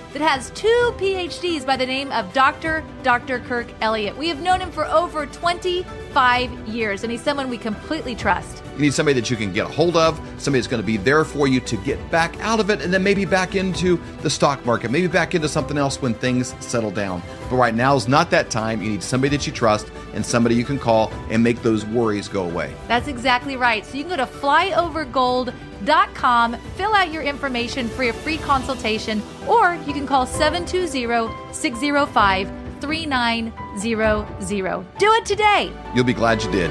that 0.13 0.21
has 0.21 0.49
two 0.51 0.93
PhDs 0.97 1.65
by 1.65 1.77
the 1.77 1.85
name 1.85 2.11
of 2.11 2.33
Dr. 2.33 2.83
Dr. 3.03 3.39
Kirk 3.39 3.67
Elliott. 3.81 4.17
We 4.17 4.27
have 4.27 4.41
known 4.41 4.59
him 4.59 4.71
for 4.71 4.85
over 4.85 5.25
25 6.11 6.67
years, 6.67 7.03
and 7.03 7.11
he's 7.11 7.21
someone 7.21 7.47
we 7.49 7.57
completely 7.57 8.13
trust. 8.15 8.63
You 8.75 8.81
need 8.81 8.93
somebody 8.93 9.19
that 9.19 9.29
you 9.29 9.35
can 9.37 9.53
get 9.53 9.67
a 9.67 9.69
hold 9.69 9.95
of, 9.95 10.17
somebody 10.37 10.59
that's 10.59 10.67
going 10.67 10.81
to 10.81 10.85
be 10.85 10.97
there 10.97 11.23
for 11.23 11.47
you 11.47 11.61
to 11.61 11.77
get 11.77 12.11
back 12.11 12.37
out 12.39 12.59
of 12.59 12.69
it, 12.69 12.81
and 12.81 12.93
then 12.93 13.01
maybe 13.03 13.23
back 13.25 13.55
into 13.55 13.97
the 14.21 14.29
stock 14.29 14.65
market, 14.65 14.91
maybe 14.91 15.07
back 15.07 15.33
into 15.35 15.47
something 15.47 15.77
else 15.77 16.01
when 16.01 16.13
things 16.13 16.53
settle 16.59 16.91
down. 16.91 17.23
But 17.49 17.55
right 17.55 17.73
now 17.73 17.95
is 17.95 18.09
not 18.09 18.29
that 18.31 18.49
time. 18.49 18.81
You 18.81 18.89
need 18.89 19.03
somebody 19.03 19.37
that 19.37 19.47
you 19.47 19.53
trust 19.53 19.89
and 20.13 20.25
somebody 20.25 20.55
you 20.55 20.65
can 20.65 20.79
call 20.79 21.09
and 21.29 21.41
make 21.43 21.61
those 21.61 21.85
worries 21.85 22.27
go 22.27 22.43
away. 22.43 22.73
That's 22.87 23.07
exactly 23.07 23.55
right. 23.55 23.85
So 23.85 23.95
you 23.97 24.03
can 24.03 24.17
go 24.17 24.19
to 24.25 24.25
flyovergold.com, 24.25 26.55
fill 26.75 26.93
out 26.93 27.09
your 27.11 27.23
information 27.23 27.87
for 27.87 28.03
a 28.03 28.11
free 28.11 28.37
consultation, 28.37 29.21
or 29.47 29.75
you 29.87 29.93
can 29.93 30.05
call 30.05 30.25
720 30.25 31.53
605 31.53 32.60
3900. 32.81 34.85
Do 34.97 35.13
it 35.13 35.25
today. 35.25 35.71
You'll 35.95 36.03
be 36.03 36.13
glad 36.13 36.43
you 36.43 36.51
did. 36.51 36.69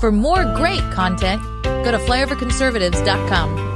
For 0.00 0.12
more 0.12 0.44
great 0.54 0.82
content, 0.92 1.42
go 1.64 1.90
to 1.90 1.98
flyoverconservatives.com. 1.98 3.75